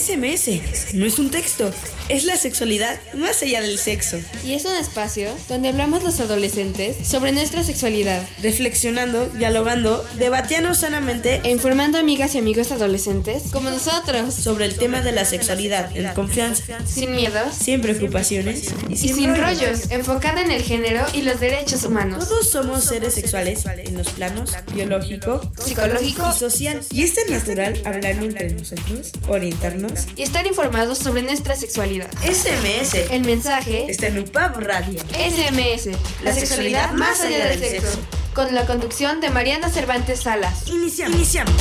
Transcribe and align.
SMS 0.00 0.94
no 0.94 1.04
es 1.04 1.18
un 1.18 1.30
texto, 1.30 1.70
es 2.08 2.24
la 2.24 2.36
sexualidad 2.36 2.98
más 3.14 3.42
allá 3.42 3.60
del 3.60 3.78
sexo. 3.78 4.18
Y 4.44 4.54
es 4.54 4.64
un 4.64 4.74
espacio 4.74 5.30
donde 5.46 5.68
hablamos 5.68 6.02
los 6.02 6.20
adolescentes 6.20 7.06
sobre 7.06 7.32
nuestra 7.32 7.62
sexualidad, 7.62 8.26
reflexionando, 8.42 9.26
dialogando, 9.26 10.02
debatiendo 10.18 10.74
sanamente 10.74 11.42
e 11.44 11.50
informando 11.50 11.98
amigas 11.98 12.34
y 12.34 12.38
amigos 12.38 12.72
adolescentes 12.72 13.44
como 13.52 13.68
nosotros 13.68 14.32
sobre 14.34 14.64
el 14.64 14.76
tema 14.76 15.02
de 15.02 15.12
la 15.12 15.26
sexualidad 15.26 15.94
en 15.94 16.12
confianza, 16.14 16.78
sin 16.86 17.14
miedos, 17.14 17.54
sin 17.54 17.82
preocupaciones 17.82 18.72
y 18.88 18.96
sin, 18.96 19.36
rollos, 19.36 19.90
enfocada 19.90 20.40
en 20.40 20.50
el 20.50 20.62
género 20.62 21.04
y 21.12 21.22
los 21.22 21.40
derechos 21.40 21.84
humanos. 21.84 22.26
Todos 22.26 22.50
somos 22.50 22.84
seres 22.84 23.14
sexuales 23.14 23.64
en 23.66 23.98
los 23.98 24.08
planos 24.10 24.52
biológico, 24.72 25.42
psicológico 25.62 26.32
y 26.34 26.38
social. 26.38 26.80
Y 26.90 27.02
es 27.02 27.14
natural 27.28 27.80
hablar 27.84 28.12
entre 28.12 28.50
nosotros, 28.54 29.12
orientarnos 29.28 29.89
y 30.16 30.22
estar 30.22 30.46
informados 30.46 30.98
sobre 30.98 31.22
nuestra 31.22 31.56
sexualidad. 31.56 32.10
SMS. 32.22 32.94
El 33.10 33.24
mensaje 33.24 33.90
está 33.90 34.08
en 34.08 34.18
UPAB 34.18 34.58
Radio. 34.60 35.00
SMS. 35.00 35.88
La, 36.22 36.32
sexualidad, 36.32 36.92
más 36.92 37.20
allá 37.20 37.46
del 37.46 37.58
sexo. 37.58 37.98
Con 38.34 38.54
la 38.54 38.66
conducción 38.66 39.20
de 39.20 39.30
Mariana 39.30 39.68
Cervantes 39.68 40.20
Salas. 40.20 40.68
Iniciamos. 40.68 41.16
Iniciamos. 41.16 41.54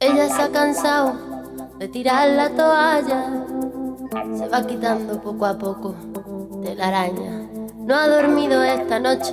Ella 0.00 0.28
se 0.28 0.42
ha 0.42 0.50
cansado 0.50 1.18
de 1.78 1.88
tirar 1.88 2.28
la 2.30 2.50
toalla. 2.50 3.44
Se 4.38 4.48
va 4.48 4.66
quitando 4.66 5.20
poco 5.22 5.46
a 5.46 5.58
poco 5.58 6.60
de 6.62 6.74
la 6.74 6.88
araña. 6.88 7.48
No 7.76 7.94
ha 7.94 8.08
dormido 8.08 8.62
esta 8.62 8.98
noche, 8.98 9.32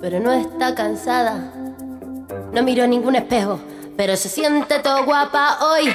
pero 0.00 0.20
no 0.20 0.32
está 0.32 0.74
cansada. 0.74 1.52
No 2.52 2.62
miró 2.62 2.86
ningún 2.86 3.16
espejo 3.16 3.60
pero 4.00 4.16
se 4.16 4.30
siente 4.30 4.78
todo 4.78 5.04
guapa 5.04 5.58
hoy. 5.60 5.94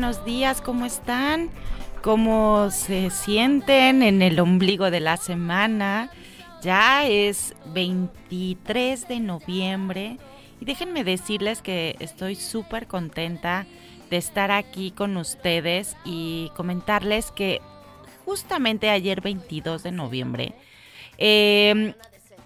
buenos 0.00 0.24
días, 0.24 0.62
¿cómo 0.62 0.86
están? 0.86 1.50
¿Cómo 2.02 2.70
se 2.70 3.10
sienten 3.10 4.02
en 4.02 4.22
el 4.22 4.40
ombligo 4.40 4.90
de 4.90 4.98
la 4.98 5.18
semana? 5.18 6.10
Ya 6.62 7.06
es 7.06 7.54
23 7.74 9.06
de 9.08 9.20
noviembre 9.20 10.16
y 10.58 10.64
déjenme 10.64 11.04
decirles 11.04 11.60
que 11.60 11.96
estoy 12.00 12.34
súper 12.34 12.86
contenta 12.86 13.66
de 14.08 14.16
estar 14.16 14.50
aquí 14.52 14.90
con 14.90 15.18
ustedes 15.18 15.94
y 16.06 16.50
comentarles 16.56 17.30
que 17.30 17.60
justamente 18.24 18.88
ayer 18.88 19.20
22 19.20 19.82
de 19.82 19.92
noviembre 19.92 20.54
eh, 21.18 21.92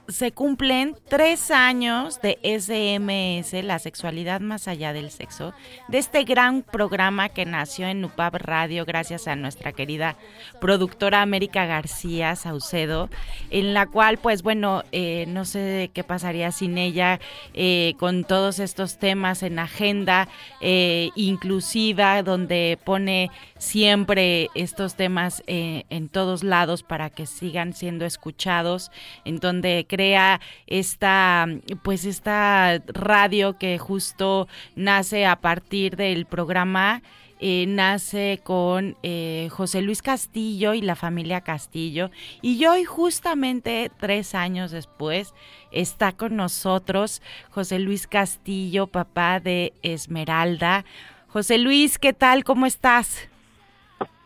se 0.08 0.32
cumplen 0.32 0.96
tres 1.08 1.50
años 1.50 2.20
de 2.20 2.38
SMS, 2.42 3.64
la 3.64 3.78
sexualidad 3.78 4.40
más 4.40 4.68
allá 4.68 4.92
del 4.92 5.10
sexo, 5.10 5.54
de 5.88 5.98
este 5.98 6.24
gran 6.24 6.62
programa 6.62 7.28
que 7.30 7.46
nació 7.46 7.86
en 7.86 8.04
UPAB 8.04 8.36
Radio 8.36 8.84
gracias 8.84 9.28
a 9.28 9.36
nuestra 9.36 9.72
querida 9.72 10.16
productora 10.60 11.22
América 11.22 11.66
García 11.66 12.36
Saucedo, 12.36 13.08
en 13.50 13.72
la 13.74 13.86
cual, 13.86 14.18
pues 14.18 14.42
bueno, 14.42 14.82
eh, 14.92 15.24
no 15.28 15.44
sé 15.44 15.90
qué 15.94 16.04
pasaría 16.04 16.52
sin 16.52 16.76
ella 16.76 17.20
eh, 17.54 17.94
con 17.98 18.24
todos 18.24 18.58
estos 18.58 18.98
temas 18.98 19.42
en 19.42 19.58
agenda 19.58 20.28
eh, 20.60 21.10
inclusiva, 21.16 22.22
donde 22.22 22.78
pone 22.84 23.30
siempre 23.64 24.50
estos 24.54 24.94
temas 24.94 25.42
en 25.46 26.08
todos 26.08 26.44
lados 26.44 26.82
para 26.82 27.10
que 27.10 27.26
sigan 27.26 27.72
siendo 27.72 28.04
escuchados, 28.04 28.90
en 29.24 29.38
donde 29.38 29.86
crea 29.88 30.40
esta, 30.66 31.46
pues 31.82 32.04
esta 32.04 32.82
radio 32.86 33.58
que 33.58 33.78
justo 33.78 34.48
nace 34.76 35.26
a 35.26 35.36
partir 35.36 35.96
del 35.96 36.26
programa. 36.26 37.02
Eh, 37.40 37.66
nace 37.66 38.40
con 38.42 38.96
eh, 39.02 39.48
José 39.50 39.82
Luis 39.82 40.02
Castillo 40.02 40.72
y 40.72 40.80
la 40.80 40.94
familia 40.94 41.42
Castillo. 41.42 42.10
Y 42.40 42.64
hoy, 42.64 42.84
justamente 42.84 43.90
tres 43.98 44.34
años 44.34 44.70
después, 44.70 45.34
está 45.70 46.12
con 46.12 46.36
nosotros 46.36 47.20
José 47.50 47.80
Luis 47.80 48.06
Castillo, 48.06 48.86
papá 48.86 49.40
de 49.40 49.74
Esmeralda. 49.82 50.84
José 51.26 51.58
Luis, 51.58 51.98
¿qué 51.98 52.12
tal? 52.12 52.44
¿Cómo 52.44 52.64
estás? 52.66 53.28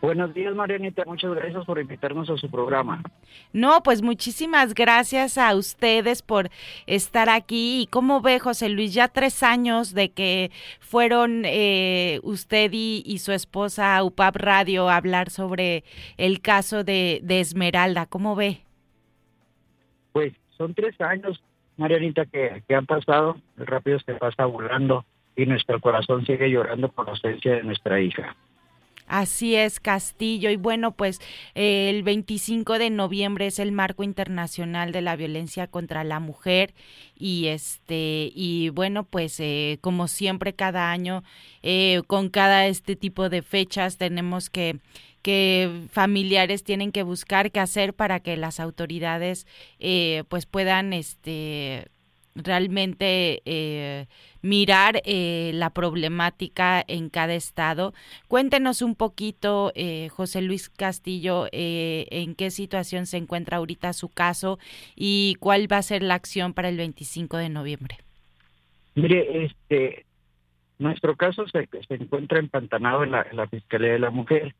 Buenos 0.01 0.33
días, 0.33 0.55
Marianita. 0.55 1.03
Muchas 1.05 1.35
gracias 1.35 1.65
por 1.65 1.77
invitarnos 1.77 2.29
a 2.29 2.37
su 2.37 2.49
programa. 2.49 3.03
No, 3.51 3.83
pues 3.83 4.01
muchísimas 4.01 4.73
gracias 4.73 5.37
a 5.37 5.53
ustedes 5.55 6.21
por 6.21 6.49
estar 6.87 7.29
aquí. 7.29 7.81
¿Y 7.81 7.87
cómo 7.87 8.21
ve, 8.21 8.39
José 8.39 8.69
Luis? 8.69 8.93
Ya 8.93 9.09
tres 9.09 9.43
años 9.43 9.93
de 9.93 10.11
que 10.11 10.51
fueron 10.79 11.43
eh, 11.43 12.21
usted 12.23 12.71
y, 12.71 13.17
su 13.19 13.33
esposa 13.33 13.97
a 13.97 14.03
UPAP 14.05 14.37
Radio 14.37 14.87
a 14.87 14.95
hablar 14.95 15.29
sobre 15.29 15.83
el 16.15 16.39
caso 16.39 16.85
de, 16.85 17.21
Esmeralda. 17.27 18.05
¿Cómo 18.05 18.37
ve? 18.37 18.61
Pues 20.13 20.33
son 20.57 20.73
tres 20.73 20.99
años, 21.01 21.43
Marianita, 21.75 22.25
que, 22.25 22.63
que 22.65 22.75
han 22.75 22.85
pasado. 22.85 23.35
Rápido 23.57 23.99
se 23.99 24.13
pasa 24.13 24.45
volando 24.45 25.03
y 25.35 25.45
nuestro 25.45 25.81
corazón 25.81 26.25
sigue 26.25 26.49
llorando 26.49 26.87
por 26.87 27.05
la 27.05 27.11
ausencia 27.11 27.55
de 27.55 27.63
nuestra 27.63 27.99
hija. 27.99 28.35
Así 29.09 29.55
es, 29.55 29.79
Castillo. 29.79 30.51
Y 30.51 30.55
bueno, 30.55 30.91
pues 30.91 31.19
el 31.55 32.03
25 32.03 32.77
de 32.77 32.91
noviembre 32.91 33.47
es 33.47 33.57
el 33.57 33.71
marco 33.71 34.03
internacional 34.03 34.91
de 34.91 35.01
la 35.01 35.15
violencia 35.15 35.65
contra 35.65 36.03
la 36.03 36.19
mujer 36.19 36.75
y 37.17 37.47
este 37.47 38.31
y 38.35 38.69
bueno, 38.69 39.03
pues 39.05 39.39
eh, 39.39 39.79
como 39.81 40.07
siempre 40.07 40.53
cada 40.53 40.91
año 40.91 41.23
eh, 41.63 42.03
con 42.05 42.29
cada 42.29 42.67
este 42.67 42.95
tipo 42.95 43.29
de 43.29 43.41
fechas 43.41 43.97
tenemos 43.97 44.51
que 44.51 44.79
que 45.23 45.87
familiares 45.91 46.63
tienen 46.63 46.91
que 46.91 47.01
buscar 47.03 47.51
qué 47.51 47.59
hacer 47.59 47.95
para 47.95 48.19
que 48.19 48.37
las 48.37 48.59
autoridades 48.59 49.47
eh, 49.79 50.23
pues 50.29 50.45
puedan 50.45 50.93
este 50.93 51.87
realmente 52.35 53.41
eh, 53.45 54.07
mirar 54.41 55.01
eh, 55.05 55.51
la 55.53 55.71
problemática 55.71 56.83
en 56.87 57.09
cada 57.09 57.33
estado. 57.33 57.93
Cuéntenos 58.27 58.81
un 58.81 58.95
poquito, 58.95 59.71
eh, 59.75 60.09
José 60.09 60.41
Luis 60.41 60.69
Castillo, 60.69 61.47
en 61.51 62.35
qué 62.35 62.51
situación 62.51 63.05
se 63.05 63.17
encuentra 63.17 63.57
ahorita 63.57 63.93
su 63.93 64.09
caso 64.09 64.59
y 64.95 65.35
cuál 65.39 65.71
va 65.71 65.77
a 65.77 65.81
ser 65.81 66.03
la 66.03 66.15
acción 66.15 66.53
para 66.53 66.69
el 66.69 66.77
25 66.77 67.37
de 67.37 67.49
noviembre. 67.49 67.97
Mire, 68.95 69.45
este, 69.45 70.05
nuestro 70.77 71.15
caso 71.15 71.47
se, 71.47 71.67
se 71.87 71.93
encuentra 71.95 72.39
empantanado 72.39 73.03
en 73.03 73.11
la, 73.11 73.25
en 73.29 73.37
la 73.37 73.47
Fiscalía 73.47 73.93
de 73.93 73.99
la 73.99 74.09
Mujer. 74.09 74.55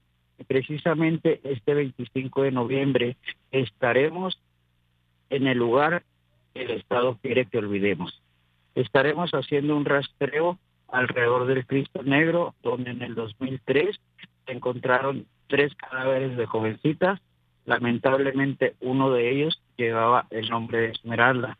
Precisamente 0.47 1.41
este 1.43 1.73
25 1.73 2.43
de 2.43 2.51
noviembre 2.51 3.17
estaremos 3.51 4.39
en 5.29 5.47
el 5.47 5.57
lugar 5.57 6.03
el 6.53 6.71
Estado 6.71 7.17
quiere 7.21 7.45
que 7.45 7.57
olvidemos. 7.57 8.21
Estaremos 8.75 9.31
haciendo 9.31 9.75
un 9.75 9.85
rastreo 9.85 10.59
alrededor 10.87 11.45
del 11.45 11.65
Cristo 11.65 12.03
Negro, 12.03 12.55
donde 12.63 12.91
en 12.91 13.01
el 13.01 13.15
2003 13.15 13.99
se 14.45 14.51
encontraron 14.51 15.25
tres 15.47 15.73
cadáveres 15.75 16.37
de 16.37 16.45
jovencitas. 16.45 17.19
Lamentablemente 17.65 18.75
uno 18.79 19.11
de 19.11 19.31
ellos 19.31 19.61
llevaba 19.77 20.27
el 20.29 20.49
nombre 20.49 20.79
de 20.79 20.91
Esmeralda. 20.91 21.57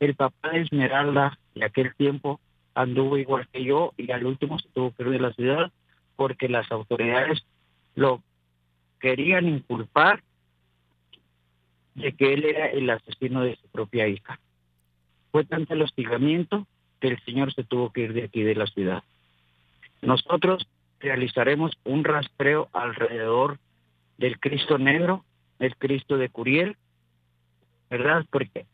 El 0.00 0.14
papá 0.14 0.50
de 0.50 0.62
Esmeralda 0.62 1.38
de 1.54 1.64
aquel 1.64 1.94
tiempo 1.94 2.40
anduvo 2.74 3.18
igual 3.18 3.46
que 3.52 3.64
yo 3.64 3.92
y 3.96 4.10
al 4.10 4.24
último 4.24 4.58
se 4.58 4.68
tuvo 4.70 4.92
que 4.92 5.02
ir 5.02 5.10
de 5.10 5.20
la 5.20 5.32
ciudad 5.34 5.70
porque 6.16 6.48
las 6.48 6.70
autoridades 6.72 7.44
lo 7.94 8.22
querían 8.98 9.46
inculpar 9.48 10.22
de 11.94 12.12
que 12.12 12.32
él 12.32 12.44
era 12.44 12.66
el 12.66 12.88
asesino 12.90 13.42
de 13.42 13.56
su 13.56 13.68
propia 13.68 14.08
hija. 14.08 14.38
Fue 15.30 15.44
tanto 15.44 15.74
el 15.74 15.82
hostigamiento 15.82 16.66
que 17.00 17.08
el 17.08 17.20
señor 17.24 17.52
se 17.52 17.64
tuvo 17.64 17.92
que 17.92 18.02
ir 18.02 18.12
de 18.12 18.24
aquí 18.24 18.42
de 18.42 18.54
la 18.54 18.66
ciudad. 18.66 19.02
Nosotros 20.00 20.66
realizaremos 21.00 21.72
un 21.84 22.04
rastreo 22.04 22.68
alrededor 22.72 23.58
del 24.18 24.38
Cristo 24.38 24.78
Negro, 24.78 25.24
el 25.58 25.76
Cristo 25.76 26.16
de 26.16 26.28
Curiel, 26.28 26.76
¿verdad? 27.90 28.24
Porque 28.30 28.66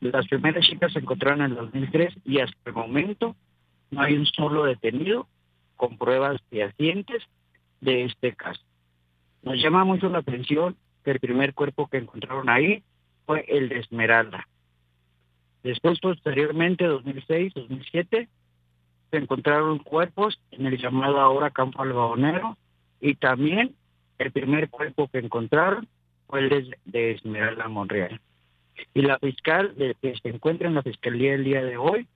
las 0.00 0.26
primeras 0.28 0.66
chicas 0.66 0.92
se 0.92 1.00
encontraron 1.00 1.42
en 1.42 1.50
el 1.52 1.56
2003 1.56 2.14
y 2.24 2.40
hasta 2.40 2.56
el 2.66 2.72
momento 2.72 3.36
no 3.90 4.00
hay 4.00 4.14
un 4.14 4.26
solo 4.26 4.64
detenido 4.64 5.28
con 5.76 5.98
pruebas 5.98 6.40
fehacientes 6.50 7.22
de 7.80 8.04
este 8.04 8.34
caso. 8.34 8.62
Nos 9.42 9.60
llama 9.62 9.84
mucho 9.84 10.08
la 10.08 10.18
atención 10.18 10.76
que 11.04 11.12
el 11.12 11.20
primer 11.20 11.54
cuerpo 11.54 11.88
que 11.88 11.98
encontraron 11.98 12.48
ahí 12.48 12.82
fue 13.26 13.44
el 13.48 13.68
de 13.68 13.78
Esmeralda. 13.78 14.46
Después, 15.62 16.00
posteriormente, 16.00 16.84
2006, 16.84 17.54
2007, 17.54 18.28
se 19.10 19.16
encontraron 19.16 19.78
cuerpos 19.78 20.40
en 20.52 20.66
el 20.66 20.78
llamado 20.78 21.20
ahora 21.20 21.50
Campo 21.50 21.82
Algodonero 21.82 22.56
y 23.00 23.14
también 23.14 23.74
el 24.18 24.32
primer 24.32 24.70
cuerpo 24.70 25.08
que 25.08 25.18
encontraron 25.18 25.88
fue 26.26 26.40
el 26.40 26.76
de, 26.84 27.10
Esmeralda 27.12 27.68
Monreal. 27.68 28.20
Y 28.94 29.02
la 29.02 29.18
fiscal 29.18 29.74
de, 29.76 29.96
que 30.00 30.14
se 30.16 30.28
encuentra 30.28 30.68
en 30.68 30.74
la 30.74 30.82
fiscalía 30.82 31.34
el 31.34 31.44
día 31.44 31.62
de 31.62 31.76
hoy 31.76 32.06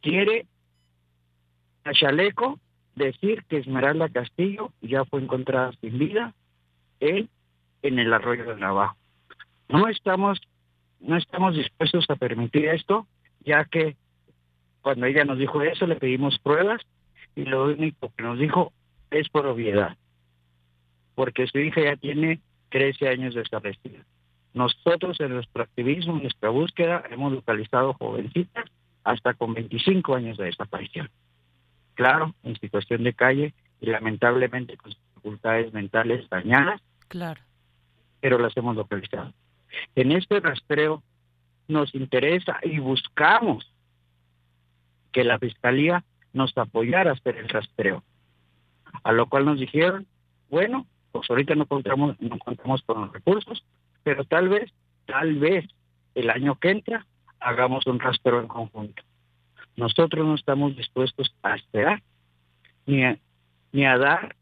quiere 0.00 0.46
a 1.84 1.92
Chaleco 1.92 2.58
decir 2.94 3.44
que 3.48 3.58
Esmeralda 3.58 4.08
Castillo 4.08 4.72
ya 4.80 5.04
fue 5.04 5.20
encontrada 5.20 5.72
sin 5.80 5.98
vida 5.98 6.34
en, 7.00 7.28
en 7.82 7.98
el 7.98 8.12
arroyo 8.12 8.44
de 8.44 8.56
Navajo. 8.56 8.96
No 9.68 9.88
estamos, 9.88 10.40
no 11.00 11.16
estamos 11.16 11.54
dispuestos 11.56 12.06
a 12.08 12.16
permitir 12.16 12.66
esto, 12.66 13.06
ya 13.40 13.64
que 13.64 13.96
cuando 14.80 15.06
ella 15.06 15.24
nos 15.24 15.38
dijo 15.38 15.62
eso 15.62 15.86
le 15.86 15.96
pedimos 15.96 16.38
pruebas 16.38 16.80
y 17.34 17.44
lo 17.44 17.64
único 17.64 18.12
que 18.16 18.22
nos 18.22 18.38
dijo 18.38 18.72
es 19.10 19.28
por 19.28 19.46
obviedad, 19.46 19.96
porque 21.14 21.46
su 21.46 21.58
hija 21.58 21.80
ya 21.82 21.96
tiene 21.96 22.40
13 22.70 23.08
años 23.08 23.34
desaparecida. 23.34 24.04
Nosotros 24.54 25.18
en 25.20 25.30
nuestro 25.30 25.62
activismo, 25.62 26.16
en 26.16 26.22
nuestra 26.22 26.50
búsqueda, 26.50 27.02
hemos 27.10 27.32
localizado 27.32 27.94
jovencitas 27.94 28.66
hasta 29.04 29.34
con 29.34 29.54
25 29.54 30.14
años 30.14 30.36
de 30.36 30.44
desaparición 30.44 31.08
claro, 31.94 32.34
en 32.42 32.58
situación 32.58 33.04
de 33.04 33.14
calle 33.14 33.54
y 33.80 33.86
lamentablemente 33.86 34.76
con 34.76 34.92
dificultades 34.92 35.72
mentales 35.72 36.28
dañadas. 36.28 36.80
Claro. 37.08 37.40
Pero 38.22 38.38
las 38.38 38.56
hemos 38.56 38.74
localizado. 38.74 39.34
En 39.94 40.12
este 40.12 40.40
rastreo 40.40 41.02
nos 41.68 41.94
interesa 41.94 42.58
y 42.62 42.78
buscamos 42.78 43.70
que 45.12 45.24
la 45.24 45.38
fiscalía 45.38 46.02
nos 46.32 46.56
apoyara 46.56 47.10
a 47.10 47.14
hacer 47.14 47.36
el 47.36 47.50
rastreo. 47.50 48.02
A 49.04 49.12
lo 49.12 49.28
cual 49.28 49.44
nos 49.44 49.60
dijeron, 49.60 50.06
bueno, 50.48 50.86
pues 51.12 51.28
ahorita 51.28 51.54
no 51.54 51.66
contamos, 51.66 52.18
no 52.20 52.38
contamos 52.38 52.82
con 52.82 53.02
los 53.02 53.12
recursos, 53.12 53.62
pero 54.02 54.24
tal 54.24 54.48
vez, 54.48 54.72
tal 55.04 55.34
vez 55.34 55.66
el 56.14 56.30
año 56.30 56.58
que 56.58 56.70
entra 56.70 57.06
hagamos 57.40 57.86
un 57.86 58.00
rastreo 58.00 58.40
en 58.40 58.48
conjunto. 58.48 59.02
Nosotros 59.76 60.26
no 60.26 60.34
estamos 60.34 60.76
dispuestos 60.76 61.34
a 61.42 61.56
esperar 61.56 62.02
ni 62.86 63.02
ni 63.72 63.86
a 63.86 63.96
dar 63.96 64.36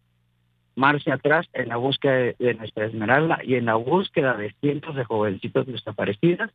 marcha 0.80 1.14
atrás 1.14 1.46
en 1.52 1.68
la 1.68 1.76
búsqueda 1.76 2.34
de, 2.38 2.54
nuestra 2.54 2.86
Esmeralda 2.86 3.38
y 3.44 3.54
en 3.54 3.66
la 3.66 3.74
búsqueda 3.74 4.34
de 4.36 4.52
cientos 4.60 4.96
de 4.96 5.04
jovencitos 5.04 5.66
desaparecidas 5.66 6.50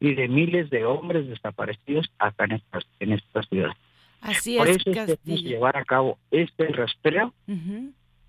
y 0.00 0.14
de 0.14 0.28
miles 0.28 0.68
de 0.70 0.84
hombres 0.84 1.28
desaparecidos 1.28 2.10
acá 2.18 2.44
en 2.44 2.52
esta, 2.52 2.80
en 2.98 3.12
esta 3.12 3.42
ciudad. 3.44 3.72
Así 4.20 4.58
Por 4.58 4.68
es, 4.68 4.78
eso 4.84 4.90
es 4.90 5.18
que 5.24 5.36
llevar 5.36 5.76
a 5.76 5.84
cabo 5.84 6.18
este 6.30 6.66
rastreo 6.68 7.32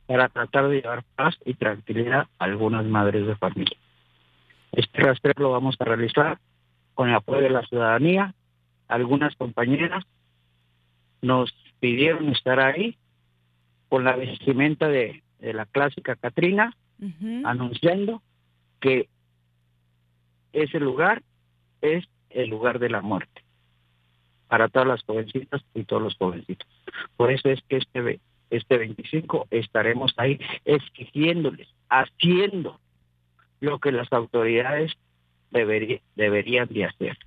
para 0.05 0.29
tratar 0.29 0.69
de 0.69 0.81
llevar 0.81 1.03
paz 1.15 1.35
y 1.43 1.55
tranquilidad 1.55 2.27
a 2.37 2.45
algunas 2.45 2.85
madres 2.85 3.25
de 3.25 3.35
familia. 3.35 3.75
Este 4.71 5.01
rastreo 5.01 5.33
lo 5.37 5.51
vamos 5.51 5.75
a 5.79 5.85
realizar 5.85 6.37
con 6.93 7.09
el 7.09 7.15
apoyo 7.15 7.41
de 7.41 7.49
la 7.49 7.63
ciudadanía, 7.63 8.33
algunas 8.87 9.35
compañeras 9.35 10.05
nos 11.21 11.51
pidieron 11.79 12.29
estar 12.29 12.59
ahí 12.59 12.95
con 13.89 14.03
la 14.03 14.15
vestimenta 14.15 14.87
de, 14.87 15.23
la 15.41 15.65
clásica 15.65 16.15
Catrina, 16.15 16.75
anunciando 17.43 18.21
que 18.79 19.09
ese 20.53 20.79
lugar 20.79 21.23
es 21.81 22.05
el 22.29 22.49
lugar 22.49 22.79
de 22.79 22.89
la 22.89 23.01
muerte 23.01 23.43
para 24.47 24.67
todas 24.67 24.87
las 24.87 25.03
jovencitas 25.03 25.63
y 25.73 25.83
todos 25.85 26.01
los 26.01 26.17
jovencitos. 26.17 26.67
Por 27.15 27.31
eso 27.31 27.49
es 27.49 27.61
que 27.69 27.77
este, 27.77 28.19
este 28.49 28.77
25 28.77 29.47
estaremos 29.49 30.13
ahí 30.17 30.39
exigiéndoles, 30.65 31.69
haciendo 31.89 32.79
lo 33.61 33.79
que 33.79 33.91
las 33.91 34.11
autoridades 34.11 34.91
deberían 35.51 36.67
de 36.67 36.85
hacer. 36.85 37.17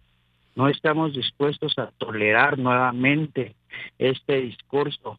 No 0.54 0.68
estamos 0.68 1.14
dispuestos 1.14 1.78
a 1.78 1.90
tolerar 1.98 2.58
nuevamente 2.58 3.54
este 3.98 4.42
discurso 4.42 5.18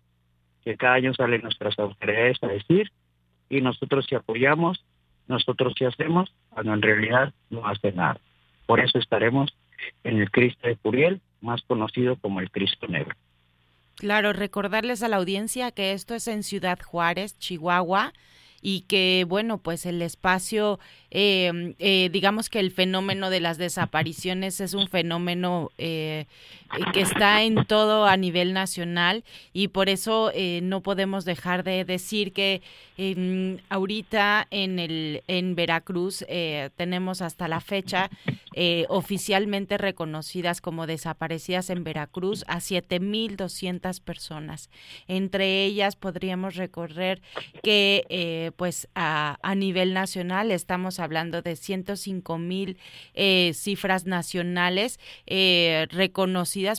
que 0.66 0.76
cada 0.76 0.96
año 0.96 1.14
salen 1.14 1.42
nuestras 1.42 1.78
autoridades 1.80 2.38
a 2.42 2.48
decir 2.48 2.92
y 3.50 3.62
nosotros 3.62 4.06
si 4.10 4.16
apoyamos, 4.16 4.84
nosotros 5.28 5.74
si 5.78 5.86
hacemos, 5.86 6.34
cuando 6.50 6.74
en 6.74 6.82
realidad 6.82 7.34
no 7.52 7.66
hace 7.68 7.92
nada. 7.92 8.20
Por 8.66 8.80
eso 8.80 8.98
estaremos 8.98 9.56
en 10.04 10.20
el 10.20 10.32
Cristo 10.32 10.68
de 10.68 10.76
Curiel, 10.76 11.22
más 11.42 11.62
conocido 11.62 12.16
como 12.16 12.40
el 12.40 12.50
Cristo 12.50 12.88
Negro. 12.88 13.16
Claro, 13.96 14.34
recordarles 14.34 15.04
a 15.04 15.08
la 15.08 15.18
audiencia 15.18 15.72
que 15.72 15.94
esto 15.94 16.16
es 16.16 16.28
en 16.28 16.44
Ciudad 16.44 16.80
Juárez, 16.82 17.38
Chihuahua, 17.38 18.12
y 18.68 18.82
que, 18.82 19.26
bueno, 19.28 19.60
pues 19.60 19.86
el 19.86 20.02
espacio, 20.02 20.80
eh, 21.12 21.76
eh, 21.78 22.10
digamos 22.12 22.50
que 22.50 22.60
el 22.60 22.72
fenómeno 22.72 23.30
de 23.30 23.40
las 23.40 23.60
desapariciones 23.60 24.60
es 24.60 24.74
un 24.74 24.88
fenómeno 24.88 25.70
eh, 25.78 26.26
que 26.94 27.02
está 27.02 27.44
en 27.44 27.66
todo 27.66 28.06
a 28.06 28.18
nivel 28.18 28.54
nacional 28.54 29.24
y 29.54 29.70
por 29.70 29.90
eso 29.90 30.32
no 30.62 30.82
podemos 30.82 31.26
dejar 31.26 31.64
de 31.64 31.86
decir 31.86 32.34
que 32.34 32.62
ahorita 33.70 34.48
en, 34.52 34.80
el, 34.80 35.24
en 35.28 35.56
Veracruz 35.56 36.26
tenemos 36.76 37.22
hasta 37.22 37.48
la 37.48 37.62
fecha 37.62 38.10
oficialmente 38.88 39.78
reconocidas 39.78 40.62
como 40.62 40.88
desaparecidas 40.88 41.70
en 41.70 41.84
Veracruz 41.84 42.44
a 42.48 42.58
7.200 42.58 44.02
personas. 44.02 44.70
Entre 45.08 45.66
ellas 45.66 45.96
podríamos 45.96 46.56
recorrer 46.56 47.22
que 47.64 48.52
pues 48.58 48.88
a, 48.96 49.38
a, 49.42 49.56
nivel 49.56 49.94
nacional 49.94 50.52
estamos 50.52 51.00
hablando 51.00 51.42
de 51.42 51.56
105 51.56 52.38
mil 52.38 52.78
eh, 53.14 53.52
cifras 53.54 54.06
nacionales 54.06 55.00
eh, 55.28 55.88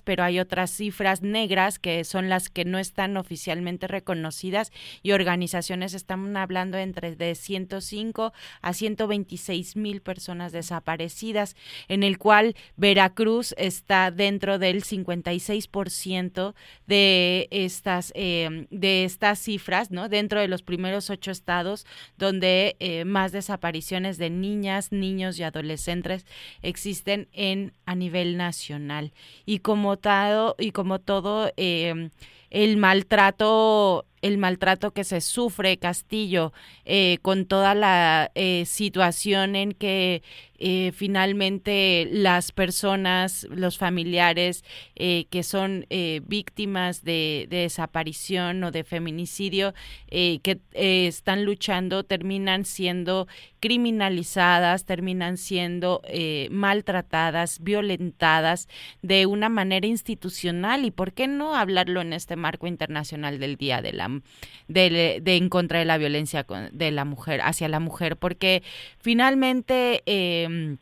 pero 0.02 0.24
hay 0.24 0.40
otras 0.40 0.70
cifras 0.70 1.22
negras 1.22 1.78
que 1.78 2.04
son 2.04 2.28
las 2.28 2.48
que 2.48 2.64
no 2.64 2.78
están 2.78 3.16
oficialmente 3.16 3.86
reconocidas 3.86 4.72
y 5.02 5.12
organizaciones 5.12 5.92
están 5.92 6.36
hablando 6.36 6.78
entre 6.78 7.14
de 7.14 7.34
105 7.34 8.32
a 8.62 8.72
126 8.72 9.76
mil 9.76 10.00
personas 10.00 10.52
desaparecidas, 10.52 11.56
en 11.88 12.02
el 12.02 12.16
cual 12.18 12.56
Veracruz 12.76 13.54
está 13.58 14.10
dentro 14.10 14.58
del 14.58 14.82
56% 14.82 16.54
de 16.86 17.48
estas 17.50 18.12
eh, 18.14 18.66
de 18.70 19.04
estas 19.04 19.40
cifras, 19.40 19.90
¿no? 19.90 20.08
Dentro 20.08 20.40
de 20.40 20.48
los 20.48 20.62
primeros 20.62 21.10
ocho 21.10 21.30
estados 21.30 21.86
donde 22.16 22.76
eh, 22.80 23.04
más 23.04 23.32
desapariciones 23.32 24.16
de 24.16 24.30
niñas, 24.30 24.92
niños 24.92 25.38
y 25.38 25.42
adolescentes 25.42 26.24
existen 26.62 27.28
en 27.32 27.72
a 27.84 27.94
nivel 27.94 28.36
nacional. 28.36 29.12
Y 29.44 29.60
como, 29.66 29.96
todo, 29.96 30.54
y 30.60 30.70
como 30.70 31.00
todo, 31.00 31.50
eh, 31.56 32.10
el 32.50 32.76
maltrato 32.76 34.04
el 34.22 34.38
maltrato 34.38 34.92
que 34.92 35.02
se 35.04 35.20
sufre 35.20 35.76
Castillo 35.76 36.52
eh, 36.84 37.18
con 37.22 37.46
toda 37.46 37.74
la 37.74 38.30
eh, 38.34 38.64
situación 38.66 39.56
en 39.56 39.72
que 39.72 40.22
eh, 40.58 40.92
finalmente 40.94 42.08
las 42.10 42.52
personas, 42.52 43.46
los 43.50 43.78
familiares 43.78 44.64
que 44.94 45.42
son 45.42 45.86
víctimas 46.22 47.04
de, 47.04 47.46
desaparición 47.50 48.64
o 48.64 48.70
de 48.70 48.84
feminicidio 48.84 49.74
que 50.08 50.60
están 50.72 51.44
luchando 51.44 52.04
terminan 52.04 52.64
siendo 52.64 53.28
criminalizadas, 53.60 54.84
terminan 54.84 55.36
siendo 55.36 56.02
maltratadas, 56.50 57.60
violentadas 57.60 58.68
de 59.02 59.26
una 59.26 59.48
manera 59.48 59.86
institucional. 59.86 60.84
Y 60.84 60.90
por 60.90 61.12
qué 61.12 61.26
no 61.26 61.54
hablarlo 61.54 62.00
en 62.00 62.12
este 62.12 62.36
marco 62.36 62.66
internacional 62.66 63.38
del 63.38 63.56
Día 63.56 63.82
de 63.82 63.92
la 63.92 64.20
de, 64.68 65.22
en 65.24 65.48
contra 65.48 65.78
de 65.78 65.84
la 65.84 65.98
violencia 65.98 66.46
de 66.72 66.90
la 66.90 67.04
mujer 67.04 67.40
hacia 67.42 67.68
la 67.68 67.80
mujer, 67.80 68.16
porque 68.16 68.62
finalmente 68.98 70.02
em, 70.46 70.78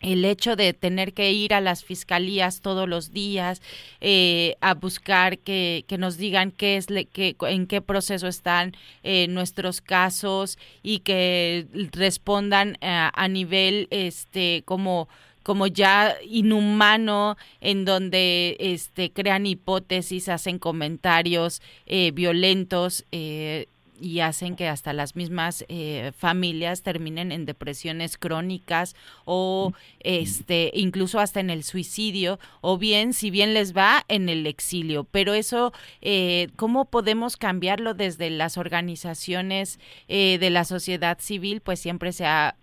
el 0.00 0.24
hecho 0.24 0.56
de 0.56 0.72
tener 0.72 1.14
que 1.14 1.32
ir 1.32 1.54
a 1.54 1.60
las 1.60 1.84
fiscalías 1.84 2.60
todos 2.60 2.88
los 2.88 3.12
días 3.12 3.62
eh, 4.00 4.56
a 4.60 4.74
buscar 4.74 5.38
que, 5.38 5.84
que, 5.86 5.96
nos 5.96 6.16
digan 6.16 6.50
qué 6.50 6.76
es 6.76 6.90
le, 6.90 7.04
que, 7.04 7.36
en 7.42 7.66
qué 7.68 7.80
proceso 7.80 8.26
están 8.26 8.74
eh, 9.04 9.28
nuestros 9.28 9.80
casos 9.80 10.58
y 10.82 10.98
que 11.00 11.66
respondan 11.92 12.76
a, 12.80 13.12
a 13.14 13.28
nivel 13.28 13.86
este 13.90 14.62
como 14.64 15.08
como 15.42 15.66
ya 15.66 16.16
inhumano 16.24 17.36
en 17.60 17.84
donde 17.84 18.56
este 18.58 19.10
crean 19.10 19.46
hipótesis 19.46 20.28
hacen 20.28 20.58
comentarios 20.58 21.62
eh, 21.86 22.12
violentos 22.12 23.04
eh, 23.12 23.66
y 24.00 24.20
hacen 24.20 24.56
que 24.56 24.68
hasta 24.68 24.92
las 24.92 25.16
mismas 25.16 25.64
eh, 25.68 26.12
familias 26.16 26.82
terminen 26.82 27.32
en 27.32 27.44
depresiones 27.44 28.16
crónicas 28.16 28.96
o 29.24 29.72
este 30.00 30.70
incluso 30.74 31.20
hasta 31.20 31.40
en 31.40 31.50
el 31.50 31.62
suicidio 31.62 32.38
o 32.60 32.78
bien 32.78 33.12
si 33.12 33.30
bien 33.30 33.54
les 33.54 33.76
va 33.76 34.04
en 34.08 34.28
el 34.28 34.46
exilio. 34.46 35.04
Pero 35.04 35.34
eso 35.34 35.72
eh, 36.00 36.48
cómo 36.56 36.86
podemos 36.86 37.36
cambiarlo 37.36 37.94
desde 37.94 38.30
las 38.30 38.58
organizaciones 38.58 39.78
eh, 40.08 40.38
de 40.38 40.50
la 40.50 40.64
sociedad 40.64 41.18
civil 41.20 41.60
pues 41.60 41.80
siempre 41.80 42.12
se 42.12 42.26
ha 42.26 42.56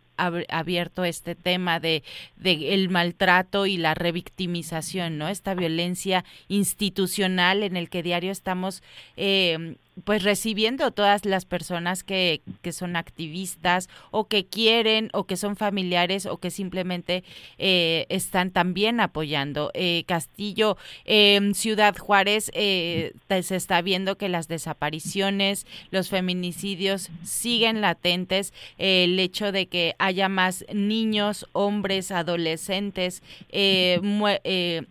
abierto 0.50 1.06
este 1.06 1.36
tema 1.36 1.80
de, 1.80 2.04
de, 2.36 2.74
el 2.74 2.90
maltrato 2.90 3.66
y 3.66 3.78
la 3.78 3.94
revictimización, 3.94 5.18
¿no? 5.18 5.30
Esta 5.30 5.54
violencia 5.54 6.26
institucional 6.50 7.64
en 7.64 7.78
el 7.78 7.90
que 7.90 8.04
diario 8.04 8.32
estamos 8.32 8.84
eh, 9.16 9.78
pues 10.04 10.24
recibiendo 10.24 10.92
todas 10.92 11.26
las 11.26 11.46
personas 11.46 12.04
que, 12.04 12.42
que, 12.62 12.72
son 12.72 12.96
activistas 12.96 13.90
o 14.12 14.28
que 14.28 14.46
quieren 14.46 15.10
o 15.14 15.26
que 15.26 15.38
son 15.38 15.56
familiares 15.56 16.26
o 16.26 16.38
que 16.38 16.52
simplemente 16.52 17.24
eh, 17.58 18.06
están 18.10 18.52
también 18.52 19.00
apoyando. 19.00 19.72
Eh, 19.74 20.04
Castillo, 20.08 20.78
eh, 21.06 21.52
Ciudad 21.54 21.96
Juárez, 21.98 22.52
eh, 22.54 23.14
se 23.42 23.56
está 23.56 23.82
viendo 23.82 24.18
que 24.18 24.30
las 24.30 24.48
desapariciones, 24.48 25.66
los 25.92 26.10
feminicidios 26.10 27.10
siguen 27.24 27.82
latentes. 27.82 28.54
el 28.78 29.20
hecho 29.20 29.52
de 29.52 29.68
que 29.68 29.96
haya 30.00 30.30
más 30.30 30.66
niños, 30.74 31.48
hombres, 31.54 32.12
adolescentes 32.12 33.22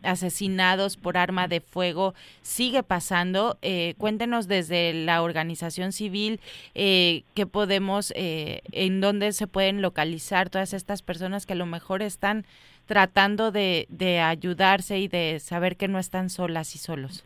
asesinados 0.02 0.96
por 0.96 1.16
arma 1.16 1.48
de 1.48 1.60
fuego 1.60 2.14
sigue 2.42 2.82
pasando. 2.82 3.58
cuéntenos 3.98 4.48
desde 4.48 4.90
el 4.90 4.98
la 5.07 5.23
organización 5.23 5.93
civil, 5.93 6.40
eh, 6.75 7.23
qué 7.35 7.47
podemos, 7.47 8.12
eh, 8.17 8.61
en 8.73 9.00
dónde 9.00 9.33
se 9.33 9.47
pueden 9.47 9.83
localizar 9.83 10.50
todas 10.50 10.73
estas 10.75 11.02
personas 11.02 11.47
que 11.47 11.55
a 11.55 11.57
lo 11.57 11.67
mejor 11.67 12.02
están 12.02 12.45
tratando 12.87 13.50
de, 13.50 13.87
de 13.90 14.21
ayudarse 14.21 14.99
y 14.99 15.09
de 15.09 15.40
saber 15.40 15.76
que 15.76 15.88
no 15.88 15.99
están 15.99 16.31
solas 16.31 16.75
y 16.75 16.78
solos. 16.78 17.25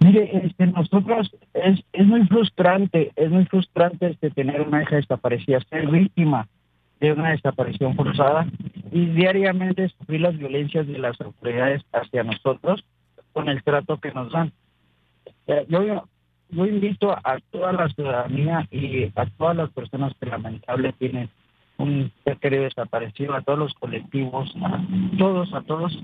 Mire, 0.00 0.44
este, 0.44 0.66
nosotros 0.66 1.34
es, 1.54 1.80
es 1.92 2.06
muy 2.06 2.26
frustrante, 2.26 3.12
es 3.16 3.30
muy 3.30 3.46
frustrante 3.46 4.08
este, 4.10 4.30
tener 4.30 4.60
una 4.60 4.82
hija 4.82 4.96
desaparecida, 4.96 5.60
ser 5.70 5.86
víctima 5.88 6.46
de 7.00 7.12
una 7.12 7.30
desaparición 7.30 7.94
forzada 7.96 8.46
y 8.92 9.06
diariamente 9.06 9.88
sufrir 9.90 10.20
las 10.20 10.36
violencias 10.36 10.86
de 10.86 10.98
las 10.98 11.18
autoridades 11.20 11.82
hacia 11.92 12.22
nosotros 12.22 12.84
con 13.32 13.48
el 13.48 13.62
trato 13.62 13.98
que 13.98 14.12
nos 14.12 14.30
dan. 14.30 14.52
Yo, 15.68 16.06
yo 16.54 16.66
invito 16.66 17.12
a 17.12 17.38
toda 17.50 17.72
la 17.72 17.88
ciudadanía 17.88 18.66
y 18.70 19.10
a 19.16 19.26
todas 19.36 19.56
las 19.56 19.70
personas 19.70 20.12
que 20.20 20.26
lamentablemente 20.26 20.98
tienen 20.98 21.30
un 21.76 22.12
querido 22.40 22.64
desaparecido, 22.64 23.34
a 23.34 23.42
todos 23.42 23.58
los 23.58 23.74
colectivos, 23.74 24.54
a 24.62 24.80
todos, 25.18 25.52
a 25.52 25.62
todos, 25.62 25.98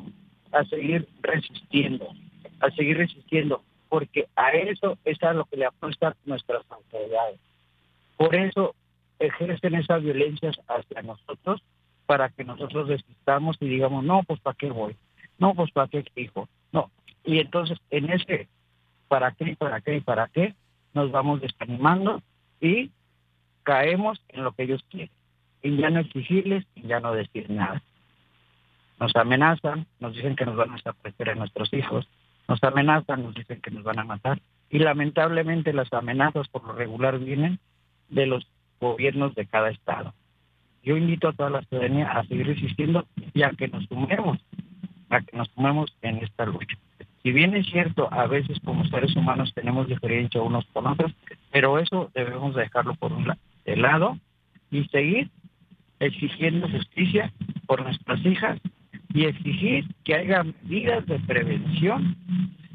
a 0.53 0.65
seguir 0.65 1.09
resistiendo, 1.23 2.09
a 2.61 2.71
seguir 2.73 2.99
resistiendo, 2.99 3.63
porque 3.89 4.27
a 4.35 4.51
eso 4.51 4.99
es 5.05 5.23
a 5.23 5.33
lo 5.33 5.45
que 5.45 5.59
le 5.59 5.67
apuestan 5.67 6.15
nuestras 6.25 6.65
autoridades. 6.71 7.39
Por 8.17 8.35
eso 8.35 8.75
ejercen 9.21 9.77
esas 9.77 10.03
violencias 10.03 10.61
hacia 10.67 11.03
nosotros, 11.03 11.63
para 12.07 12.29
que 12.31 12.43
nosotros 12.43 12.89
resistamos 12.89 13.57
y 13.61 13.69
digamos, 13.69 14.03
no, 14.03 14.25
pues 14.25 14.41
para 14.41 14.57
qué 14.57 14.69
voy, 14.69 14.97
no, 15.39 15.55
pues 15.55 15.71
para 15.71 15.87
qué 15.87 16.05
hijo, 16.17 16.49
no. 16.73 16.91
Y 17.25 17.39
entonces 17.39 17.79
en 17.91 18.11
ese 18.11 18.49
para 19.11 19.33
qué, 19.33 19.57
para 19.57 19.81
qué, 19.81 20.01
para 20.01 20.29
qué, 20.29 20.55
nos 20.95 21.11
vamos 21.11 21.41
desanimando 21.41 22.23
y 22.61 22.93
caemos 23.65 24.23
en 24.29 24.45
lo 24.45 24.53
que 24.53 24.63
ellos 24.63 24.85
quieren, 24.89 25.11
y 25.65 25.77
ya 25.77 25.91
no 25.91 25.99
exigirles, 25.99 26.65
y 26.77 26.83
ya 26.83 27.01
no 27.01 27.13
decir 27.13 27.51
nada. 27.51 27.83
Nos 29.01 29.15
amenazan, 29.17 29.87
nos 29.99 30.15
dicen 30.15 30.37
que 30.37 30.47
nos 30.47 30.55
van 30.55 30.71
a 30.71 30.75
desaparecer 30.75 31.31
a 31.31 31.35
nuestros 31.35 31.73
hijos, 31.73 32.09
nos 32.47 32.63
amenazan, 32.63 33.25
nos 33.25 33.35
dicen 33.35 33.61
que 33.61 33.73
nos 33.73 33.83
van 33.83 33.99
a 33.99 34.05
matar, 34.05 34.41
y 34.71 34.79
lamentablemente 34.79 35.73
las 35.73 35.93
amenazas 35.93 36.47
por 36.49 36.65
lo 36.65 36.73
regular 36.73 37.19
vienen 37.19 37.59
de 38.11 38.27
los 38.27 38.47
gobiernos 38.81 39.35
de 39.35 39.45
cada 39.47 39.71
estado. 39.71 40.15
Yo 40.85 40.97
invito 40.97 41.27
a 41.27 41.33
toda 41.33 41.51
la 41.51 41.63
ciudadanía 41.63 42.13
a 42.13 42.25
seguir 42.27 42.47
resistiendo 42.47 43.09
y 43.35 43.43
a 43.43 43.51
que 43.51 43.67
nos 43.67 43.87
sumemos, 43.87 44.39
a 45.09 45.21
que 45.21 45.37
nos 45.37 45.49
sumemos 45.49 45.93
en 46.01 46.19
esta 46.19 46.47
lucha. 46.47 46.79
Si 47.23 47.33
bien 47.33 47.55
es 47.55 47.67
cierto, 47.67 48.09
a 48.13 48.27
veces 48.27 48.59
como 48.65 48.85
seres 48.87 49.15
humanos 49.15 49.53
tenemos 49.55 49.87
diferencia 49.87 50.41
unos 50.41 50.65
con 50.73 50.87
otros, 50.87 51.13
pero 51.51 51.79
eso 51.79 52.11
debemos 52.15 52.55
dejarlo 52.55 52.95
por 52.95 53.13
un 53.13 53.31
lado 53.67 54.19
y 54.71 54.85
seguir 54.85 55.31
exigiendo 55.99 56.69
justicia 56.69 57.33
por 57.67 57.83
nuestras 57.83 58.25
hijas 58.25 58.59
y 59.13 59.27
exigir 59.27 59.85
que 60.05 60.15
haya 60.15 60.43
medidas 60.43 61.05
de 61.07 61.19
prevención 61.21 62.17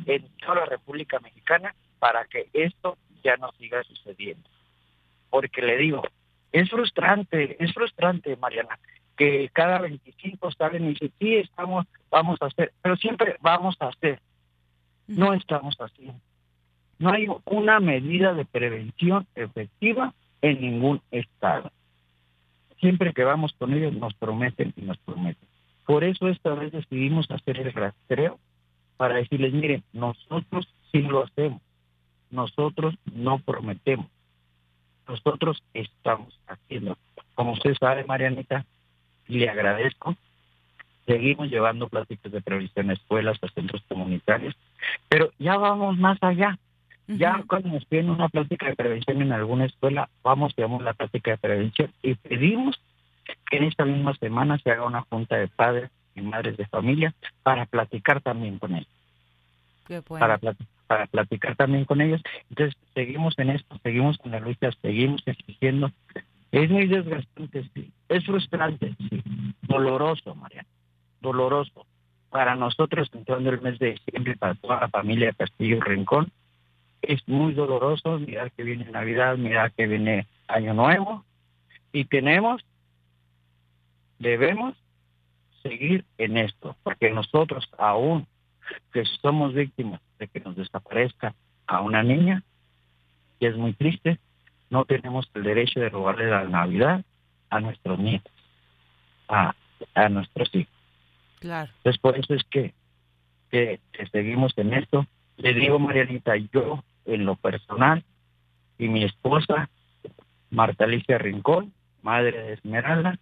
en 0.05 0.27
toda 0.37 0.55
la 0.55 0.65
República 0.65 1.19
Mexicana 1.19 1.73
para 1.99 2.25
que 2.25 2.49
esto 2.53 2.97
ya 3.23 3.37
no 3.37 3.51
siga 3.53 3.83
sucediendo. 3.83 4.47
Porque 5.29 5.61
le 5.61 5.77
digo, 5.77 6.03
es 6.51 6.69
frustrante, 6.69 7.57
es 7.63 7.73
frustrante, 7.73 8.37
Mariana, 8.37 8.77
que 9.17 9.49
cada 9.53 9.79
25 9.79 10.51
salen 10.51 10.85
y 10.85 10.89
dicen, 10.89 11.11
sí, 11.19 11.35
estamos, 11.37 11.85
vamos 12.11 12.37
a 12.41 12.45
hacer, 12.45 12.73
pero 12.81 12.95
siempre 12.97 13.37
vamos 13.41 13.75
a 13.79 13.87
hacer. 13.87 14.19
No 15.07 15.33
estamos 15.33 15.75
haciendo. 15.79 16.19
No 16.97 17.11
hay 17.11 17.27
una 17.45 17.79
medida 17.79 18.33
de 18.33 18.45
prevención 18.45 19.27
efectiva 19.35 20.13
en 20.41 20.61
ningún 20.61 21.01
estado. 21.11 21.71
Siempre 22.79 23.13
que 23.13 23.23
vamos 23.23 23.53
con 23.57 23.73
ellos 23.73 23.93
nos 23.93 24.13
prometen 24.13 24.73
y 24.75 24.81
nos 24.81 24.97
prometen. 24.99 25.47
Por 25.85 26.03
eso 26.03 26.27
esta 26.27 26.53
vez 26.53 26.71
decidimos 26.71 27.29
hacer 27.29 27.59
el 27.59 27.73
rastreo 27.73 28.39
para 28.97 29.15
decirles, 29.15 29.53
miren, 29.53 29.83
nosotros 29.93 30.67
sí 30.91 31.01
lo 31.01 31.23
hacemos. 31.23 31.61
Nosotros 32.31 32.95
no 33.13 33.39
prometemos. 33.39 34.07
Nosotros 35.07 35.63
estamos 35.73 36.39
haciendo. 36.47 36.97
Como 37.35 37.53
usted 37.53 37.75
sabe, 37.79 38.03
Marianita, 38.05 38.65
le 39.27 39.49
agradezco 39.49 40.15
seguimos 41.05 41.49
llevando 41.49 41.87
pláticas 41.87 42.31
de 42.31 42.41
prevención 42.41 42.89
a 42.89 42.93
escuelas, 42.93 43.37
a 43.41 43.47
centros 43.49 43.83
comunitarios, 43.87 44.55
pero 45.07 45.31
ya 45.39 45.57
vamos 45.57 45.97
más 45.97 46.17
allá. 46.21 46.57
Ya 47.07 47.43
cuando 47.47 47.69
nos 47.69 47.85
piden 47.85 48.09
una 48.09 48.29
plática 48.29 48.65
de 48.65 48.75
prevención 48.75 49.21
en 49.21 49.31
alguna 49.31 49.65
escuela, 49.65 50.09
vamos, 50.23 50.55
llevamos 50.55 50.81
la 50.81 50.93
plática 50.93 51.31
de 51.31 51.37
prevención 51.37 51.91
y 52.01 52.15
pedimos 52.15 52.81
que 53.49 53.57
en 53.57 53.65
esta 53.65 53.85
misma 53.85 54.15
semana 54.15 54.57
se 54.57 54.71
haga 54.71 54.85
una 54.85 55.01
junta 55.01 55.37
de 55.37 55.47
padres 55.47 55.91
y 56.15 56.21
madres 56.21 56.57
de 56.57 56.65
familia 56.65 57.13
para 57.43 57.67
platicar 57.67 58.21
también 58.21 58.57
con 58.57 58.73
ellos. 58.75 58.89
para, 60.07 60.39
para 60.87 61.05
platicar 61.05 61.55
también 61.55 61.85
con 61.85 62.01
ellos. 62.01 62.21
Entonces, 62.49 62.75
seguimos 62.95 63.37
en 63.37 63.51
esto, 63.51 63.79
seguimos 63.83 64.17
en 64.23 64.31
la 64.31 64.39
lucha, 64.39 64.71
seguimos 64.81 65.21
exigiendo. 65.27 65.91
Es 66.51 66.71
muy 66.71 66.87
desgastante, 66.87 67.69
sí. 67.75 67.91
Es 68.09 68.25
frustrante, 68.25 68.95
sí. 69.09 69.21
Doloroso, 69.61 70.33
Mariana 70.33 70.67
doloroso 71.25 71.85
para 72.29 72.55
nosotros 72.55 73.09
entrando 73.13 73.49
el 73.49 73.61
mes 73.61 73.79
de 73.79 73.93
diciembre 73.93 74.35
para 74.37 74.55
toda 74.55 74.79
la 74.81 74.89
familia 74.89 75.33
Castillo 75.33 75.81
Rincón. 75.81 76.31
Es 77.01 77.27
muy 77.27 77.53
doloroso 77.53 78.19
mirar 78.19 78.51
que 78.51 78.63
viene 78.63 78.85
Navidad, 78.85 79.37
mirar 79.37 79.71
que 79.73 79.87
viene 79.87 80.27
Año 80.47 80.73
Nuevo 80.73 81.25
y 81.91 82.05
tenemos, 82.05 82.61
debemos 84.19 84.75
seguir 85.63 86.03
en 86.17 86.37
esto, 86.37 86.75
porque 86.83 87.09
nosotros 87.09 87.69
aún 87.77 88.27
que 88.91 89.05
somos 89.21 89.53
víctimas 89.53 90.01
de 90.19 90.27
que 90.27 90.41
nos 90.41 90.55
desaparezca 90.55 91.33
a 91.67 91.81
una 91.81 92.03
niña, 92.03 92.43
y 93.39 93.45
es 93.45 93.55
muy 93.55 93.73
triste, 93.73 94.19
no 94.69 94.83
tenemos 94.85 95.29
el 95.33 95.43
derecho 95.43 95.79
de 95.79 95.89
robarle 95.89 96.29
la 96.29 96.43
Navidad 96.43 97.03
a 97.49 97.59
nuestros 97.61 97.97
nietos, 97.97 98.33
a, 99.29 99.55
a 99.93 100.09
nuestros 100.09 100.53
hijos. 100.53 100.74
Entonces, 101.77 102.01
por 102.01 102.17
eso 102.17 102.33
es 102.33 102.43
que, 102.45 102.73
que, 103.49 103.79
seguimos 104.11 104.53
en 104.57 104.73
esto. 104.73 105.05
Le 105.37 105.53
digo, 105.53 105.79
Marianita, 105.79 106.35
yo 106.37 106.83
en 107.05 107.25
lo 107.25 107.35
personal 107.35 108.03
y 108.77 108.87
mi 108.87 109.03
esposa, 109.03 109.69
Marta 110.49 110.85
Alicia 110.85 111.17
Rincón, 111.17 111.73
madre 112.01 112.41
de 112.43 112.53
Esmeralda, 112.53 113.19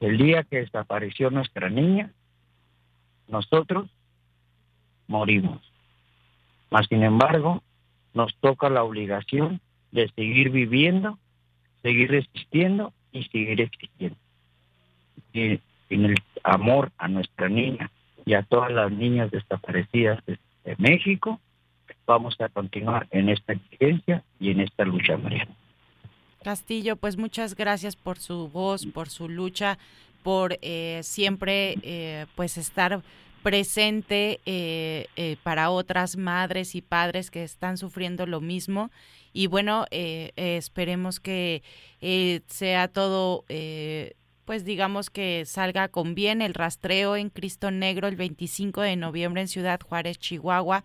El 0.00 0.16
día 0.16 0.44
que 0.44 0.60
desapareció 0.60 1.30
nuestra 1.30 1.68
niña, 1.70 2.12
nosotros 3.26 3.90
morimos. 5.08 5.60
Mas, 6.70 6.86
sin 6.86 7.02
embargo, 7.02 7.62
nos 8.14 8.34
toca 8.36 8.68
la 8.68 8.84
obligación 8.84 9.60
de 9.90 10.08
seguir 10.10 10.50
viviendo, 10.50 11.18
seguir 11.82 12.10
resistiendo 12.10 12.92
y 13.12 13.24
seguir 13.24 13.60
existiendo. 13.60 14.16
Y 15.32 15.60
en 15.90 16.06
el 16.06 16.14
amor 16.44 16.92
a 16.98 17.08
nuestra 17.08 17.48
niña 17.48 17.90
y 18.24 18.34
a 18.34 18.42
todas 18.42 18.70
las 18.70 18.92
niñas 18.92 19.30
desaparecidas 19.30 20.24
de, 20.26 20.38
México, 20.76 21.40
vamos 22.06 22.38
a 22.40 22.50
continuar 22.50 23.06
en 23.10 23.30
esta 23.30 23.54
exigencia 23.54 24.22
y 24.38 24.50
en 24.50 24.60
esta 24.60 24.84
lucha, 24.84 25.16
Mariana. 25.16 25.56
Castillo, 26.44 26.96
pues 26.96 27.16
muchas 27.16 27.54
gracias 27.54 27.96
por 27.96 28.18
su 28.18 28.48
voz, 28.48 28.84
por 28.84 29.08
su 29.08 29.30
lucha, 29.30 29.78
por 30.22 30.58
eh, 30.60 31.00
siempre 31.04 31.76
eh, 31.82 32.26
pues 32.36 32.58
estar 32.58 33.02
presente 33.42 34.40
eh, 34.44 35.36
para 35.42 35.70
otras 35.70 36.18
madres 36.18 36.74
y 36.74 36.82
padres 36.82 37.30
que 37.30 37.44
están 37.44 37.78
sufriendo 37.78 38.26
lo 38.26 38.42
mismo 38.42 38.90
y 39.32 39.46
bueno 39.46 39.86
esperemos 39.90 41.20
que 41.20 41.62
sea 42.46 42.88
todo 42.88 43.44
pues 44.48 44.64
digamos 44.64 45.10
que 45.10 45.44
salga 45.44 45.88
con 45.88 46.14
bien 46.14 46.40
el 46.40 46.54
rastreo 46.54 47.16
en 47.16 47.28
Cristo 47.28 47.70
Negro 47.70 48.08
el 48.08 48.16
25 48.16 48.80
de 48.80 48.96
noviembre 48.96 49.42
en 49.42 49.48
Ciudad 49.48 49.78
Juárez, 49.78 50.18
Chihuahua, 50.18 50.84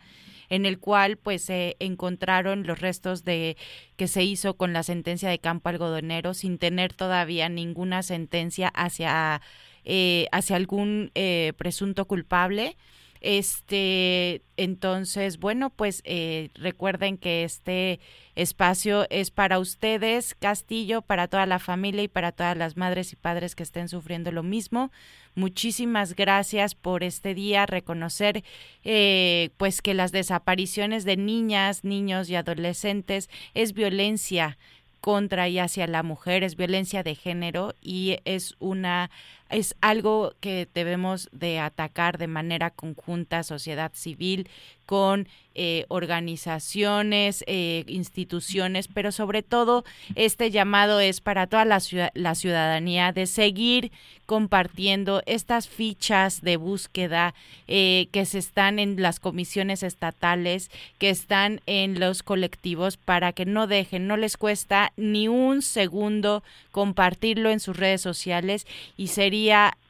en 0.50 0.66
el 0.66 0.80
cual 0.80 1.16
pues 1.16 1.44
se 1.44 1.78
encontraron 1.80 2.68
los 2.68 2.82
restos 2.82 3.24
de 3.24 3.56
que 3.96 4.10
se 4.10 4.22
hizo 4.22 4.56
con 4.56 4.74
la 4.74 4.84
sentencia 4.84 5.30
de 5.30 5.40
campo 5.40 5.70
algodonero 5.70 6.34
sin 6.34 6.58
tener 6.58 6.92
todavía 6.92 7.48
ninguna 7.48 8.04
sentencia 8.04 8.68
hacia 8.68 9.42
eh, 9.86 10.28
hacia 10.34 10.58
algún 10.58 11.12
eh, 11.16 11.54
presunto 11.56 12.04
culpable. 12.04 12.76
Este, 13.24 14.42
entonces, 14.58 15.40
bueno, 15.40 15.70
pues 15.70 16.02
eh, 16.04 16.50
recuerden 16.56 17.18
que 17.18 17.46
este 17.46 18.02
espacio 18.36 19.08
es 19.10 19.32
para 19.32 19.60
ustedes, 19.60 20.36
Castillo, 20.36 21.02
para 21.02 21.30
toda 21.30 21.46
la 21.46 21.60
familia 21.60 22.04
y 22.04 22.10
para 22.10 22.34
todas 22.34 22.58
las 22.58 22.76
madres 22.76 23.14
y 23.14 23.16
padres 23.16 23.56
que 23.56 23.64
estén 23.64 23.88
sufriendo 23.88 24.34
lo 24.34 24.44
mismo. 24.44 24.92
Muchísimas 25.36 26.18
gracias 26.18 26.76
por 26.76 27.02
este 27.02 27.34
día, 27.34 27.66
reconocer 27.66 28.44
eh, 28.84 29.52
pues 29.56 29.82
que 29.82 29.94
las 29.94 30.12
desapariciones 30.12 31.06
de 31.06 31.16
niñas, 31.16 31.86
niños 31.86 32.30
y 32.30 32.36
adolescentes 32.36 33.30
es 33.54 33.72
violencia 33.72 34.58
contra 35.00 35.48
y 35.48 35.60
hacia 35.60 35.88
la 35.88 36.04
mujer, 36.04 36.44
es 36.44 36.58
violencia 36.58 37.04
de 37.04 37.16
género 37.16 37.74
y 37.82 38.18
es 38.26 38.56
una 38.60 39.12
es 39.54 39.76
algo 39.82 40.34
que 40.40 40.68
debemos 40.74 41.30
de 41.32 41.60
atacar 41.60 42.18
de 42.18 42.28
manera 42.28 42.72
conjunta, 42.72 43.44
sociedad 43.44 43.92
civil, 43.94 44.50
con 44.86 45.28
eh, 45.56 45.86
organizaciones, 45.88 47.44
eh, 47.48 47.84
instituciones, 47.88 48.88
pero 48.88 49.12
sobre 49.12 49.44
todo 49.44 49.86
este 50.16 50.52
llamado 50.52 51.00
es 51.00 51.22
para 51.22 51.48
toda 51.48 51.64
la, 51.64 51.80
la 52.16 52.36
ciudadanía 52.36 53.12
de 53.12 53.28
seguir 53.28 53.92
compartiendo 54.26 55.22
estas 55.26 55.68
fichas 55.68 56.42
de 56.42 56.58
búsqueda 56.58 57.36
eh, 57.68 58.08
que 58.12 58.26
se 58.26 58.40
están 58.40 58.80
en 58.80 59.02
las 59.02 59.20
comisiones 59.20 59.84
estatales, 59.84 60.72
que 60.98 61.10
están 61.12 61.62
en 61.66 62.00
los 62.00 62.24
colectivos, 62.24 62.98
para 62.98 63.32
que 63.34 63.46
no 63.46 63.68
dejen, 63.68 64.08
no 64.08 64.18
les 64.18 64.38
cuesta 64.38 64.92
ni 64.98 65.28
un 65.28 65.62
segundo 65.62 66.42
compartirlo 66.72 67.52
en 67.52 67.60
sus 67.60 67.78
redes 67.78 68.02
sociales 68.02 68.66
y 68.98 69.08
sería 69.08 69.43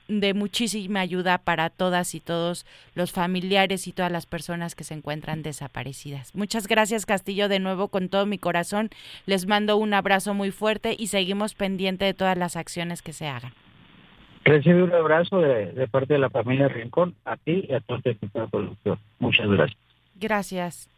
de 0.07 0.33
muchísima 0.33 0.99
ayuda 0.99 1.37
para 1.37 1.69
todas 1.69 2.15
y 2.15 2.19
todos 2.19 2.65
los 2.95 3.11
familiares 3.11 3.87
y 3.87 3.91
todas 3.91 4.11
las 4.11 4.25
personas 4.25 4.75
que 4.75 4.83
se 4.83 4.93
encuentran 4.93 5.43
desaparecidas. 5.43 6.35
Muchas 6.35 6.67
gracias 6.67 7.05
Castillo 7.05 7.47
de 7.47 7.59
nuevo 7.59 7.87
con 7.87 8.09
todo 8.09 8.25
mi 8.25 8.37
corazón. 8.37 8.89
Les 9.25 9.47
mando 9.47 9.77
un 9.77 9.93
abrazo 9.93 10.33
muy 10.33 10.51
fuerte 10.51 10.95
y 10.97 11.07
seguimos 11.07 11.53
pendiente 11.53 12.05
de 12.05 12.13
todas 12.13 12.37
las 12.37 12.55
acciones 12.55 13.01
que 13.01 13.13
se 13.13 13.27
hagan. 13.27 13.53
Recibe 14.45 14.83
un 14.83 14.93
abrazo 14.93 15.39
de, 15.39 15.87
parte 15.89 16.13
de 16.13 16.19
la 16.19 16.29
familia 16.29 16.67
Rincón 16.67 17.15
a 17.23 17.37
ti 17.37 17.65
y 17.69 17.73
a 17.73 17.79
todo 17.79 17.99
el 18.03 18.11
equipo 18.11 18.41
de 18.41 18.47
producción. 18.47 18.99
Muchas 19.19 19.47
gracias. 19.47 19.79
Gracias. 20.15 20.89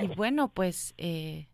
Y 0.00 0.06
bueno, 0.08 0.48
pues 0.48 0.94
eh, 0.98 1.46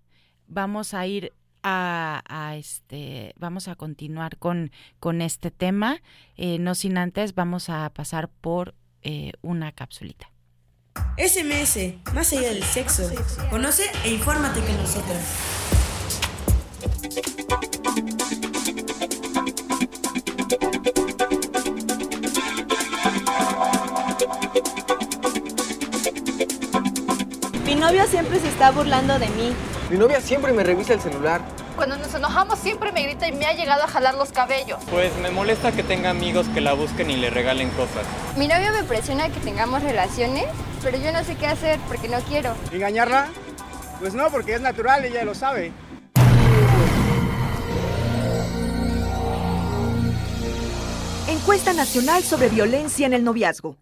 vamos 0.49 0.93
a 0.93 1.07
ir 1.07 1.33
a, 1.65 2.55
este, 2.57 3.35
vamos 3.39 3.69
a 3.69 3.75
continuar 3.75 4.37
con, 4.39 4.71
con 5.01 5.23
este 5.23 5.51
tema. 5.51 6.01
Eh, 6.37 6.59
no 6.59 6.75
sin 6.75 6.99
antes, 6.99 7.35
vamos 7.35 7.71
a 7.71 7.91
pasar 7.91 8.29
por 8.29 8.75
eh, 9.03 9.33
una 9.43 9.73
capsulita. 9.73 10.31
SMS, 11.17 11.95
más 12.15 12.33
allá 12.33 12.51
del 12.51 12.63
sexo. 12.63 13.11
Conoce 13.51 13.85
e 14.05 14.13
infórmate 14.13 14.61
con 14.61 14.77
nosotros. 14.77 15.19
Mi 27.65 27.75
novio 27.75 28.07
siempre 28.07 28.39
se 28.39 28.49
está 28.49 28.71
burlando 28.71 29.19
de 29.19 29.29
mí. 29.31 29.53
Mi 29.91 29.99
novia 29.99 30.21
siempre 30.21 30.53
me 30.53 30.63
revisa 30.63 30.95
el 30.95 31.01
celular. 31.01 31.43
Cuando 31.77 31.97
nos 31.97 32.15
enojamos 32.15 32.59
siempre 32.61 32.93
me 32.93 33.03
grita 33.03 33.27
y 33.27 33.33
me 33.33 33.47
ha 33.47 33.53
llegado 33.53 33.83
a 33.83 33.89
jalar 33.89 34.15
los 34.15 34.31
cabellos. 34.31 34.79
Pues 34.91 35.15
me 35.17 35.31
molesta 35.31 35.73
que 35.73 35.83
tenga 35.83 36.11
amigos 36.11 36.47
que 36.55 36.61
la 36.61 36.73
busquen 36.73 37.11
y 37.11 37.17
le 37.17 37.31
regalen 37.31 37.69
cosas. 37.71 38.07
Mi 38.37 38.47
novio 38.47 38.71
me 38.73 38.85
presiona 38.85 39.29
que 39.29 39.41
tengamos 39.41 39.83
relaciones, 39.83 40.47
pero 40.83 40.99
yo 40.99 41.13
no 41.13 41.25
sé 41.25 41.35
qué 41.35 41.47
hacer 41.47 41.81
porque 41.89 42.09
no 42.09 42.19
quiero. 42.21 42.55
¿Engañarla? 42.73 43.29
Pues 43.99 44.15
no, 44.15 44.31
porque 44.31 44.55
es 44.55 44.61
natural, 44.61 45.05
ella 45.05 45.25
lo 45.25 45.35
sabe. 45.35 45.73
Encuesta 51.27 51.73
Nacional 51.73 52.23
sobre 52.23 52.49
Violencia 52.49 53.07
en 53.07 53.15
el 53.15 53.25
Noviazgo. 53.25 53.77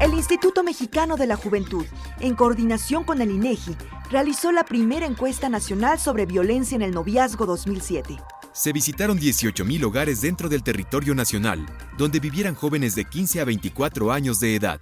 El 0.00 0.14
Instituto 0.14 0.62
Mexicano 0.62 1.18
de 1.18 1.26
la 1.26 1.36
Juventud, 1.36 1.84
en 2.20 2.34
coordinación 2.34 3.04
con 3.04 3.20
el 3.20 3.30
INEGI, 3.30 3.76
realizó 4.10 4.50
la 4.50 4.64
primera 4.64 5.04
encuesta 5.04 5.50
nacional 5.50 5.98
sobre 5.98 6.24
violencia 6.24 6.74
en 6.74 6.80
el 6.80 6.92
noviazgo 6.92 7.44
2007. 7.44 8.16
Se 8.50 8.72
visitaron 8.72 9.18
18.000 9.18 9.84
hogares 9.84 10.22
dentro 10.22 10.48
del 10.48 10.62
territorio 10.62 11.14
nacional, 11.14 11.66
donde 11.98 12.18
vivieran 12.18 12.54
jóvenes 12.54 12.94
de 12.94 13.04
15 13.04 13.42
a 13.42 13.44
24 13.44 14.10
años 14.10 14.40
de 14.40 14.54
edad, 14.54 14.80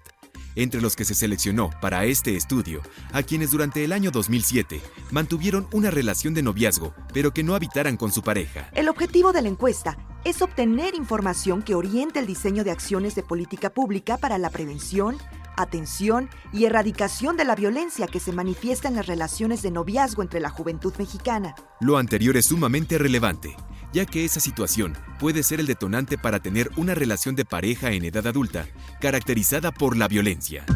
entre 0.55 0.81
los 0.81 0.95
que 0.95 1.05
se 1.05 1.17
seleccionó 1.17 1.71
para 1.81 2.05
este 2.05 2.37
estudio 2.37 2.81
a 3.13 3.25
quienes 3.25 3.51
durante 3.51 3.83
el 3.83 3.93
año 3.93 4.13
2007 4.13 4.81
mantuvieron 5.11 5.67
una 5.73 5.91
relación 5.91 6.33
de 6.33 6.45
noviazgo, 6.45 6.95
pero 7.13 7.33
que 7.33 7.43
no 7.43 7.57
habitaran 7.57 7.97
con 7.97 8.13
su 8.13 8.23
pareja. 8.23 8.71
El 8.73 8.89
objetivo 8.89 9.33
de 9.33 9.43
la 9.43 9.49
encuesta 9.49 9.99
es 10.29 10.43
obtener 10.43 10.95
información 10.95 11.63
que 11.63 11.75
oriente 11.75 12.19
el 12.19 12.27
diseño 12.27 12.63
de 12.63 12.71
acciones 12.71 13.15
de 13.15 13.23
política 13.23 13.71
pública 13.71 14.19
para 14.19 14.37
la 14.37 14.51
prevención, 14.51 15.17
atención 15.57 16.29
y 16.53 16.67
erradicación 16.67 17.39
de 17.39 17.47
la 17.47 17.55
violencia 17.55 18.07
que 18.07 18.21
se 18.21 18.33
manifiesta 18.33 18.89
en 18.89 18.97
las 18.97 19.07
relaciones 19.07 19.63
de 19.63 19.71
noviazgo 19.71 20.21
entre 20.21 20.41
la 20.41 20.51
juventud 20.51 20.93
mexicana. 20.99 21.55
Lo 21.81 21.97
anterior 21.97 22.37
es 22.37 22.47
sumamente 22.47 22.99
relevante, 22.99 23.57
ya 23.95 24.05
que 24.05 24.27
esa 24.27 24.41
situación 24.41 24.99
puede 25.19 25.43
ser 25.43 25.61
el 25.61 25.67
detonante 25.67 26.19
para 26.19 26.41
tener 26.41 26.71
una 26.77 26.95
relación 26.95 27.35
de 27.35 27.47
pareja 27.47 27.93
en 27.93 28.05
edad 28.05 28.27
adulta 28.27 28.67
caracterizada 29.01 29.73
por 29.73 29.97
la 29.97 30.09
violencia. 30.09 30.67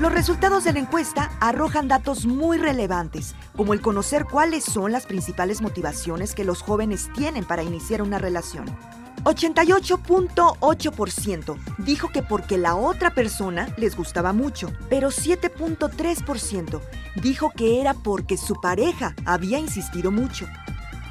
Los 0.00 0.12
resultados 0.12 0.64
de 0.64 0.72
la 0.72 0.80
encuesta 0.80 1.30
arrojan 1.40 1.88
datos 1.88 2.26
muy 2.26 2.58
relevantes, 2.58 3.34
como 3.56 3.74
el 3.74 3.80
conocer 3.80 4.24
cuáles 4.24 4.64
son 4.64 4.92
las 4.92 5.06
principales 5.06 5.62
motivaciones 5.62 6.34
que 6.34 6.44
los 6.44 6.62
jóvenes 6.62 7.10
tienen 7.14 7.44
para 7.44 7.62
iniciar 7.62 8.02
una 8.02 8.18
relación 8.18 8.66
88.8% 9.24 11.56
dijo 11.78 12.10
que 12.10 12.22
porque 12.22 12.58
la 12.58 12.76
otra 12.76 13.14
persona 13.14 13.68
les 13.76 13.96
gustaba 13.96 14.34
mucho, 14.34 14.70
pero 14.90 15.08
7.3% 15.08 16.82
dijo 17.16 17.50
que 17.56 17.80
era 17.80 17.94
porque 17.94 18.36
su 18.36 18.60
pareja 18.60 19.14
había 19.24 19.58
insistido 19.58 20.10
mucho. 20.10 20.46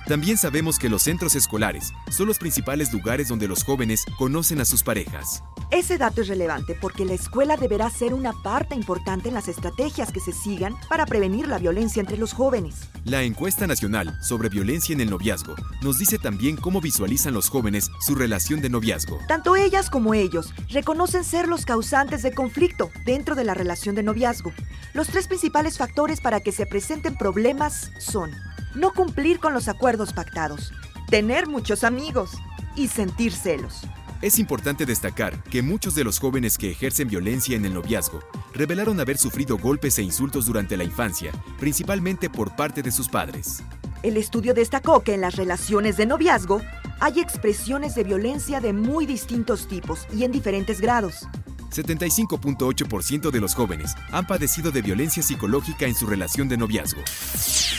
También 0.07 0.37
sabemos 0.37 0.79
que 0.79 0.89
los 0.89 1.03
centros 1.03 1.33
escolares 1.33 1.93
son 2.11 2.27
los 2.27 2.37
principales 2.37 2.91
lugares 2.91 3.29
donde 3.29 3.47
los 3.47 3.63
jóvenes 3.63 4.03
conocen 4.17 4.59
a 4.59 4.65
sus 4.65 4.83
parejas. 4.83 5.43
Ese 5.71 5.97
dato 5.97 6.21
es 6.21 6.27
relevante 6.27 6.77
porque 6.79 7.05
la 7.05 7.13
escuela 7.13 7.55
deberá 7.55 7.89
ser 7.89 8.13
una 8.13 8.33
parte 8.43 8.75
importante 8.75 9.29
en 9.29 9.33
las 9.33 9.47
estrategias 9.47 10.11
que 10.11 10.19
se 10.19 10.33
sigan 10.33 10.75
para 10.89 11.05
prevenir 11.05 11.47
la 11.47 11.57
violencia 11.57 12.01
entre 12.01 12.17
los 12.17 12.33
jóvenes. 12.33 12.89
La 13.05 13.23
encuesta 13.23 13.65
nacional 13.65 14.13
sobre 14.21 14.49
violencia 14.49 14.93
en 14.93 14.99
el 14.99 15.09
noviazgo 15.09 15.55
nos 15.81 15.99
dice 15.99 16.19
también 16.19 16.57
cómo 16.57 16.81
visualizan 16.81 17.33
los 17.33 17.49
jóvenes 17.49 17.89
su 18.01 18.13
relación 18.13 18.61
de 18.61 18.69
noviazgo. 18.69 19.19
Tanto 19.29 19.55
ellas 19.55 19.89
como 19.89 20.13
ellos 20.13 20.53
reconocen 20.69 21.23
ser 21.23 21.47
los 21.47 21.65
causantes 21.65 22.23
de 22.23 22.33
conflicto 22.33 22.91
dentro 23.05 23.35
de 23.35 23.45
la 23.45 23.53
relación 23.53 23.95
de 23.95 24.03
noviazgo. 24.03 24.51
Los 24.93 25.07
tres 25.07 25.27
principales 25.27 25.77
factores 25.77 26.19
para 26.19 26.41
que 26.41 26.51
se 26.51 26.65
presenten 26.65 27.15
problemas 27.15 27.89
son 27.99 28.31
no 28.75 28.93
cumplir 28.93 29.39
con 29.39 29.53
los 29.53 29.67
acuerdos 29.67 30.13
pactados, 30.13 30.71
tener 31.09 31.47
muchos 31.47 31.83
amigos, 31.83 32.31
y 32.75 32.87
sentir 32.87 33.33
celos. 33.33 33.81
Es 34.21 34.39
importante 34.39 34.85
destacar 34.85 35.43
que 35.43 35.61
muchos 35.61 35.95
de 35.95 36.03
los 36.03 36.19
jóvenes 36.19 36.57
que 36.57 36.71
ejercen 36.71 37.09
violencia 37.09 37.57
en 37.57 37.65
el 37.65 37.73
noviazgo 37.73 38.21
revelaron 38.53 38.99
haber 38.99 39.17
sufrido 39.17 39.57
golpes 39.57 39.97
e 39.99 40.03
insultos 40.03 40.45
durante 40.45 40.77
la 40.77 40.85
infancia, 40.85 41.31
principalmente 41.59 42.29
por 42.29 42.55
parte 42.55 42.81
de 42.81 42.91
sus 42.91 43.09
padres. 43.09 43.63
El 44.01 44.17
estudio 44.17 44.53
destacó 44.53 45.01
que 45.01 45.13
en 45.13 45.21
las 45.21 45.35
relaciones 45.35 45.97
de 45.97 46.05
noviazgo 46.05 46.61
hay 46.99 47.19
expresiones 47.19 47.95
de 47.95 48.03
violencia 48.03 48.61
de 48.61 48.71
muy 48.71 49.05
distintos 49.05 49.67
tipos 49.67 50.07
y 50.13 50.23
en 50.23 50.31
diferentes 50.31 50.79
grados. 50.79 51.27
75.8% 51.73 53.31
de 53.31 53.41
los 53.41 53.55
jóvenes 53.55 53.95
han 54.11 54.27
padecido 54.27 54.71
de 54.71 54.81
violencia 54.81 55.23
psicológica 55.23 55.85
en 55.85 55.95
su 55.95 56.05
relación 56.05 56.47
de 56.47 56.57
noviazgo. 56.57 57.01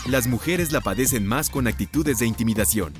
Las 0.06 0.26
mujeres 0.26 0.72
la 0.72 0.80
padecen 0.80 1.26
más 1.26 1.48
con 1.48 1.66
actitudes 1.66 2.18
de 2.18 2.26
intimidación, 2.26 2.92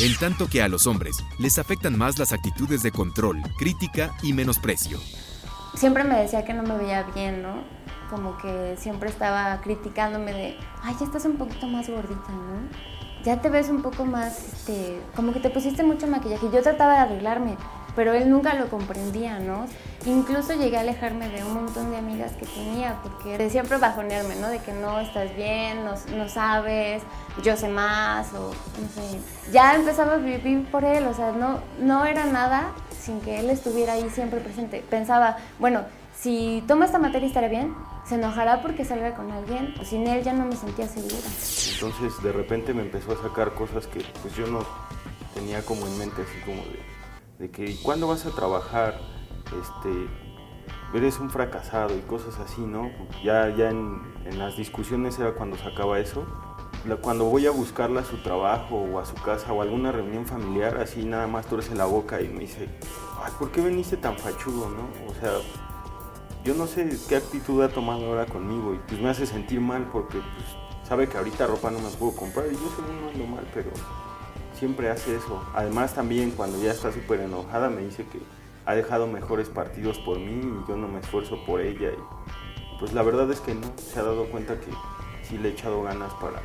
en 0.00 0.16
tanto 0.16 0.48
que 0.48 0.62
a 0.62 0.68
los 0.68 0.86
hombres 0.86 1.16
les 1.38 1.58
afectan 1.58 1.96
más 1.96 2.18
las 2.18 2.32
actitudes 2.32 2.82
de 2.82 2.90
control, 2.90 3.42
crítica 3.58 4.12
y 4.22 4.32
menosprecio. 4.32 4.98
Siempre 5.74 6.04
me 6.04 6.18
decía 6.18 6.44
que 6.44 6.54
no 6.54 6.62
me 6.62 6.76
veía 6.76 7.02
bien, 7.14 7.42
¿no? 7.42 7.64
Como 8.10 8.36
que 8.38 8.76
siempre 8.78 9.08
estaba 9.08 9.60
criticándome 9.60 10.32
de, 10.32 10.56
ay, 10.82 10.96
ya 10.98 11.06
estás 11.06 11.24
un 11.24 11.36
poquito 11.36 11.66
más 11.66 11.88
gordita, 11.88 12.30
¿no? 12.30 12.68
Ya 13.24 13.40
te 13.40 13.48
ves 13.48 13.68
un 13.68 13.82
poco 13.82 14.04
más, 14.04 14.52
este, 14.52 15.00
como 15.14 15.32
que 15.32 15.40
te 15.40 15.48
pusiste 15.48 15.84
mucho 15.84 16.06
maquillaje. 16.08 16.50
Yo 16.52 16.60
trataba 16.62 16.94
de 16.94 16.98
arreglarme, 16.98 17.56
pero 17.94 18.12
él 18.12 18.30
nunca 18.30 18.54
lo 18.54 18.68
comprendía, 18.68 19.38
¿no? 19.38 19.66
Incluso 20.06 20.54
llegué 20.54 20.76
a 20.76 20.80
alejarme 20.80 21.28
de 21.28 21.44
un 21.44 21.54
montón 21.54 21.90
de 21.90 21.98
amigas 21.98 22.32
que 22.32 22.46
tenía, 22.46 22.98
porque 23.02 23.38
de 23.38 23.50
siempre 23.50 23.76
bajonearme, 23.76 24.36
¿no? 24.36 24.48
De 24.48 24.58
que 24.58 24.72
no 24.72 24.98
estás 25.00 25.34
bien, 25.36 25.84
no, 25.84 26.28
sabes, 26.28 27.02
yo 27.42 27.56
sé 27.56 27.68
más, 27.68 28.32
o 28.32 28.48
no 28.50 28.88
sé. 28.94 29.18
Ya 29.52 29.74
empezaba 29.74 30.14
a 30.14 30.16
vivir 30.16 30.64
por 30.70 30.84
él, 30.84 31.04
o 31.06 31.14
sea, 31.14 31.32
no, 31.32 31.60
no 31.78 32.04
era 32.04 32.26
nada 32.26 32.72
sin 32.98 33.20
que 33.20 33.40
él 33.40 33.50
estuviera 33.50 33.94
ahí 33.94 34.08
siempre 34.10 34.40
presente. 34.40 34.84
Pensaba, 34.88 35.36
bueno, 35.58 35.82
si 36.18 36.62
toma 36.66 36.86
esta 36.86 36.98
materia 36.98 37.26
estará 37.26 37.48
bien, 37.48 37.74
se 38.06 38.16
enojará 38.16 38.62
porque 38.62 38.84
salga 38.84 39.14
con 39.14 39.30
alguien, 39.30 39.74
o 39.80 39.84
sin 39.84 40.06
él 40.06 40.22
ya 40.22 40.32
no 40.32 40.44
me 40.44 40.56
sentía 40.56 40.86
segura. 40.88 41.16
Entonces 41.74 42.22
de 42.22 42.32
repente 42.32 42.74
me 42.74 42.82
empezó 42.82 43.12
a 43.12 43.22
sacar 43.22 43.54
cosas 43.54 43.86
que 43.86 44.04
pues 44.22 44.34
yo 44.36 44.46
no 44.46 44.60
tenía 45.34 45.64
como 45.64 45.86
en 45.86 45.98
mente, 45.98 46.22
así 46.22 46.40
como 46.44 46.62
de 46.62 46.91
de 47.42 47.50
que 47.50 47.76
¿cuándo 47.82 48.06
vas 48.06 48.24
a 48.24 48.30
trabajar? 48.30 49.00
Este, 49.60 50.08
eres 50.96 51.18
un 51.18 51.28
fracasado 51.28 51.92
y 51.96 52.00
cosas 52.02 52.38
así, 52.38 52.60
¿no? 52.60 52.88
Ya, 53.24 53.48
ya 53.48 53.68
en, 53.70 54.00
las 54.38 54.56
discusiones 54.56 55.18
era 55.18 55.34
cuando 55.34 55.58
sacaba 55.58 55.98
eso. 55.98 56.24
Cuando 57.00 57.24
voy 57.24 57.46
a 57.46 57.50
buscarla 57.50 58.02
a 58.02 58.04
su 58.04 58.18
trabajo 58.18 58.76
o 58.76 59.00
a 59.00 59.04
su 59.04 59.14
casa 59.16 59.52
o 59.52 59.60
a 59.60 59.64
alguna 59.64 59.90
reunión 59.90 60.24
familiar, 60.24 60.78
así 60.78 61.04
nada 61.04 61.26
más 61.26 61.46
torce 61.46 61.74
la 61.74 61.84
boca 61.84 62.20
y 62.20 62.28
me 62.28 62.40
dice, 62.40 62.68
ay, 63.22 63.32
¿por 63.38 63.50
qué 63.50 63.60
veniste 63.60 63.96
tan 63.96 64.16
fachudo, 64.16 64.68
no? 64.70 64.88
O 65.10 65.14
sea, 65.14 65.32
yo 66.44 66.54
no 66.54 66.68
sé 66.68 66.96
qué 67.08 67.16
actitud 67.16 67.60
ha 67.62 67.68
tomado 67.68 68.06
ahora 68.06 68.26
conmigo 68.26 68.72
y 68.74 68.78
pues 68.86 69.00
me 69.00 69.10
hace 69.10 69.26
sentir 69.26 69.60
mal 69.60 69.88
porque 69.92 70.18
pues, 70.18 70.88
sabe 70.88 71.08
que 71.08 71.18
ahorita 71.18 71.46
ropa 71.48 71.72
no 71.72 71.80
me 71.80 71.88
puedo 71.90 72.14
comprar 72.14 72.46
y 72.46 72.52
yo 72.52 72.70
según 72.76 73.00
no 73.00 73.08
ando 73.10 73.26
mal, 73.26 73.46
pero 73.52 73.70
siempre 74.62 74.90
hace 74.90 75.16
eso. 75.16 75.44
Además 75.56 75.92
también 75.92 76.30
cuando 76.30 76.62
ya 76.62 76.70
está 76.70 76.92
súper 76.92 77.18
enojada 77.18 77.68
me 77.68 77.84
dice 77.84 78.06
que 78.06 78.20
ha 78.64 78.76
dejado 78.76 79.08
mejores 79.08 79.48
partidos 79.48 79.98
por 79.98 80.20
mí 80.20 80.40
y 80.40 80.68
yo 80.68 80.76
no 80.76 80.86
me 80.86 81.00
esfuerzo 81.00 81.44
por 81.44 81.60
ella. 81.60 81.90
Y 81.90 82.78
pues 82.78 82.92
la 82.92 83.02
verdad 83.02 83.28
es 83.32 83.40
que 83.40 83.56
no, 83.56 83.72
se 83.76 83.98
ha 83.98 84.04
dado 84.04 84.26
cuenta 84.26 84.60
que 84.60 84.70
sí 85.28 85.36
le 85.36 85.48
he 85.48 85.52
echado 85.52 85.82
ganas 85.82 86.14
para, 86.14 86.40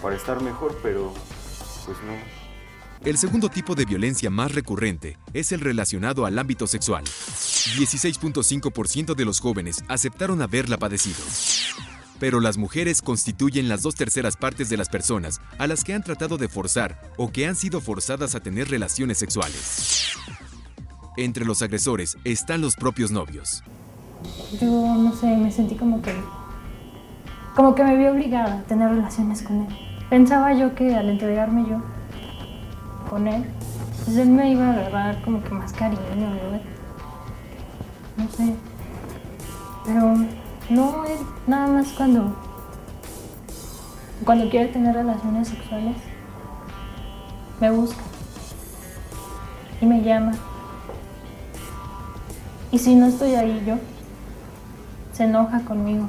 para 0.00 0.16
estar 0.16 0.40
mejor, 0.40 0.78
pero 0.82 1.12
pues 1.84 1.98
no. 2.06 2.14
El 3.06 3.18
segundo 3.18 3.50
tipo 3.50 3.74
de 3.74 3.84
violencia 3.84 4.30
más 4.30 4.54
recurrente 4.54 5.18
es 5.34 5.52
el 5.52 5.60
relacionado 5.60 6.24
al 6.24 6.38
ámbito 6.38 6.66
sexual. 6.66 7.04
16.5% 7.04 9.14
de 9.14 9.24
los 9.26 9.38
jóvenes 9.38 9.84
aceptaron 9.86 10.40
haberla 10.40 10.78
padecido 10.78 11.22
pero 12.20 12.38
las 12.38 12.58
mujeres 12.58 13.00
constituyen 13.00 13.68
las 13.68 13.82
dos 13.82 13.96
terceras 13.96 14.36
partes 14.36 14.68
de 14.68 14.76
las 14.76 14.90
personas 14.90 15.40
a 15.58 15.66
las 15.66 15.82
que 15.82 15.94
han 15.94 16.02
tratado 16.02 16.36
de 16.36 16.48
forzar 16.48 17.00
o 17.16 17.32
que 17.32 17.48
han 17.48 17.56
sido 17.56 17.80
forzadas 17.80 18.34
a 18.34 18.40
tener 18.40 18.68
relaciones 18.68 19.18
sexuales. 19.18 20.12
Entre 21.16 21.44
los 21.46 21.62
agresores 21.62 22.18
están 22.24 22.60
los 22.60 22.76
propios 22.76 23.10
novios. 23.10 23.64
Yo 24.60 24.66
no 24.66 25.16
sé, 25.16 25.34
me 25.34 25.50
sentí 25.50 25.74
como 25.74 26.02
que 26.02 26.14
como 27.56 27.74
que 27.74 27.82
me 27.82 27.96
vi 27.96 28.06
obligada 28.06 28.60
a 28.60 28.62
tener 28.64 28.90
relaciones 28.90 29.42
con 29.42 29.62
él. 29.62 29.76
Pensaba 30.10 30.52
yo 30.52 30.74
que 30.74 30.94
al 30.94 31.08
entregarme 31.08 31.68
yo 31.68 31.82
con 33.08 33.26
él, 33.26 33.44
pues 34.04 34.16
él 34.18 34.28
me 34.28 34.52
iba 34.52 34.66
a 34.66 34.72
agarrar 34.72 35.22
como 35.22 35.42
que 35.42 35.50
más 35.50 35.72
cariño, 35.72 36.00
No 38.16 38.30
sé. 38.30 38.54
Pero 39.86 40.14
no, 40.70 41.04
es 41.04 41.20
nada 41.46 41.66
más 41.66 41.88
cuando, 41.88 42.34
cuando 44.24 44.48
quiere 44.48 44.68
tener 44.68 44.94
relaciones 44.94 45.48
sexuales, 45.48 45.96
me 47.60 47.70
busca 47.70 48.00
y 49.80 49.86
me 49.86 50.02
llama. 50.02 50.32
Y 52.72 52.78
si 52.78 52.94
no 52.94 53.06
estoy 53.06 53.34
ahí 53.34 53.62
yo, 53.66 53.76
se 55.12 55.24
enoja 55.24 55.60
conmigo. 55.64 56.08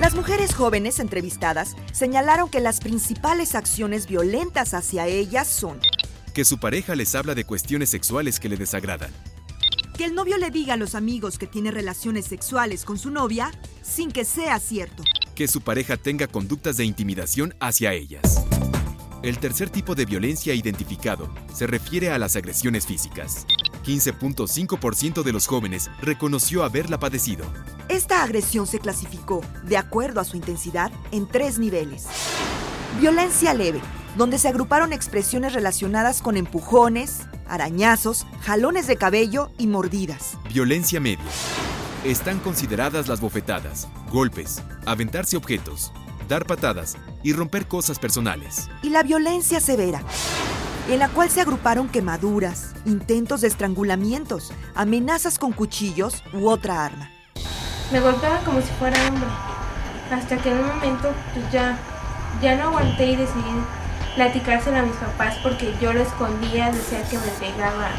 Las 0.00 0.14
mujeres 0.14 0.54
jóvenes 0.54 1.00
entrevistadas 1.00 1.74
señalaron 1.92 2.50
que 2.50 2.60
las 2.60 2.80
principales 2.80 3.54
acciones 3.54 4.06
violentas 4.06 4.74
hacia 4.74 5.06
ellas 5.06 5.48
son 5.48 5.80
que 6.36 6.44
su 6.44 6.58
pareja 6.58 6.94
les 6.94 7.14
habla 7.14 7.34
de 7.34 7.44
cuestiones 7.44 7.88
sexuales 7.88 8.38
que 8.38 8.50
le 8.50 8.58
desagradan, 8.58 9.10
que 9.96 10.04
el 10.04 10.14
novio 10.14 10.36
le 10.36 10.50
diga 10.50 10.74
a 10.74 10.76
los 10.76 10.94
amigos 10.94 11.38
que 11.38 11.46
tiene 11.46 11.70
relaciones 11.70 12.26
sexuales 12.26 12.84
con 12.84 12.98
su 12.98 13.10
novia 13.10 13.50
sin 13.82 14.10
que 14.10 14.24
sea 14.24 14.58
cierto. 14.60 15.02
Que 15.34 15.48
su 15.48 15.62
pareja 15.62 15.96
tenga 15.96 16.26
conductas 16.26 16.76
de 16.76 16.84
intimidación 16.84 17.54
hacia 17.60 17.92
ellas. 17.92 18.44
El 19.22 19.38
tercer 19.38 19.70
tipo 19.70 19.94
de 19.94 20.04
violencia 20.04 20.54
identificado 20.54 21.32
se 21.52 21.66
refiere 21.66 22.10
a 22.10 22.18
las 22.18 22.36
agresiones 22.36 22.86
físicas. 22.86 23.46
15.5% 23.84 25.22
de 25.22 25.32
los 25.32 25.46
jóvenes 25.46 25.90
reconoció 26.02 26.64
haberla 26.64 26.98
padecido. 26.98 27.44
Esta 27.88 28.22
agresión 28.22 28.66
se 28.66 28.80
clasificó, 28.80 29.42
de 29.64 29.76
acuerdo 29.76 30.20
a 30.20 30.24
su 30.24 30.36
intensidad, 30.36 30.92
en 31.12 31.26
tres 31.26 31.58
niveles. 31.58 32.06
Violencia 33.00 33.54
leve, 33.54 33.80
donde 34.16 34.38
se 34.38 34.48
agruparon 34.48 34.92
expresiones 34.92 35.54
relacionadas 35.54 36.20
con 36.20 36.36
empujones, 36.36 37.20
arañazos, 37.48 38.26
jalones 38.40 38.86
de 38.86 38.96
cabello 38.96 39.50
y 39.58 39.66
mordidas. 39.66 40.38
Violencia 40.52 41.00
media. 41.00 41.24
Están 42.04 42.38
consideradas 42.38 43.08
las 43.08 43.20
bofetadas, 43.20 43.88
golpes, 44.12 44.62
aventarse 44.84 45.36
objetos, 45.36 45.92
dar 46.28 46.46
patadas 46.46 46.96
y 47.22 47.32
romper 47.32 47.66
cosas 47.66 47.98
personales. 47.98 48.68
Y 48.82 48.90
la 48.90 49.02
violencia 49.02 49.60
severa, 49.60 50.02
en 50.88 50.98
la 50.98 51.08
cual 51.08 51.30
se 51.30 51.40
agruparon 51.40 51.88
quemaduras, 51.88 52.74
intentos 52.84 53.40
de 53.40 53.48
estrangulamientos, 53.48 54.52
amenazas 54.74 55.38
con 55.38 55.52
cuchillos 55.52 56.22
u 56.32 56.48
otra 56.48 56.84
arma. 56.84 57.10
Me 57.92 58.00
golpeaba 58.00 58.38
como 58.44 58.60
si 58.60 58.68
fuera 58.78 58.96
hombre, 59.08 59.28
hasta 60.10 60.36
que 60.36 60.50
en 60.50 60.58
un 60.58 60.66
momento 60.66 61.12
pues 61.34 61.52
ya, 61.52 61.78
ya 62.40 62.56
no 62.56 62.68
aguanté 62.68 63.06
y 63.12 63.16
decidí 63.16 63.42
platicárselo 64.16 64.78
a 64.78 64.82
mis 64.82 64.96
papás 64.96 65.36
porque 65.42 65.72
yo 65.80 65.92
lo 65.92 66.00
escondía, 66.00 66.72
decía 66.72 67.02
que 67.08 67.18
me 67.18 67.30
pegaba. 67.38 67.90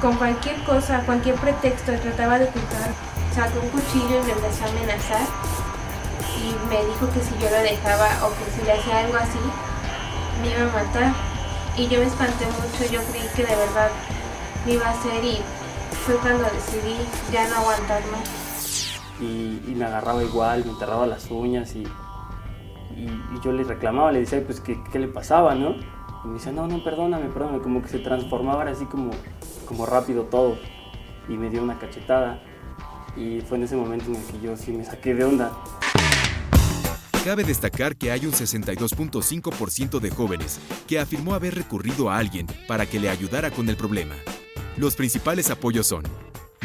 Con 0.00 0.16
cualquier 0.16 0.56
cosa, 0.64 1.02
cualquier 1.04 1.34
pretexto, 1.34 1.92
trataba 1.92 2.38
de 2.38 2.46
ocultar. 2.46 2.90
Sacó 3.34 3.60
un 3.60 3.68
cuchillo 3.68 4.22
y 4.22 4.26
me 4.26 4.32
empezó 4.32 4.64
a 4.64 4.68
amenazar. 4.68 5.26
Y 6.38 6.68
me 6.68 6.84
dijo 6.86 7.10
que 7.12 7.20
si 7.20 7.34
yo 7.42 7.50
lo 7.50 7.62
dejaba 7.62 8.08
o 8.24 8.30
que 8.30 8.50
si 8.56 8.64
le 8.64 8.72
hacía 8.72 9.00
algo 9.00 9.16
así, 9.16 9.38
me 10.40 10.50
iba 10.50 10.62
a 10.62 10.84
matar. 10.84 11.12
Y 11.76 11.88
yo 11.88 11.98
me 11.98 12.06
espanté 12.06 12.46
mucho, 12.46 12.92
yo 12.92 13.00
creí 13.10 13.28
que 13.34 13.44
de 13.44 13.56
verdad 13.56 13.90
me 14.64 14.72
iba 14.74 14.86
a 14.86 14.90
hacer 14.90 15.24
y 15.24 15.40
fue 16.06 16.16
cuando 16.16 16.44
decidí 16.44 16.96
ya 17.32 17.48
no 17.48 17.56
aguantar 17.56 18.02
más. 18.06 19.00
Y, 19.20 19.62
y 19.66 19.74
me 19.76 19.84
agarraba 19.84 20.22
igual, 20.22 20.64
me 20.64 20.72
enterraba 20.72 21.06
las 21.06 21.30
uñas 21.30 21.74
y 21.74 21.86
y, 22.96 23.40
yo 23.42 23.52
le 23.52 23.64
reclamaba, 23.64 24.12
le 24.12 24.20
decía, 24.20 24.42
pues, 24.44 24.60
¿qué, 24.60 24.78
¿qué, 24.92 24.98
le 24.98 25.08
pasaba, 25.08 25.54
no? 25.54 25.76
Y 26.24 26.28
me 26.28 26.34
decía, 26.34 26.52
no, 26.52 26.66
no, 26.68 26.82
perdóname, 26.84 27.26
perdóname, 27.28 27.60
como 27.60 27.82
que 27.82 27.88
se 27.88 27.98
transformaba 27.98 28.62
así 28.64 28.84
como, 28.86 29.10
como 29.66 29.86
rápido 29.86 30.24
todo. 30.24 30.56
Y 31.28 31.32
me 31.32 31.50
dio 31.50 31.62
una 31.62 31.78
cachetada. 31.78 32.42
Y 33.16 33.40
fue 33.40 33.58
en 33.58 33.64
ese 33.64 33.76
momento 33.76 34.06
en 34.06 34.16
el 34.16 34.24
que 34.24 34.40
yo 34.40 34.56
sí 34.56 34.72
me 34.72 34.84
saqué 34.84 35.14
de 35.14 35.24
onda. 35.24 35.52
Cabe 37.24 37.44
destacar 37.44 37.94
que 37.94 38.10
hay 38.10 38.26
un 38.26 38.32
62.5% 38.32 40.00
de 40.00 40.10
jóvenes 40.10 40.58
que 40.88 40.98
afirmó 40.98 41.34
haber 41.34 41.54
recurrido 41.54 42.10
a 42.10 42.18
alguien 42.18 42.46
para 42.66 42.86
que 42.86 42.98
le 42.98 43.08
ayudara 43.08 43.50
con 43.50 43.68
el 43.68 43.76
problema. 43.76 44.16
Los 44.76 44.96
principales 44.96 45.50
apoyos 45.50 45.86
son 45.86 46.02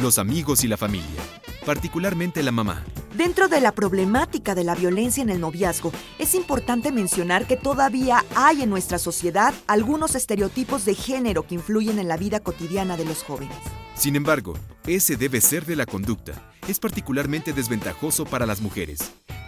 los 0.01 0.19
amigos 0.19 0.63
y 0.63 0.67
la 0.67 0.77
familia, 0.77 1.21
particularmente 1.67 2.41
la 2.43 2.53
mamá. 2.53 2.85
Dentro 3.17 3.49
de 3.49 3.59
la 3.59 3.73
problemática 3.73 4.55
de 4.55 4.63
la 4.63 4.73
violencia 4.73 5.21
en 5.21 5.29
el 5.29 5.41
noviazgo, 5.41 5.91
es 6.17 6.33
importante 6.33 6.93
mencionar 6.93 7.45
que 7.45 7.57
todavía 7.57 8.23
hay 8.35 8.61
en 8.61 8.69
nuestra 8.69 8.97
sociedad 8.97 9.53
algunos 9.67 10.15
estereotipos 10.15 10.85
de 10.85 10.95
género 10.95 11.45
que 11.45 11.55
influyen 11.55 11.99
en 11.99 12.07
la 12.07 12.15
vida 12.15 12.39
cotidiana 12.39 12.95
de 12.95 13.03
los 13.03 13.21
jóvenes. 13.21 13.57
Sin 13.95 14.15
embargo, 14.15 14.53
ese 14.85 15.17
debe 15.17 15.41
ser 15.41 15.65
de 15.65 15.75
la 15.75 15.85
conducta. 15.85 16.53
Es 16.69 16.79
particularmente 16.79 17.51
desventajoso 17.51 18.23
para 18.23 18.45
las 18.45 18.61
mujeres, 18.61 18.99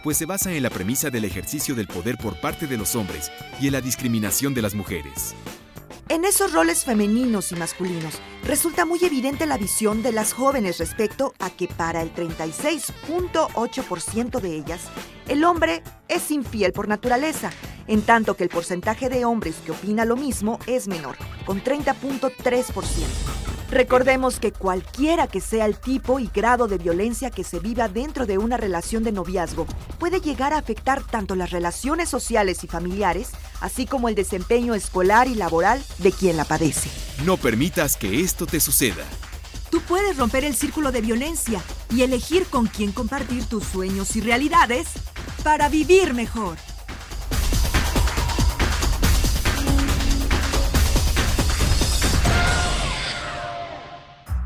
pues 0.04 0.18
se 0.18 0.26
basa 0.26 0.52
en 0.52 0.64
la 0.64 0.70
premisa 0.70 1.10
del 1.10 1.24
ejercicio 1.24 1.74
del 1.74 1.88
poder 1.88 2.18
por 2.18 2.42
parte 2.42 2.68
de 2.68 2.76
los 2.76 2.98
hombres 2.98 3.32
y 3.62 3.68
en 3.68 3.74
la 3.74 3.82
discriminación 3.82 4.54
de 4.54 4.62
las 4.62 4.76
mujeres. 4.76 5.36
En 6.10 6.25
esos 6.25 6.54
roles 6.54 6.86
femeninos 6.86 7.52
y 7.52 7.56
masculinos 7.56 8.15
resulta 8.43 8.86
muy 8.86 8.99
evidente 9.04 9.45
la 9.45 9.58
visión 9.58 10.02
de 10.02 10.12
las 10.12 10.34
jóvenes 10.34 10.80
respecto 10.80 11.34
a 11.39 11.49
que 11.49 11.67
para 11.67 12.02
el 12.02 12.13
36.8% 12.13 14.39
de 14.39 14.56
ellas, 14.56 14.82
el 15.28 15.43
hombre 15.43 15.84
es 16.08 16.32
infiel 16.32 16.71
por 16.73 16.88
naturaleza, 16.88 17.52
en 17.88 18.02
tanto 18.02 18.36
que 18.36 18.43
el 18.43 18.49
porcentaje 18.49 19.10
de 19.10 19.25
hombres 19.25 19.56
que 19.65 19.71
opina 19.71 20.06
lo 20.06 20.15
mismo 20.15 20.60
es 20.67 20.88
menor, 20.88 21.17
con 21.45 21.63
30.3%. 21.63 23.49
Recordemos 23.71 24.39
que 24.39 24.52
cualquiera 24.52 25.28
que 25.28 25.41
sea 25.41 25.67
el 25.67 25.78
tipo 25.78 26.19
y 26.19 26.28
grado 26.34 26.67
de 26.67 26.80
violencia 26.80 27.30
que 27.30 27.43
se 27.43 27.60
viva 27.60 27.88
dentro 27.88 28.25
de 28.25 28.39
una 28.39 28.58
relación 28.58 29.04
de 29.04 29.12
noviazgo 29.12 29.67
puede 29.99 30.21
llegar 30.21 30.54
a 30.54 30.58
afectar 30.58 31.04
tanto 31.04 31.36
las 31.36 31.52
relaciones 31.52 32.10
sociales 32.10 32.63
y 32.63 32.67
familiares, 32.67 33.30
así 33.62 33.86
como 33.86 34.10
el 34.10 34.15
desempeño 34.15 34.73
escolar 34.73 35.28
y 35.28 35.36
laboral 35.36 35.79
de 35.98 36.12
quien 36.12 36.38
la 36.38 36.46
padece. 36.46 36.89
No 37.26 37.38
permitas 37.38 37.98
que 37.98 38.22
esto 38.22 38.46
te 38.46 38.60
suceda. 38.60 39.06
Tú 39.70 39.82
puedes 39.82 40.18
romper 40.18 40.46
el 40.46 40.56
círculo 40.56 40.92
de 40.92 41.02
violencia 41.02 41.62
y 41.94 42.02
elegir 42.02 42.46
con 42.46 42.68
quién 42.68 42.92
compartir 42.92 43.46
tus 43.46 43.63
sueños 43.65 44.15
y 44.15 44.22
realidades 44.22 44.88
para 45.44 45.70
vivir 45.70 46.13
mejor. 46.13 46.58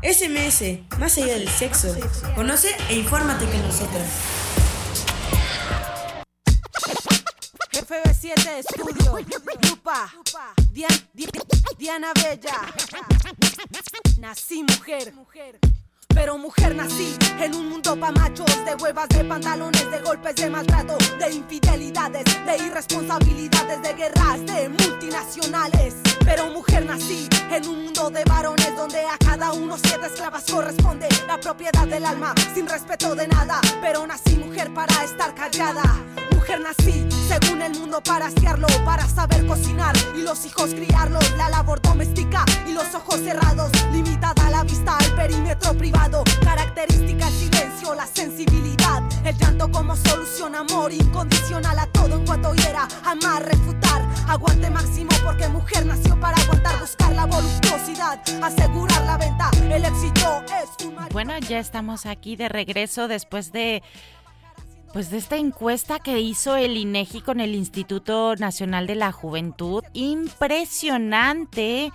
SMS, 0.04 0.80
más 0.98 1.16
allá 1.16 1.38
del 1.38 1.48
sexo. 1.48 1.96
Conoce 2.34 2.68
e 2.90 2.96
infórmate 2.96 3.46
con 3.46 3.62
nosotros. 3.62 4.02
FB7 7.72 8.58
Estudio, 8.58 9.18
Lupa, 9.70 10.12
Diana 11.78 12.12
Bella. 12.14 12.74
Nací 14.18 14.64
mujer 14.64 15.12
pero 16.14 16.38
mujer 16.38 16.74
nací 16.74 17.16
en 17.40 17.54
un 17.54 17.68
mundo 17.68 17.98
pa' 17.98 18.12
machos, 18.12 18.46
de 18.64 18.74
huevas, 18.76 19.08
de 19.08 19.24
pantalones, 19.24 19.90
de 19.90 19.98
golpes, 20.00 20.36
de 20.36 20.48
maltrato, 20.48 20.96
de 21.18 21.34
infidelidades, 21.34 22.24
de 22.24 22.56
irresponsabilidades, 22.64 23.82
de 23.82 23.94
guerras, 23.94 24.46
de 24.46 24.68
multinacionales. 24.68 25.96
Pero 26.24 26.46
mujer 26.50 26.86
nací 26.86 27.28
en 27.50 27.68
un 27.68 27.84
mundo 27.84 28.10
de 28.10 28.24
varones 28.24 28.76
donde 28.76 29.00
a 29.00 29.18
cada 29.18 29.52
uno 29.52 29.76
siete 29.76 30.06
esclavas 30.06 30.44
corresponde 30.50 31.08
la 31.26 31.38
propiedad 31.38 31.86
del 31.86 32.06
alma, 32.06 32.34
sin 32.54 32.68
respeto 32.68 33.14
de 33.14 33.28
nada. 33.28 33.60
Pero 33.80 34.06
nací 34.06 34.36
mujer 34.36 34.72
para 34.72 35.04
estar 35.04 35.34
callada. 35.34 35.82
Mujer 36.32 36.60
nací 36.60 37.06
según 37.28 37.62
el 37.62 37.72
mundo 37.78 38.02
para 38.02 38.26
asearlo, 38.26 38.68
para 38.84 39.06
saber 39.08 39.46
cocinar 39.46 39.94
y 40.16 40.22
los 40.22 40.44
hijos 40.46 40.70
criarlos. 40.74 41.30
La 41.36 41.48
labor 41.48 41.80
doméstica 41.82 42.44
y 42.66 42.72
los 42.72 42.94
ojos 42.94 43.20
cerrados, 43.20 43.70
limitada 43.92 44.50
la 44.50 44.62
vista 44.62 44.96
al 44.96 45.14
perímetro 45.14 45.74
privado 45.74 46.03
Característica 46.42 47.28
el 47.28 47.32
silencio, 47.32 47.94
la 47.94 48.06
sensibilidad. 48.06 49.02
El 49.24 49.34
llanto 49.38 49.70
como 49.70 49.96
solución, 49.96 50.54
amor 50.54 50.92
incondicional 50.92 51.78
a 51.78 51.86
todo 51.86 52.16
en 52.16 52.26
cuanto 52.26 52.54
hiera. 52.54 52.86
Amar, 53.04 53.42
refutar, 53.42 54.06
aguante 54.28 54.68
máximo 54.68 55.08
porque 55.24 55.48
mujer 55.48 55.86
nació 55.86 56.20
para 56.20 56.36
aguantar, 56.36 56.78
buscar 56.78 57.10
la 57.14 57.24
voluptuosidad, 57.24 58.20
asegurar 58.42 59.02
la 59.04 59.16
venta. 59.16 59.50
El 59.62 59.82
éxito 59.82 60.44
es 60.62 60.86
un 60.86 60.94
Bueno, 61.10 61.38
ya 61.38 61.58
estamos 61.58 62.04
aquí 62.04 62.36
de 62.36 62.50
regreso 62.50 63.08
después 63.08 63.50
de 63.50 63.82
pues 64.92 65.10
de 65.10 65.16
esta 65.16 65.36
encuesta 65.36 65.98
que 65.98 66.20
hizo 66.20 66.54
el 66.54 66.76
INEGI 66.76 67.22
con 67.22 67.40
el 67.40 67.54
Instituto 67.54 68.36
Nacional 68.36 68.86
de 68.86 68.94
la 68.94 69.10
Juventud, 69.10 69.82
impresionante 69.94 71.90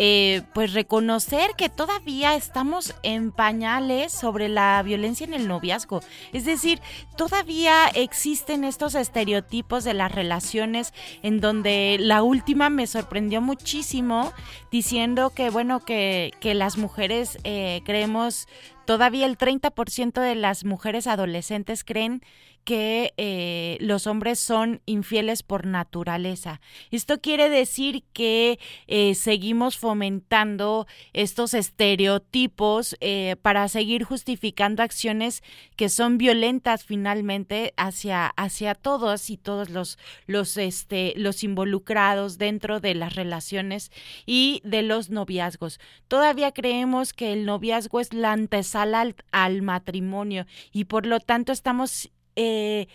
eh, 0.00 0.42
pues 0.54 0.74
reconocer 0.74 1.50
que 1.56 1.68
todavía 1.68 2.36
estamos 2.36 2.94
en 3.02 3.32
pañales 3.32 4.12
sobre 4.12 4.48
la 4.48 4.80
violencia 4.84 5.26
en 5.26 5.34
el 5.34 5.48
noviazgo. 5.48 6.02
Es 6.32 6.44
decir, 6.44 6.80
todavía 7.16 7.88
existen 7.88 8.62
estos 8.62 8.94
estereotipos 8.94 9.82
de 9.82 9.94
las 9.94 10.12
relaciones 10.12 10.94
en 11.24 11.40
donde 11.40 11.96
la 11.98 12.22
última 12.22 12.70
me 12.70 12.86
sorprendió 12.86 13.40
muchísimo 13.40 14.32
diciendo 14.70 15.30
que, 15.30 15.50
bueno, 15.50 15.80
que, 15.80 16.30
que 16.38 16.54
las 16.54 16.78
mujeres 16.78 17.36
eh, 17.42 17.80
creemos, 17.84 18.46
todavía 18.84 19.26
el 19.26 19.36
30% 19.36 20.20
de 20.20 20.36
las 20.36 20.64
mujeres 20.64 21.08
adolescentes 21.08 21.82
creen 21.82 22.22
que 22.64 23.14
eh, 23.16 23.78
los 23.80 24.06
hombres 24.06 24.38
son 24.38 24.82
infieles 24.84 25.42
por 25.42 25.66
naturaleza. 25.66 26.60
Esto 26.90 27.20
quiere 27.20 27.48
decir 27.48 28.04
que 28.12 28.58
eh, 28.86 29.14
seguimos 29.14 29.78
fomentando 29.78 30.86
estos 31.12 31.54
estereotipos 31.54 32.96
eh, 33.00 33.36
para 33.40 33.68
seguir 33.68 34.04
justificando 34.04 34.82
acciones 34.82 35.42
que 35.76 35.88
son 35.88 36.18
violentas 36.18 36.84
finalmente 36.84 37.72
hacia, 37.76 38.26
hacia 38.26 38.74
todos 38.74 39.30
y 39.30 39.36
todos 39.36 39.70
los, 39.70 39.98
los, 40.26 40.56
este, 40.56 41.14
los 41.16 41.44
involucrados 41.44 42.38
dentro 42.38 42.80
de 42.80 42.94
las 42.94 43.14
relaciones 43.14 43.90
y 44.26 44.60
de 44.64 44.82
los 44.82 45.10
noviazgos. 45.10 45.80
Todavía 46.06 46.52
creemos 46.52 47.12
que 47.12 47.32
el 47.32 47.46
noviazgo 47.46 48.00
es 48.00 48.12
la 48.12 48.32
antesala 48.32 49.00
al, 49.00 49.16
al 49.32 49.62
matrimonio 49.62 50.46
y 50.72 50.84
por 50.84 51.06
lo 51.06 51.20
tanto 51.20 51.52
estamos 51.52 52.10
eh, 52.38 52.86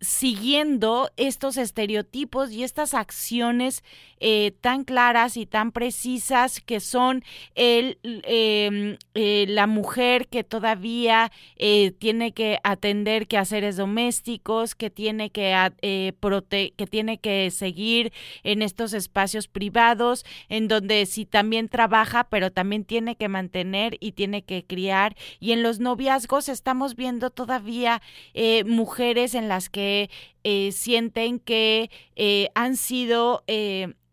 siguiendo 0.00 1.10
estos 1.16 1.58
estereotipos 1.58 2.52
y 2.52 2.64
estas 2.64 2.94
acciones 2.94 3.84
eh, 4.18 4.52
tan 4.60 4.84
claras 4.84 5.36
y 5.36 5.46
tan 5.46 5.72
precisas 5.72 6.60
que 6.60 6.80
son 6.80 7.22
el, 7.54 7.98
em, 8.02 8.96
eh, 9.14 9.44
la 9.48 9.66
mujer 9.66 10.28
que 10.28 10.42
todavía 10.44 11.30
eh, 11.56 11.92
tiene 11.98 12.32
que 12.32 12.58
atender 12.62 13.26
quehaceres 13.26 13.76
domésticos, 13.76 14.74
que 14.74 14.90
tiene 14.90 15.30
que, 15.30 15.54
que 15.80 16.86
tiene 16.86 17.18
que 17.18 17.50
seguir 17.50 18.12
en 18.42 18.62
estos 18.62 18.94
espacios 18.94 19.48
privados, 19.48 20.24
en 20.48 20.68
donde 20.68 21.04
sí 21.06 21.26
también 21.26 21.68
trabaja, 21.68 22.24
pero 22.24 22.50
también 22.50 22.84
tiene 22.84 23.16
que 23.16 23.28
mantener 23.28 23.96
y 24.00 24.12
tiene 24.12 24.42
que 24.42 24.64
criar. 24.64 25.16
Y 25.40 25.52
en 25.52 25.62
los 25.62 25.78
noviazgos 25.78 26.48
estamos 26.48 26.96
viendo 26.96 27.30
todavía 27.30 28.02
mujeres 28.64 29.34
en 29.34 29.48
las 29.48 29.68
que 29.68 29.89
sienten 30.70 31.38
que 31.38 31.90
han 32.54 32.76
sido 32.76 33.44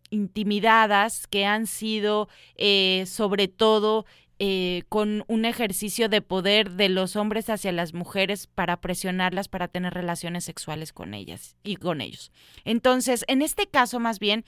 intimidadas, 0.10 1.28
que 1.28 1.46
han 1.46 1.68
sido 1.68 2.30
eh, 2.56 3.06
sobre 3.08 3.48
todo 3.48 4.06
eh, 4.40 4.84
con 4.90 5.24
un 5.28 5.46
ejercicio 5.46 6.10
de 6.10 6.22
poder 6.22 6.72
de 6.72 6.90
los 6.90 7.16
hombres 7.16 7.50
hacia 7.50 7.72
las 7.72 7.94
mujeres 7.94 8.48
para 8.48 8.80
presionarlas 8.80 9.48
para 9.48 9.68
tener 9.68 9.94
relaciones 9.94 10.44
sexuales 10.44 10.94
con 10.94 11.14
ellas 11.14 11.56
y 11.64 11.78
con 11.78 12.02
ellos. 12.02 12.32
Entonces, 12.64 13.26
en 13.28 13.42
este 13.42 13.68
caso 13.68 14.00
más 14.00 14.20
bien, 14.20 14.46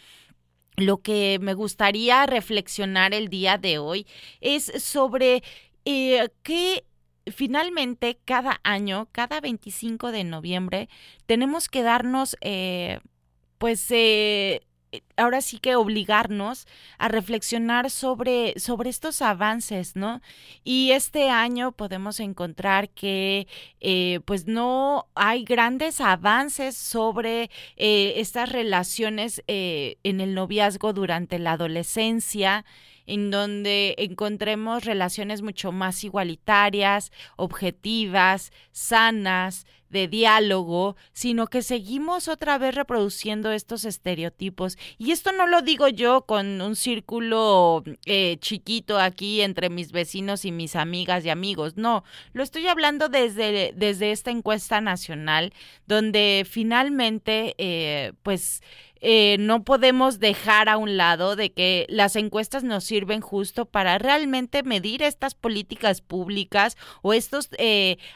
lo 0.78 0.98
que 0.98 1.40
me 1.42 1.56
gustaría 1.56 2.26
reflexionar 2.26 3.14
el 3.14 3.28
día 3.28 3.58
de 3.58 3.80
hoy 3.80 4.08
es 4.40 4.72
sobre 4.82 5.44
eh, 5.86 6.30
qué 6.44 6.86
finalmente 7.32 8.20
cada 8.26 8.60
año, 8.64 9.08
cada 9.12 9.40
25 9.42 10.12
de 10.12 10.24
noviembre, 10.24 10.90
tenemos 11.26 11.70
que 11.70 11.84
darnos, 11.84 12.38
pues, 13.58 13.92
eh, 13.92 14.62
eh, 14.92 15.04
ahora 15.18 15.42
sí 15.42 15.60
que 15.60 15.76
obligarnos 15.76 16.68
a 16.98 17.10
reflexionar 17.10 17.92
sobre, 17.92 18.60
sobre 18.60 18.90
estos 18.90 19.22
avances, 19.22 19.96
¿no? 19.96 20.22
Y 20.64 20.92
este 20.92 21.30
año 21.30 21.72
podemos 21.74 22.20
encontrar 22.20 22.90
que 22.90 23.48
eh, 23.82 24.20
pues 24.26 24.48
no 24.48 25.08
hay 25.14 25.44
grandes 25.44 26.02
avances 26.02 26.76
sobre 26.76 27.52
eh, 27.76 28.14
estas 28.18 28.52
relaciones 28.52 29.44
en 29.48 30.22
el 30.22 30.34
noviazgo 30.34 30.94
durante 30.94 31.40
la 31.40 31.54
adolescencia 31.54 32.66
en 33.10 33.32
donde 33.32 33.96
encontremos 33.98 34.86
relaciones 34.86 35.42
mucho 35.42 35.72
más 35.72 36.04
igualitarias, 36.04 37.12
objetivas, 37.38 38.52
sanas, 38.72 39.66
de 39.90 40.08
diálogo, 40.08 40.96
sino 41.14 41.48
que 41.48 41.62
seguimos 41.62 42.28
otra 42.28 42.58
vez 42.58 42.76
reproduciendo 42.76 43.52
estos 43.52 43.86
estereotipos. 43.86 44.78
Y 44.98 45.12
esto 45.12 45.32
no 45.32 45.48
lo 45.48 45.62
digo 45.62 45.88
yo 45.88 46.22
con 46.22 46.62
un 46.62 46.76
círculo 46.76 47.84
eh, 48.06 48.38
chiquito 48.40 49.00
aquí 49.00 49.42
entre 49.42 49.70
mis 49.70 49.92
vecinos 49.92 50.46
y 50.46 50.52
mis 50.52 50.76
amigas 50.76 51.26
y 51.26 51.30
amigos, 51.30 51.78
no, 51.78 52.04
lo 52.34 52.44
estoy 52.44 52.68
hablando 52.68 53.10
desde, 53.10 53.74
desde 53.76 54.12
esta 54.12 54.32
encuesta 54.32 54.82
nacional, 54.82 55.54
donde 55.88 56.46
finalmente, 56.50 57.56
eh, 57.58 58.14
pues, 58.24 58.62
eh, 59.02 59.38
no 59.40 59.64
podemos 59.64 60.20
dejar 60.20 60.68
a 60.68 60.76
un 60.76 60.98
lado 60.98 61.38
de 61.38 61.54
que 61.54 61.86
las 61.88 62.18
encuestas 62.18 62.66
nos 62.66 62.84
sirven 62.84 63.22
justo 63.22 63.64
para 63.64 63.98
realmente 63.98 64.62
medir 64.62 65.04
estas 65.04 65.36
políticas 65.36 66.02
públicas 66.02 66.76
o 67.02 67.14
estas 67.14 67.50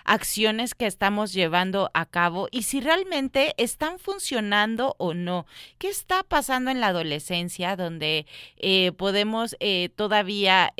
acciones 0.03 0.75
que 0.75 0.85
estamos 0.85 1.31
llevando 1.31 1.62
a 1.93 2.05
cabo 2.05 2.47
y 2.51 2.63
si 2.63 2.81
realmente 2.81 3.53
están 3.57 3.99
funcionando 3.99 4.95
o 4.97 5.13
no. 5.13 5.45
¿Qué 5.77 5.89
está 5.89 6.23
pasando 6.23 6.71
en 6.71 6.81
la 6.81 6.87
adolescencia 6.87 7.75
donde 7.75 8.25
eh, 8.57 8.91
podemos 8.93 9.55
todavía 9.95 10.73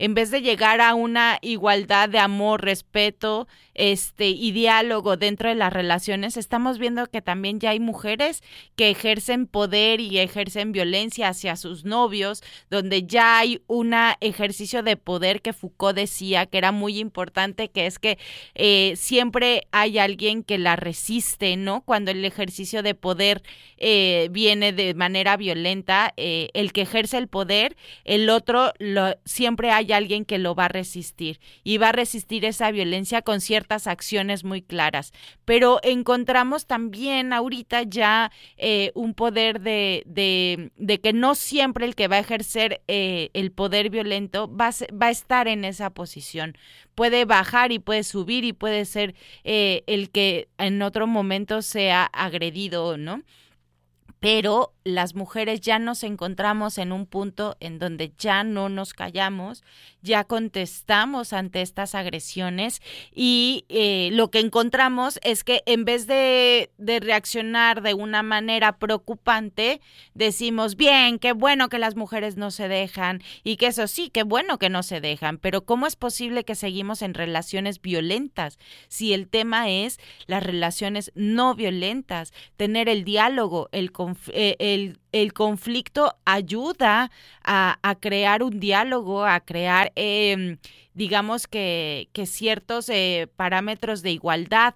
en 0.00 0.14
vez 0.14 0.30
de 0.30 0.40
llegar 0.40 0.80
a 0.80 0.94
una 0.94 1.38
igualdad 1.42 2.08
de 2.08 2.18
amor, 2.18 2.64
respeto, 2.64 3.46
este 3.74 4.28
y 4.28 4.52
diálogo 4.52 5.18
dentro 5.18 5.50
de 5.50 5.54
las 5.54 5.72
relaciones, 5.72 6.38
estamos 6.38 6.78
viendo 6.78 7.06
que 7.06 7.20
también 7.20 7.60
ya 7.60 7.70
hay 7.70 7.80
mujeres 7.80 8.42
que 8.76 8.90
ejercen 8.90 9.46
poder 9.46 10.00
y 10.00 10.18
ejercen 10.18 10.72
violencia 10.72 11.28
hacia 11.28 11.54
sus 11.56 11.84
novios, 11.84 12.42
donde 12.70 13.04
ya 13.04 13.38
hay 13.38 13.62
un 13.66 13.94
ejercicio 14.20 14.82
de 14.82 14.96
poder 14.96 15.42
que 15.42 15.52
Foucault 15.52 15.96
decía 15.96 16.46
que 16.46 16.58
era 16.58 16.72
muy 16.72 16.98
importante, 16.98 17.68
que 17.68 17.84
es 17.84 17.98
que 17.98 18.18
eh, 18.54 18.94
siempre 18.96 19.66
hay 19.70 19.98
alguien 19.98 20.42
que 20.44 20.56
la 20.56 20.76
resiste, 20.76 21.56
¿no? 21.56 21.82
Cuando 21.82 22.10
el 22.10 22.24
ejercicio 22.24 22.82
de 22.82 22.94
poder 22.94 23.42
eh, 23.76 24.28
viene 24.30 24.72
de 24.72 24.94
manera 24.94 25.36
violenta, 25.36 26.14
eh, 26.16 26.48
el 26.54 26.72
que 26.72 26.82
ejerce 26.82 27.18
el 27.18 27.28
poder, 27.28 27.76
el 28.04 28.30
otro 28.30 28.72
lo, 28.78 29.14
siempre 29.24 29.70
hay 29.70 29.89
alguien 29.92 30.24
que 30.24 30.38
lo 30.38 30.54
va 30.54 30.66
a 30.66 30.68
resistir 30.68 31.40
y 31.64 31.78
va 31.78 31.90
a 31.90 31.92
resistir 31.92 32.44
esa 32.44 32.70
violencia 32.70 33.22
con 33.22 33.40
ciertas 33.40 33.86
acciones 33.86 34.44
muy 34.44 34.62
claras. 34.62 35.12
Pero 35.44 35.80
encontramos 35.82 36.66
también 36.66 37.32
ahorita 37.32 37.82
ya 37.82 38.32
eh, 38.56 38.92
un 38.94 39.14
poder 39.14 39.60
de, 39.60 40.02
de, 40.06 41.00
que 41.00 41.12
no 41.12 41.34
siempre 41.34 41.86
el 41.86 41.94
que 41.94 42.08
va 42.08 42.16
a 42.16 42.20
ejercer 42.20 42.82
eh, 42.88 43.30
el 43.34 43.52
poder 43.52 43.90
violento 43.90 44.54
va 44.54 44.68
a, 44.68 44.94
va 44.94 45.06
a 45.06 45.10
estar 45.10 45.48
en 45.48 45.64
esa 45.64 45.90
posición 45.90 46.56
puede 46.94 47.24
bajar 47.24 47.72
y 47.72 47.78
puede 47.78 48.04
subir 48.04 48.44
y 48.44 48.52
puede 48.52 48.84
ser 48.84 49.14
eh, 49.44 49.84
el 49.86 50.10
que 50.10 50.48
en 50.58 50.82
otro 50.82 51.06
momento 51.06 51.62
sea 51.62 52.04
agredido, 52.04 52.98
¿no? 52.98 53.22
pero 54.20 54.74
las 54.84 55.14
mujeres 55.14 55.60
ya 55.60 55.78
nos 55.78 56.02
encontramos 56.04 56.78
en 56.78 56.92
un 56.92 57.06
punto 57.06 57.56
en 57.60 57.78
donde 57.78 58.12
ya 58.18 58.44
no 58.44 58.68
nos 58.68 58.94
callamos, 58.94 59.62
ya 60.02 60.24
contestamos 60.24 61.32
ante 61.32 61.60
estas 61.60 61.94
agresiones 61.94 62.80
y 63.14 63.64
eh, 63.68 64.08
lo 64.12 64.30
que 64.30 64.40
encontramos 64.40 65.18
es 65.22 65.44
que 65.44 65.62
en 65.66 65.84
vez 65.84 66.06
de, 66.06 66.70
reaccionar 66.78 67.82
de 67.82 67.94
una 67.94 68.22
manera 68.22 68.78
preocupante, 68.78 69.80
decimos, 70.14 70.76
bien, 70.76 71.18
qué 71.18 71.32
bueno 71.32 71.68
que 71.68 71.78
las 71.78 71.96
mujeres 71.96 72.36
no 72.36 72.50
se 72.50 72.68
dejan 72.68 73.22
y 73.44 73.56
que 73.56 73.68
eso 73.68 73.86
sí, 73.86 74.10
qué 74.10 74.22
bueno 74.22 74.58
que 74.58 74.70
no 74.70 74.82
se 74.82 75.00
dejan, 75.00 75.38
pero 75.38 75.64
¿cómo 75.64 75.86
es 75.86 75.96
posible 75.96 76.44
que 76.44 76.54
seguimos 76.54 77.02
en 77.02 77.14
relaciones 77.14 77.80
violentas 77.80 78.58
si 78.88 79.12
el 79.12 79.28
tema 79.28 79.70
es 79.70 79.98
las 80.26 80.42
relaciones 80.42 81.12
no 81.14 81.54
violentas, 81.54 82.32
tener 82.56 82.88
el 82.88 83.04
diálogo, 83.04 83.68
el 83.72 83.92
eh, 84.32 84.56
el, 84.74 85.32
conflicto 85.32 86.16
ayuda 86.24 87.10
a, 87.44 87.96
crear 88.00 88.42
un 88.42 88.60
diálogo, 88.60 89.24
a 89.24 89.40
crear, 89.40 89.92
em, 89.96 90.58
digamos 90.94 91.46
que, 91.46 92.08
ciertos 92.26 92.88
eh, 92.88 93.28
parámetros 93.36 94.02
de 94.02 94.12
igualdad. 94.12 94.74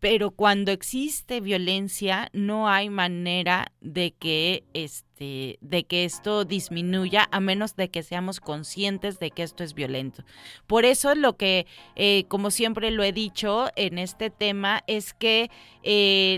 Pero 0.00 0.32
cuando 0.32 0.70
existe 0.70 1.40
violencia 1.40 2.28
no 2.34 2.68
hay 2.68 2.90
manera 2.90 3.72
de 3.80 4.12
que 4.12 4.64
este 4.74 5.56
de 5.62 5.84
que 5.84 6.04
esto 6.04 6.44
disminuya 6.44 7.26
a 7.30 7.40
menos 7.40 7.74
de 7.74 7.88
que 7.88 8.02
seamos 8.02 8.40
conscientes 8.40 9.18
de 9.18 9.30
que 9.30 9.42
esto 9.42 9.64
es 9.64 9.72
violento. 9.72 10.22
Por 10.66 10.84
eso 10.84 11.14
lo 11.14 11.38
que 11.38 11.66
eh, 11.96 12.24
como 12.28 12.50
siempre 12.50 12.90
lo 12.90 13.02
he 13.02 13.12
dicho 13.12 13.68
en 13.76 13.96
este 13.96 14.28
tema 14.28 14.82
es 14.86 15.14
que 15.14 15.50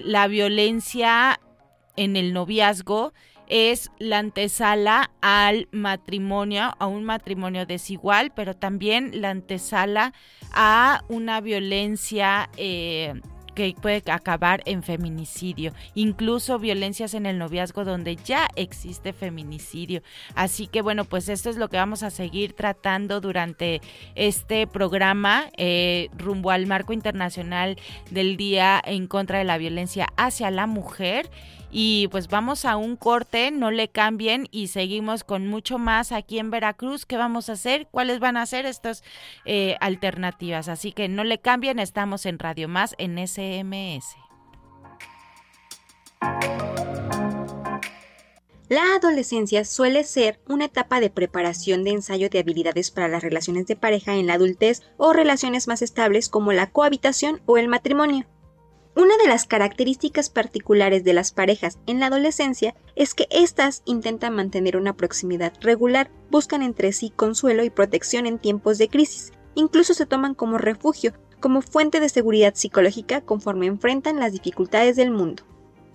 la 0.05 0.29
violencia 0.29 1.41
en 1.97 2.17
el 2.17 2.33
noviazgo 2.33 3.13
es 3.49 3.91
la 3.99 4.19
antesala 4.19 5.11
al 5.21 5.69
matrimonio, 5.71 6.75
a 6.79 6.87
un 6.87 7.05
matrimonio 7.05 7.67
desigual, 7.67 8.33
pero 8.35 8.55
también 8.55 9.21
la 9.21 9.31
antesala 9.31 10.13
a 10.53 11.05
una 11.09 11.41
violencia 11.41 12.51
eh, 12.57 13.15
que 13.57 13.75
puede 13.81 14.03
acabar 14.13 14.63
en 14.67 14.83
feminicidio, 14.83 15.73
incluso 15.95 16.59
violencias 16.59 17.15
en 17.15 17.25
el 17.25 17.39
noviazgo 17.39 17.85
donde 17.85 18.17
ya 18.17 18.49
existe 18.55 19.15
feminicidio. 19.15 20.03
Así 20.35 20.67
que 20.67 20.83
bueno, 20.83 21.07
pues 21.07 21.29
esto 21.31 21.49
es 21.49 21.57
lo 21.57 21.69
que 21.69 21.79
vamos 21.79 22.03
a 22.03 22.11
seguir 22.11 22.53
tratando 22.53 23.21
durante 23.21 23.81
este 24.15 24.67
programa 24.67 25.47
eh, 25.57 26.11
rumbo 26.19 26.51
al 26.51 26.67
marco 26.67 26.93
internacional 26.93 27.79
del 28.11 28.37
Día 28.37 28.81
en 28.85 29.07
contra 29.07 29.39
de 29.39 29.45
la 29.45 29.57
violencia 29.57 30.09
hacia 30.17 30.51
la 30.51 30.67
mujer. 30.67 31.31
Y 31.79 32.09
pues 32.09 32.29
vamos 32.29 32.65
a 32.65 32.79
un 32.79 32.97
corte, 32.97 33.51
no 33.51 33.71
le 33.71 33.89
cambien 33.89 34.49
y 34.51 34.69
seguimos 34.69 35.25
con 35.25 35.47
mucho 35.47 35.77
más 35.77 36.11
aquí 36.11 36.39
en 36.39 36.51
Veracruz. 36.51 37.05
¿Qué 37.05 37.19
vamos 37.19 37.51
a 37.51 37.53
hacer? 37.53 37.87
¿Cuáles 37.91 38.19
van 38.19 38.39
a 38.39 38.47
ser 38.47 38.65
estas 38.65 39.05
eh, 39.45 39.77
alternativas? 39.81 40.69
Así 40.69 40.93
que 40.93 41.11
no 41.11 41.23
le 41.23 41.39
cambien, 41.39 41.79
estamos 41.79 42.25
en 42.25 42.39
Radio 42.39 42.67
Más 42.67 42.95
en 42.97 43.19
SMS. 43.19 44.17
La 48.71 48.95
adolescencia 48.97 49.67
suele 49.67 50.05
ser 50.05 50.41
una 50.49 50.65
etapa 50.65 50.99
de 50.99 51.11
preparación 51.11 51.85
de 51.85 51.91
ensayo 51.91 52.31
de 52.31 52.39
habilidades 52.39 52.91
para 52.91 53.09
las 53.09 53.23
relaciones 53.23 53.67
de 53.67 53.77
pareja 53.77 54.15
en 54.15 54.29
la 54.29 54.33
adultez 54.33 54.83
o 54.97 55.13
relaciones 55.13 55.69
más 55.69 55.83
estables 55.83 56.31
como 56.31 56.55
la 56.55 56.71
cohabitación 56.71 57.43
o 57.45 57.59
el 57.59 57.69
matrimonio. 57.69 58.27
Una 58.97 59.15
de 59.19 59.29
las 59.29 59.45
características 59.45 60.31
particulares 60.31 61.05
de 61.05 61.13
las 61.13 61.31
parejas 61.31 61.79
en 61.87 62.01
la 62.01 62.07
adolescencia 62.07 62.75
es 62.95 63.13
que 63.13 63.27
éstas 63.31 63.83
intentan 63.85 64.35
mantener 64.35 64.75
una 64.79 64.97
proximidad 64.97 65.53
regular, 65.61 66.11
buscan 66.31 66.63
entre 66.63 66.95
sí 66.95 67.13
consuelo 67.15 67.63
y 67.63 67.69
protección 67.69 68.25
en 68.25 68.39
tiempos 68.39 68.79
de 68.79 68.89
crisis, 68.89 69.33
incluso 69.55 69.93
se 69.93 70.07
toman 70.07 70.35
como 70.35 70.57
refugio, 70.57 71.13
como 71.41 71.61
fuente 71.61 72.01
de 72.01 72.09
seguridad 72.09 72.55
psicológica 72.55 73.21
conforme 73.21 73.67
enfrentan 73.67 74.19
las 74.19 74.33
dificultades 74.33 74.97
del 74.97 75.11
mundo. 75.11 75.43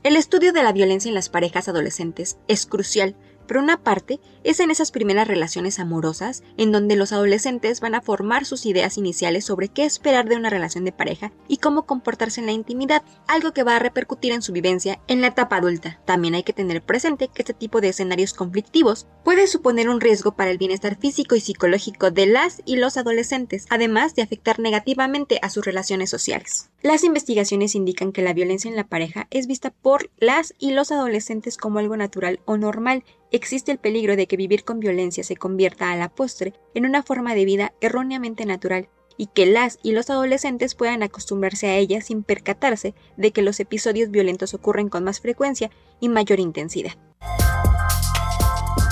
El 0.03 0.15
estudio 0.15 0.53
de 0.53 0.61
la 0.61 0.71
violencia 0.71 1.09
en 1.09 1.15
las 1.15 1.29
parejas 1.29 1.67
adolescentes 1.67 2.37
es 2.47 2.67
crucial 2.67 3.15
pero 3.51 3.61
una 3.61 3.83
parte 3.83 4.21
es 4.45 4.61
en 4.61 4.71
esas 4.71 4.91
primeras 4.91 5.27
relaciones 5.27 5.77
amorosas 5.79 6.41
en 6.55 6.71
donde 6.71 6.95
los 6.95 7.11
adolescentes 7.11 7.81
van 7.81 7.95
a 7.95 8.01
formar 8.01 8.45
sus 8.45 8.65
ideas 8.65 8.97
iniciales 8.97 9.43
sobre 9.43 9.67
qué 9.67 9.83
esperar 9.83 10.29
de 10.29 10.37
una 10.37 10.49
relación 10.49 10.85
de 10.85 10.93
pareja 10.93 11.33
y 11.49 11.57
cómo 11.57 11.85
comportarse 11.85 12.39
en 12.39 12.45
la 12.45 12.53
intimidad, 12.53 13.03
algo 13.27 13.51
que 13.51 13.63
va 13.63 13.75
a 13.75 13.79
repercutir 13.79 14.31
en 14.31 14.41
su 14.41 14.53
vivencia 14.53 15.01
en 15.09 15.19
la 15.19 15.27
etapa 15.27 15.57
adulta. 15.57 15.99
También 16.05 16.35
hay 16.35 16.43
que 16.43 16.53
tener 16.53 16.81
presente 16.81 17.27
que 17.27 17.41
este 17.41 17.53
tipo 17.53 17.81
de 17.81 17.89
escenarios 17.89 18.33
conflictivos 18.33 19.05
puede 19.25 19.47
suponer 19.47 19.89
un 19.89 19.99
riesgo 19.99 20.31
para 20.31 20.49
el 20.49 20.57
bienestar 20.57 20.97
físico 20.97 21.35
y 21.35 21.41
psicológico 21.41 22.09
de 22.09 22.27
las 22.27 22.61
y 22.63 22.77
los 22.77 22.95
adolescentes, 22.95 23.65
además 23.69 24.15
de 24.15 24.21
afectar 24.21 24.61
negativamente 24.61 25.39
a 25.41 25.49
sus 25.49 25.65
relaciones 25.65 26.09
sociales. 26.09 26.69
Las 26.83 27.03
investigaciones 27.03 27.75
indican 27.75 28.13
que 28.13 28.21
la 28.21 28.31
violencia 28.31 28.69
en 28.69 28.77
la 28.77 28.87
pareja 28.87 29.27
es 29.29 29.45
vista 29.45 29.71
por 29.71 30.09
las 30.19 30.53
y 30.57 30.71
los 30.71 30.93
adolescentes 30.93 31.57
como 31.57 31.79
algo 31.79 31.97
natural 31.97 32.39
o 32.45 32.55
normal 32.55 33.03
existe 33.31 33.71
el 33.71 33.77
peligro 33.77 34.15
de 34.15 34.27
que 34.27 34.37
vivir 34.37 34.63
con 34.63 34.79
violencia 34.79 35.23
se 35.23 35.35
convierta 35.35 35.91
a 35.91 35.95
la 35.95 36.09
postre 36.09 36.53
en 36.73 36.85
una 36.85 37.03
forma 37.03 37.33
de 37.33 37.45
vida 37.45 37.73
erróneamente 37.81 38.45
natural 38.45 38.89
y 39.17 39.27
que 39.27 39.45
las 39.45 39.79
y 39.83 39.91
los 39.91 40.09
adolescentes 40.09 40.75
puedan 40.75 41.03
acostumbrarse 41.03 41.67
a 41.67 41.75
ella 41.75 42.01
sin 42.01 42.23
percatarse 42.23 42.93
de 43.17 43.31
que 43.31 43.41
los 43.41 43.59
episodios 43.59 44.09
violentos 44.09 44.53
ocurren 44.53 44.89
con 44.89 45.03
más 45.03 45.19
frecuencia 45.19 45.69
y 45.99 46.09
mayor 46.09 46.39
intensidad. 46.39 46.93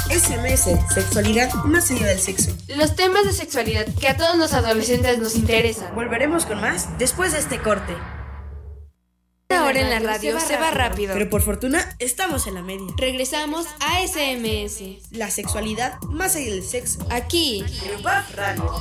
SMS, 0.09 0.93
sexualidad 0.93 1.53
más 1.65 1.91
allá 1.91 2.07
del 2.07 2.19
sexo. 2.19 2.51
Los 2.75 2.95
temas 2.95 3.25
de 3.25 3.33
sexualidad 3.33 3.85
que 3.99 4.07
a 4.07 4.17
todos 4.17 4.37
los 4.37 4.53
adolescentes 4.53 5.19
nos 5.19 5.35
interesan. 5.35 5.93
Volveremos 5.93 6.45
con 6.45 6.59
más 6.59 6.97
después 6.97 7.33
de 7.33 7.39
este 7.39 7.59
corte. 7.59 7.93
Ahora 9.51 9.79
en 9.79 9.89
la 9.89 9.97
radio 9.97 10.39
se 10.39 10.57
va, 10.57 10.69
rápido. 10.69 11.15
Pero 11.15 11.27
por 11.27 11.41
fortuna 11.41 11.79
estamos 11.97 12.45
en 12.45 12.53
la 12.53 12.61
media. 12.61 12.93
Regresamos 12.97 13.65
a 13.79 14.05
SMS. 14.05 15.11
La 15.11 15.31
sexualidad 15.31 15.99
más 16.03 16.35
allá 16.35 16.51
del 16.51 16.61
sexo. 16.61 16.99
Aquí. 17.09 17.65
En 17.83 18.03
Radio. 18.35 18.71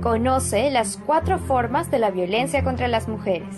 Conoce 0.00 0.70
las 0.70 0.96
cuatro 0.96 1.40
formas 1.40 1.90
de 1.90 1.98
la 1.98 2.12
violencia 2.12 2.62
contra 2.62 2.86
las 2.86 3.08
mujeres. 3.08 3.56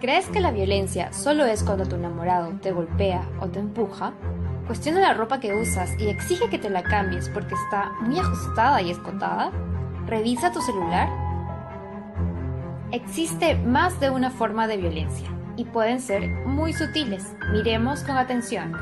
¿Crees 0.00 0.28
que 0.28 0.40
la 0.40 0.50
violencia 0.50 1.12
solo 1.12 1.44
es 1.44 1.62
cuando 1.62 1.86
tu 1.86 1.96
enamorado 1.96 2.58
te 2.62 2.72
golpea 2.72 3.28
o 3.40 3.48
te 3.48 3.58
empuja? 3.58 4.14
Cuestiona 4.66 5.00
la 5.00 5.12
ropa 5.12 5.40
que 5.40 5.54
usas 5.54 5.90
y 5.98 6.08
exige 6.08 6.48
que 6.48 6.58
te 6.58 6.70
la 6.70 6.82
cambies 6.82 7.28
porque 7.28 7.54
está 7.54 7.92
muy 8.00 8.18
ajustada 8.18 8.80
y 8.80 8.92
escotada. 8.92 9.52
Revisa 10.08 10.50
tu 10.50 10.62
celular. 10.62 11.06
Existe 12.92 13.54
más 13.56 14.00
de 14.00 14.08
una 14.08 14.30
forma 14.30 14.66
de 14.66 14.78
violencia 14.78 15.28
y 15.54 15.66
pueden 15.66 16.00
ser 16.00 16.30
muy 16.46 16.72
sutiles. 16.72 17.36
Miremos 17.52 18.04
con 18.04 18.16
atención. 18.16 18.72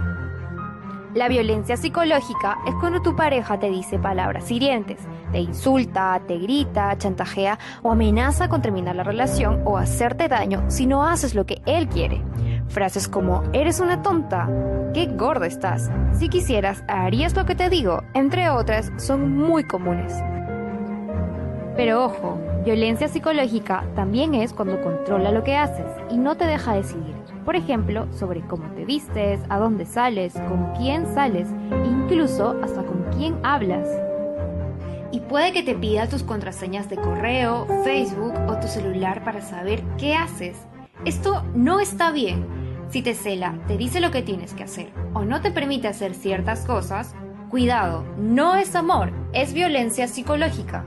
La 1.14 1.27
violencia 1.27 1.77
psicológica 1.77 2.59
es 2.68 2.74
cuando 2.77 3.03
tu 3.03 3.16
pareja 3.16 3.59
te 3.59 3.70
dice 3.70 3.99
palabras 3.99 4.49
hirientes, 4.53 5.01
te 5.33 5.41
insulta, 5.41 6.22
te 6.29 6.39
grita, 6.39 6.97
chantajea 6.97 7.59
o 7.83 7.91
amenaza 7.91 8.49
con 8.49 8.62
terminar 8.62 8.95
la 8.95 9.03
relación 9.03 9.62
o 9.64 9.79
hacerte 9.79 10.29
daño 10.29 10.62
si 10.68 10.87
no 10.87 11.09
haces 11.09 11.35
lo 11.35 11.45
que 11.45 11.61
él 11.66 11.89
quiere. 11.89 12.22
Frases 12.68 13.09
como 13.09 13.43
eres 13.53 13.81
una 13.81 14.03
tonta, 14.03 14.49
qué 14.95 15.07
gorda 15.07 15.49
estás, 15.49 15.91
si 16.12 16.29
quisieras 16.29 16.85
harías 16.87 17.35
lo 17.35 17.47
que 17.47 17.57
te 17.57 17.68
digo, 17.68 18.05
entre 18.14 18.49
otras, 18.51 18.93
son 18.99 19.37
muy 19.37 19.64
comunes. 19.64 20.12
Pero 21.77 22.07
ojo, 22.07 22.39
violencia 22.64 23.07
psicológica 23.07 23.85
también 23.95 24.35
es 24.35 24.55
cuando 24.55 24.81
controla 24.81 25.31
lo 25.31 25.45
que 25.45 25.57
haces 25.57 25.87
y 26.11 26.16
no 26.16 26.35
te 26.37 26.47
deja 26.47 26.74
decidir. 26.74 27.14
Por 27.45 27.55
ejemplo, 27.55 28.11
sobre 28.12 28.41
cómo 28.41 28.64
te 28.74 28.87
vistes, 28.87 29.41
a 29.51 29.59
dónde 29.59 29.85
sales, 29.85 30.33
con 30.33 30.72
quién 30.79 31.07
sales, 31.12 31.49
incluso 31.85 32.57
hasta 32.64 32.83
con 32.83 33.05
quién 33.16 33.37
hablas. 33.43 33.89
Y 35.12 35.20
puede 35.20 35.53
que 35.53 35.62
te 35.62 35.74
pida 35.74 36.09
tus 36.09 36.22
contraseñas 36.22 36.89
de 36.89 36.97
correo, 36.97 37.66
Facebook 37.85 38.33
o 38.49 38.57
tu 38.57 38.68
celular 38.68 39.22
para 39.22 39.43
saber 39.43 39.83
qué 39.99 40.14
haces. 40.14 40.57
Esto 41.05 41.45
no 41.55 41.79
está 41.79 42.11
bien. 42.11 42.47
Si 42.89 43.03
te 43.03 43.12
cela, 43.12 43.59
te 43.68 43.77
dice 43.77 44.01
lo 44.01 44.11
que 44.11 44.22
tienes 44.22 44.55
que 44.55 44.64
hacer 44.64 44.89
o 45.12 45.24
no 45.24 45.43
te 45.43 45.51
permite 45.51 45.89
hacer 45.89 46.14
ciertas 46.14 46.64
cosas, 46.64 47.14
cuidado, 47.51 48.05
no 48.16 48.57
es 48.57 48.74
amor, 48.74 49.12
es 49.33 49.53
violencia 49.53 50.09
psicológica. 50.09 50.85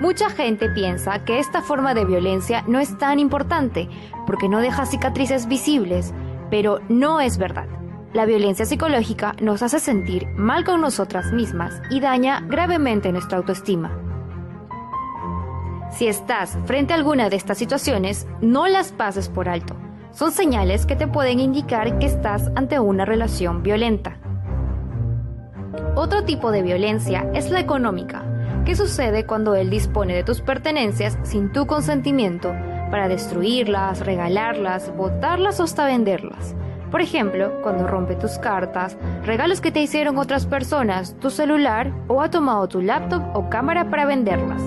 Mucha 0.00 0.30
gente 0.30 0.70
piensa 0.70 1.24
que 1.26 1.38
esta 1.38 1.60
forma 1.60 1.92
de 1.92 2.06
violencia 2.06 2.64
no 2.66 2.78
es 2.78 2.96
tan 2.96 3.18
importante 3.18 3.90
porque 4.26 4.48
no 4.48 4.60
deja 4.60 4.86
cicatrices 4.86 5.46
visibles, 5.46 6.14
pero 6.50 6.80
no 6.88 7.20
es 7.20 7.36
verdad. 7.36 7.66
La 8.14 8.24
violencia 8.24 8.64
psicológica 8.64 9.36
nos 9.42 9.62
hace 9.62 9.78
sentir 9.78 10.26
mal 10.36 10.64
con 10.64 10.80
nosotras 10.80 11.32
mismas 11.32 11.82
y 11.90 12.00
daña 12.00 12.40
gravemente 12.48 13.12
nuestra 13.12 13.36
autoestima. 13.36 13.92
Si 15.92 16.06
estás 16.06 16.56
frente 16.64 16.94
a 16.94 16.96
alguna 16.96 17.28
de 17.28 17.36
estas 17.36 17.58
situaciones, 17.58 18.26
no 18.40 18.68
las 18.68 18.92
pases 18.92 19.28
por 19.28 19.50
alto. 19.50 19.76
Son 20.12 20.32
señales 20.32 20.86
que 20.86 20.96
te 20.96 21.08
pueden 21.08 21.40
indicar 21.40 21.98
que 21.98 22.06
estás 22.06 22.50
ante 22.56 22.80
una 22.80 23.04
relación 23.04 23.62
violenta. 23.62 24.16
Otro 25.94 26.24
tipo 26.24 26.50
de 26.50 26.62
violencia 26.62 27.30
es 27.34 27.50
la 27.50 27.60
económica, 27.60 28.24
¿Qué 28.64 28.76
sucede 28.76 29.24
cuando 29.24 29.54
él 29.54 29.70
dispone 29.70 30.14
de 30.14 30.22
tus 30.22 30.42
pertenencias 30.42 31.18
sin 31.22 31.50
tu 31.50 31.66
consentimiento 31.66 32.54
para 32.90 33.08
destruirlas, 33.08 34.04
regalarlas, 34.04 34.94
botarlas 34.94 35.60
o 35.60 35.64
hasta 35.64 35.86
venderlas? 35.86 36.54
Por 36.90 37.00
ejemplo, 37.00 37.62
cuando 37.62 37.86
rompe 37.86 38.16
tus 38.16 38.38
cartas, 38.38 38.98
regalos 39.24 39.60
que 39.60 39.72
te 39.72 39.80
hicieron 39.80 40.18
otras 40.18 40.44
personas, 40.44 41.16
tu 41.20 41.30
celular 41.30 41.92
o 42.06 42.20
ha 42.20 42.30
tomado 42.30 42.68
tu 42.68 42.82
laptop 42.82 43.22
o 43.34 43.48
cámara 43.48 43.88
para 43.88 44.04
venderlas. 44.04 44.62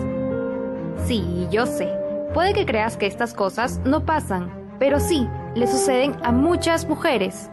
Sí, 1.05 1.47
yo 1.51 1.65
sé, 1.65 1.89
puede 2.33 2.53
que 2.53 2.65
creas 2.65 2.97
que 2.97 3.05
estas 3.05 3.33
cosas 3.33 3.79
no 3.85 4.05
pasan, 4.05 4.49
pero 4.79 4.99
sí, 4.99 5.27
le 5.53 5.67
suceden 5.67 6.15
a 6.23 6.31
muchas 6.31 6.87
mujeres. 6.87 7.51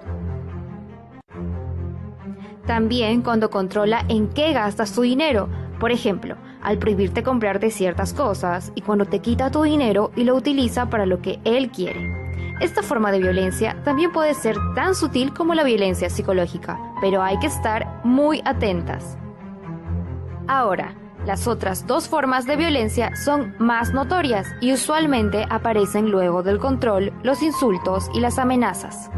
También 2.67 3.23
cuando 3.23 3.51
controla 3.51 4.05
en 4.09 4.29
qué 4.29 4.53
gastas 4.53 4.93
tu 4.93 5.03
dinero, 5.03 5.49
por 5.81 5.91
ejemplo, 5.91 6.37
al 6.63 6.79
prohibirte 6.79 7.25
comprarte 7.25 7.73
ciertas 7.73 8.15
cosas 8.15 8.71
y 8.77 8.83
cuando 8.83 9.07
te 9.07 9.19
quita 9.19 9.51
tu 9.51 9.63
dinero 9.63 10.13
y 10.15 10.23
lo 10.23 10.37
utiliza 10.37 10.89
para 10.89 11.07
lo 11.07 11.21
que 11.21 11.41
él 11.45 11.71
quiere. 11.71 12.21
Esta 12.61 12.83
forma 12.83 13.11
de 13.11 13.19
violencia 13.19 13.83
también 13.83 14.13
puede 14.13 14.35
ser 14.35 14.57
tan 14.77 14.95
sutil 14.95 15.33
como 15.33 15.55
la 15.55 15.65
violencia 15.65 16.11
psicológica, 16.11 16.79
pero 17.01 17.23
hay 17.23 17.39
que 17.39 17.47
estar 17.47 18.01
muy 18.05 18.43
atentas. 18.45 19.17
Ahora, 20.47 20.95
las 21.25 21.47
otras 21.47 21.87
dos 21.87 22.09
formas 22.09 22.47
de 22.47 22.57
violencia 22.57 23.17
son 23.17 23.55
más 23.59 23.93
notorias 23.93 24.47
y 24.61 24.73
usualmente 24.73 25.47
aparecen 25.49 26.11
luego 26.11 26.43
del 26.43 26.59
control, 26.59 27.13
los 27.23 27.43
insultos 27.43 28.11
y 28.15 28.21
las 28.21 28.39
amenazas. 28.39 29.11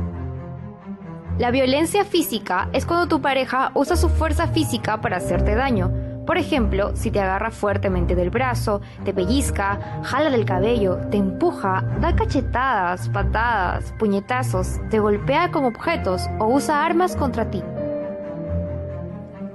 La 1.38 1.50
violencia 1.50 2.04
física 2.04 2.68
es 2.72 2.86
cuando 2.86 3.08
tu 3.08 3.20
pareja 3.20 3.72
usa 3.74 3.96
su 3.96 4.08
fuerza 4.08 4.48
física 4.48 5.00
para 5.00 5.16
hacerte 5.16 5.54
daño, 5.54 5.90
por 6.26 6.38
ejemplo, 6.38 6.94
si 6.94 7.10
te 7.10 7.20
agarra 7.20 7.50
fuertemente 7.50 8.14
del 8.14 8.30
brazo, 8.30 8.80
te 9.04 9.12
pellizca, 9.12 10.02
jala 10.04 10.30
del 10.30 10.44
cabello, 10.44 10.98
te 11.10 11.16
empuja, 11.16 11.84
da 12.00 12.14
cachetadas, 12.14 13.08
patadas, 13.08 13.92
puñetazos, 13.98 14.80
te 14.88 15.00
golpea 15.00 15.50
con 15.50 15.64
objetos 15.64 16.28
o 16.38 16.46
usa 16.46 16.84
armas 16.84 17.16
contra 17.16 17.50
ti. 17.50 17.62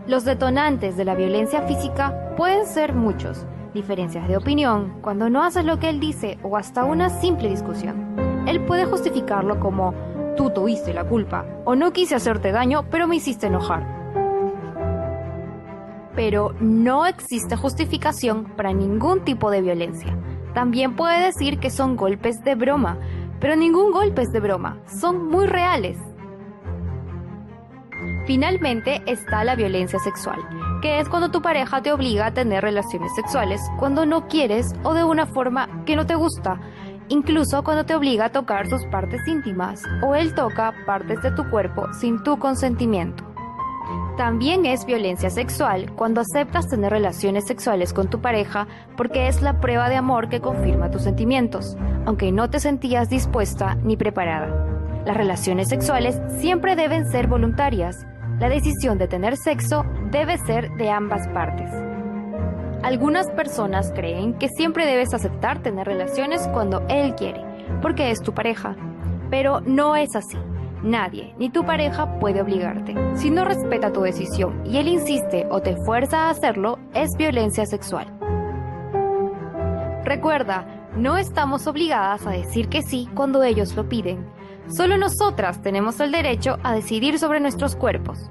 Los 0.07 0.25
detonantes 0.25 0.97
de 0.97 1.05
la 1.05 1.15
violencia 1.15 1.61
física 1.61 2.33
pueden 2.35 2.65
ser 2.65 2.93
muchos, 2.93 3.45
diferencias 3.73 4.27
de 4.27 4.37
opinión, 4.37 4.99
cuando 5.01 5.29
no 5.29 5.43
haces 5.43 5.63
lo 5.63 5.79
que 5.79 5.89
él 5.89 5.99
dice 6.01 6.37
o 6.43 6.57
hasta 6.57 6.83
una 6.83 7.09
simple 7.09 7.49
discusión. 7.49 8.15
Él 8.45 8.61
puede 8.65 8.85
justificarlo 8.85 9.59
como 9.59 9.93
tú 10.35 10.49
tuviste 10.49 10.93
la 10.93 11.05
culpa 11.05 11.45
o 11.65 11.75
no 11.75 11.91
quise 11.91 12.15
hacerte 12.15 12.51
daño 12.51 12.85
pero 12.91 13.07
me 13.07 13.15
hiciste 13.15 13.47
enojar 13.47 13.96
pero 16.17 16.55
no 16.59 17.05
existe 17.05 17.55
justificación 17.55 18.45
para 18.57 18.73
ningún 18.73 19.23
tipo 19.23 19.51
de 19.51 19.61
violencia. 19.61 20.17
También 20.55 20.95
puede 20.95 21.23
decir 21.23 21.59
que 21.59 21.69
son 21.69 21.95
golpes 21.95 22.43
de 22.43 22.55
broma, 22.55 22.97
pero 23.39 23.55
ningún 23.55 23.91
golpe 23.91 24.23
es 24.23 24.29
de 24.29 24.39
broma, 24.39 24.79
son 24.99 25.27
muy 25.27 25.45
reales. 25.45 25.95
Finalmente 28.25 29.03
está 29.05 29.43
la 29.43 29.55
violencia 29.55 29.99
sexual, 29.99 30.39
que 30.81 30.99
es 30.99 31.07
cuando 31.07 31.29
tu 31.29 31.43
pareja 31.43 31.83
te 31.83 31.91
obliga 31.91 32.25
a 32.25 32.33
tener 32.33 32.63
relaciones 32.63 33.13
sexuales 33.13 33.61
cuando 33.77 34.07
no 34.07 34.27
quieres 34.27 34.73
o 34.83 34.95
de 34.95 35.03
una 35.03 35.27
forma 35.27 35.83
que 35.85 35.95
no 35.95 36.07
te 36.07 36.15
gusta, 36.15 36.59
incluso 37.09 37.63
cuando 37.63 37.85
te 37.85 37.93
obliga 37.93 38.25
a 38.25 38.31
tocar 38.31 38.67
sus 38.67 38.83
partes 38.87 39.21
íntimas 39.27 39.83
o 40.01 40.15
él 40.15 40.33
toca 40.33 40.73
partes 40.87 41.21
de 41.21 41.29
tu 41.29 41.47
cuerpo 41.51 41.85
sin 41.93 42.23
tu 42.23 42.39
consentimiento. 42.39 43.26
También 44.17 44.65
es 44.65 44.83
violencia 44.87 45.29
sexual 45.29 45.91
cuando 45.95 46.21
aceptas 46.21 46.67
tener 46.67 46.91
relaciones 46.91 47.45
sexuales 47.45 47.93
con 47.93 48.09
tu 48.09 48.19
pareja 48.19 48.67
porque 48.97 49.27
es 49.27 49.43
la 49.43 49.61
prueba 49.61 49.89
de 49.89 49.95
amor 49.95 50.27
que 50.27 50.41
confirma 50.41 50.89
tus 50.89 51.03
sentimientos, 51.03 51.77
aunque 52.03 52.31
no 52.31 52.49
te 52.49 52.59
sentías 52.59 53.09
dispuesta 53.09 53.75
ni 53.75 53.95
preparada. 53.95 55.03
Las 55.05 55.15
relaciones 55.15 55.69
sexuales 55.69 56.19
siempre 56.39 56.75
deben 56.75 57.07
ser 57.07 57.27
voluntarias. 57.27 58.07
La 58.39 58.49
decisión 58.49 58.97
de 58.97 59.07
tener 59.07 59.37
sexo 59.37 59.85
debe 60.09 60.39
ser 60.39 60.71
de 60.77 60.89
ambas 60.89 61.27
partes. 61.27 61.69
Algunas 62.81 63.29
personas 63.29 63.91
creen 63.95 64.33
que 64.39 64.49
siempre 64.49 64.87
debes 64.87 65.13
aceptar 65.13 65.61
tener 65.61 65.85
relaciones 65.85 66.47
cuando 66.47 66.83
él 66.89 67.13
quiere, 67.13 67.45
porque 67.83 68.09
es 68.09 68.19
tu 68.21 68.33
pareja, 68.33 68.75
pero 69.29 69.61
no 69.61 69.95
es 69.95 70.15
así. 70.15 70.37
Nadie, 70.83 71.33
ni 71.37 71.49
tu 71.49 71.65
pareja, 71.65 72.19
puede 72.19 72.41
obligarte. 72.41 72.95
Si 73.15 73.29
no 73.29 73.45
respeta 73.45 73.91
tu 73.91 74.01
decisión 74.01 74.65
y 74.65 74.77
él 74.77 74.87
insiste 74.87 75.47
o 75.49 75.61
te 75.61 75.75
fuerza 75.77 76.27
a 76.27 76.29
hacerlo, 76.29 76.77
es 76.93 77.15
violencia 77.17 77.65
sexual. 77.65 78.07
Recuerda, 80.03 80.89
no 80.95 81.17
estamos 81.17 81.67
obligadas 81.67 82.25
a 82.25 82.31
decir 82.31 82.69
que 82.69 82.81
sí 82.81 83.09
cuando 83.13 83.43
ellos 83.43 83.75
lo 83.75 83.89
piden. 83.89 84.25
Solo 84.67 84.97
nosotras 84.97 85.61
tenemos 85.61 85.99
el 85.99 86.11
derecho 86.11 86.57
a 86.63 86.73
decidir 86.73 87.19
sobre 87.19 87.39
nuestros 87.39 87.75
cuerpos. 87.75 88.29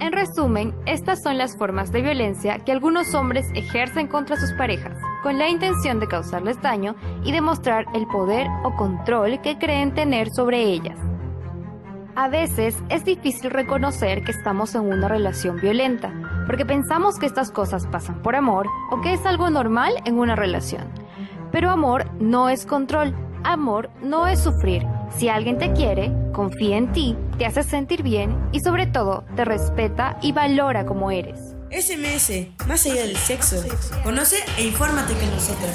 En 0.00 0.12
resumen, 0.12 0.74
estas 0.86 1.22
son 1.22 1.38
las 1.38 1.56
formas 1.56 1.92
de 1.92 2.02
violencia 2.02 2.58
que 2.58 2.72
algunos 2.72 3.14
hombres 3.14 3.46
ejercen 3.54 4.08
contra 4.08 4.36
sus 4.36 4.52
parejas, 4.52 4.98
con 5.24 5.38
la 5.38 5.48
intención 5.48 6.00
de 6.00 6.06
causarles 6.06 6.60
daño 6.60 6.94
y 7.24 7.32
demostrar 7.32 7.86
el 7.94 8.06
poder 8.06 8.46
o 8.62 8.76
control 8.76 9.40
que 9.40 9.58
creen 9.58 9.94
tener 9.94 10.28
sobre 10.30 10.62
ellas. 10.62 10.98
A 12.14 12.28
veces 12.28 12.76
es 12.90 13.06
difícil 13.06 13.50
reconocer 13.50 14.22
que 14.22 14.32
estamos 14.32 14.74
en 14.74 14.82
una 14.82 15.08
relación 15.08 15.56
violenta, 15.56 16.12
porque 16.46 16.66
pensamos 16.66 17.18
que 17.18 17.24
estas 17.24 17.50
cosas 17.50 17.86
pasan 17.86 18.20
por 18.20 18.36
amor 18.36 18.66
o 18.90 19.00
que 19.00 19.14
es 19.14 19.24
algo 19.24 19.48
normal 19.48 19.94
en 20.04 20.18
una 20.18 20.36
relación. 20.36 20.84
Pero 21.50 21.70
amor 21.70 22.04
no 22.20 22.50
es 22.50 22.66
control, 22.66 23.14
amor 23.44 23.88
no 24.02 24.26
es 24.28 24.40
sufrir, 24.40 24.86
si 25.16 25.30
alguien 25.30 25.56
te 25.56 25.72
quiere, 25.72 26.12
confía 26.34 26.76
en 26.76 26.92
ti, 26.92 27.16
te 27.38 27.46
hace 27.46 27.62
sentir 27.62 28.02
bien 28.02 28.36
y 28.52 28.60
sobre 28.60 28.86
todo 28.86 29.24
te 29.36 29.46
respeta 29.46 30.18
y 30.20 30.32
valora 30.32 30.84
como 30.84 31.10
eres. 31.10 31.53
SMS, 31.74 32.46
más 32.68 32.86
allá 32.86 33.02
del 33.02 33.16
sexo. 33.16 33.60
Conoce 34.04 34.36
e 34.56 34.62
infórmate 34.62 35.12
con 35.14 35.28
nosotros. 35.30 35.72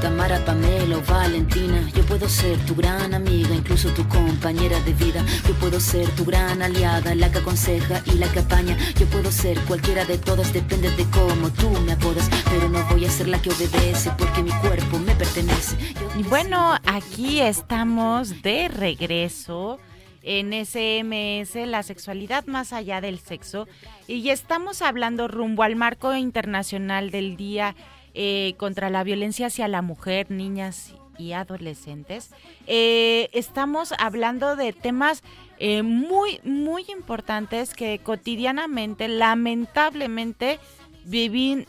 Tamara, 0.00 0.42
Pamela 0.44 0.96
o 0.96 1.02
Valentina. 1.02 1.88
Yo 1.94 2.02
puedo 2.06 2.28
ser 2.28 2.58
tu 2.64 2.74
gran 2.74 3.12
amiga, 3.12 3.54
incluso 3.54 3.90
tu 3.90 4.06
compañera 4.08 4.80
de 4.80 4.94
vida. 4.94 5.24
Yo 5.46 5.54
puedo 5.54 5.78
ser 5.78 6.08
tu 6.16 6.24
gran 6.24 6.62
aliada, 6.62 7.14
la 7.14 7.30
que 7.30 7.38
aconseja 7.38 8.02
y 8.06 8.12
la 8.12 8.30
que 8.32 8.40
apaña. 8.40 8.76
Yo 8.98 9.06
puedo 9.06 9.30
ser 9.30 9.58
cualquiera 9.60 10.04
de 10.04 10.18
todas, 10.18 10.52
depende 10.52 10.90
de 10.90 11.04
cómo 11.10 11.50
tú 11.50 11.70
me 11.84 11.92
apodas. 11.92 12.30
Pero 12.50 12.68
no 12.68 12.82
voy 12.90 13.04
a 13.04 13.10
ser 13.10 13.28
la 13.28 13.40
que 13.42 13.50
obedece 13.50 14.10
porque 14.18 14.42
mi 14.42 14.52
cuerpo 14.52 14.98
me 14.98 15.14
pertenece. 15.14 15.76
Y 16.18 16.22
bueno, 16.22 16.76
aquí 16.86 17.40
estamos 17.40 18.42
de 18.42 18.68
regreso 18.68 19.78
en 20.22 20.52
SMS, 20.52 21.66
la 21.66 21.82
sexualidad 21.82 22.46
más 22.46 22.72
allá 22.72 23.00
del 23.00 23.18
sexo, 23.18 23.66
y 24.06 24.28
estamos 24.28 24.82
hablando 24.82 25.28
rumbo 25.28 25.62
al 25.62 25.76
marco 25.76 26.14
internacional 26.14 27.10
del 27.10 27.36
Día 27.36 27.74
eh, 28.14 28.54
contra 28.56 28.90
la 28.90 29.04
Violencia 29.04 29.46
hacia 29.46 29.68
la 29.68 29.82
Mujer, 29.82 30.30
Niñas 30.30 30.94
y 31.20 31.32
Adolescentes. 31.32 32.30
Eh, 32.66 33.28
estamos 33.32 33.92
hablando 33.98 34.56
de 34.56 34.72
temas 34.72 35.22
eh, 35.58 35.82
muy, 35.82 36.40
muy 36.42 36.84
importantes 36.88 37.74
que 37.74 37.98
cotidianamente, 37.98 39.06
lamentablemente, 39.06 40.58
viven, 41.04 41.66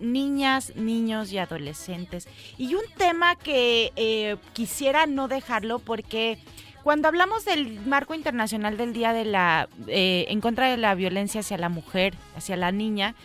niñas, 0.00 0.72
niños 0.76 1.32
y 1.32 1.38
adolescentes. 1.38 2.28
Y 2.58 2.74
un 2.74 2.84
tema 2.96 3.36
que 3.36 3.92
eh, 3.96 4.36
quisiera 4.52 5.06
no 5.06 5.28
dejarlo 5.28 5.78
porque 5.78 6.38
cuando 6.82 7.08
hablamos 7.08 7.44
del 7.44 7.80
marco 7.86 8.14
internacional 8.14 8.76
del 8.76 8.92
Día 8.92 9.12
de 9.12 9.24
la 9.24 9.68
en 9.88 10.40
contra 10.40 10.70
de 10.70 10.76
la 10.76 10.94
violencia 10.94 11.40
hacia 11.40 11.58
la 11.58 11.68
mujer, 11.68 12.14
hacia 12.36 12.56
la 12.56 12.70
niña, 12.70 13.16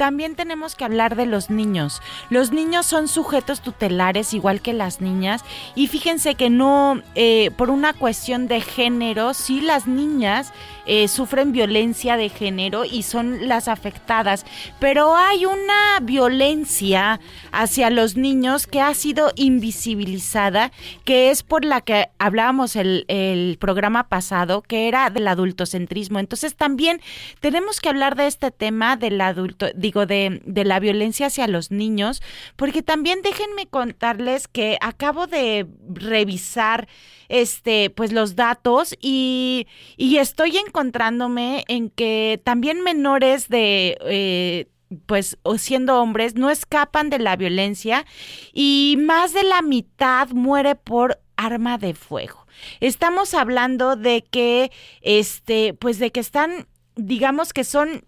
también 0.00 0.34
tenemos 0.34 0.76
que 0.76 0.86
hablar 0.86 1.14
de 1.14 1.26
los 1.26 1.50
niños. 1.50 2.00
Los 2.30 2.52
niños 2.52 2.86
son 2.86 3.06
sujetos 3.06 3.60
tutelares 3.60 4.32
igual 4.32 4.62
que 4.62 4.72
las 4.72 5.02
niñas 5.02 5.44
y 5.74 5.88
fíjense 5.88 6.36
que 6.36 6.48
no, 6.48 7.02
eh, 7.14 7.50
por 7.58 7.68
una 7.68 7.92
cuestión 7.92 8.48
de 8.48 8.62
género, 8.62 9.34
sí 9.34 9.60
las 9.60 9.86
niñas 9.86 10.54
eh, 10.92 11.06
sufren 11.06 11.52
violencia 11.52 12.16
de 12.16 12.28
género 12.28 12.84
y 12.84 13.04
son 13.04 13.46
las 13.46 13.68
afectadas, 13.68 14.44
pero 14.80 15.14
hay 15.14 15.46
una 15.46 16.00
violencia 16.02 17.20
hacia 17.52 17.90
los 17.90 18.16
niños 18.16 18.66
que 18.66 18.80
ha 18.80 18.92
sido 18.94 19.30
invisibilizada, 19.36 20.72
que 21.04 21.30
es 21.30 21.44
por 21.44 21.64
la 21.64 21.80
que 21.80 22.08
hablábamos 22.18 22.74
el, 22.74 23.04
el 23.06 23.56
programa 23.60 24.08
pasado, 24.08 24.62
que 24.62 24.88
era 24.88 25.10
del 25.10 25.28
adultocentrismo. 25.28 26.18
Entonces 26.18 26.56
también 26.56 27.00
tenemos 27.38 27.80
que 27.80 27.88
hablar 27.88 28.16
de 28.16 28.26
este 28.26 28.50
tema 28.50 28.96
del 28.96 29.20
adulto, 29.20 29.66
digo, 29.76 30.06
de, 30.06 30.42
de 30.44 30.64
la 30.64 30.80
violencia 30.80 31.28
hacia 31.28 31.46
los 31.46 31.70
niños, 31.70 32.20
porque 32.56 32.82
también 32.82 33.22
déjenme 33.22 33.68
contarles 33.68 34.48
que 34.48 34.76
acabo 34.80 35.28
de 35.28 35.68
revisar 35.88 36.88
este, 37.30 37.90
pues 37.90 38.12
los 38.12 38.36
datos 38.36 38.94
y, 39.00 39.66
y 39.96 40.18
estoy 40.18 40.58
encontrándome 40.58 41.64
en 41.68 41.88
que 41.88 42.40
también 42.44 42.82
menores 42.82 43.48
de... 43.48 43.96
Eh, 44.02 44.66
pues 45.06 45.38
o 45.44 45.56
siendo 45.56 46.00
hombres 46.00 46.34
no 46.34 46.50
escapan 46.50 47.10
de 47.10 47.20
la 47.20 47.36
violencia 47.36 48.04
y 48.52 48.96
más 48.98 49.32
de 49.32 49.44
la 49.44 49.62
mitad 49.62 50.30
muere 50.30 50.74
por 50.74 51.20
arma 51.36 51.78
de 51.78 51.94
fuego. 51.94 52.44
Estamos 52.80 53.32
hablando 53.34 53.94
de 53.94 54.24
que 54.28 54.72
este 55.00 55.74
pues 55.74 56.00
de 56.00 56.10
que 56.10 56.18
están 56.18 56.66
digamos 56.96 57.52
que 57.52 57.62
son 57.62 58.04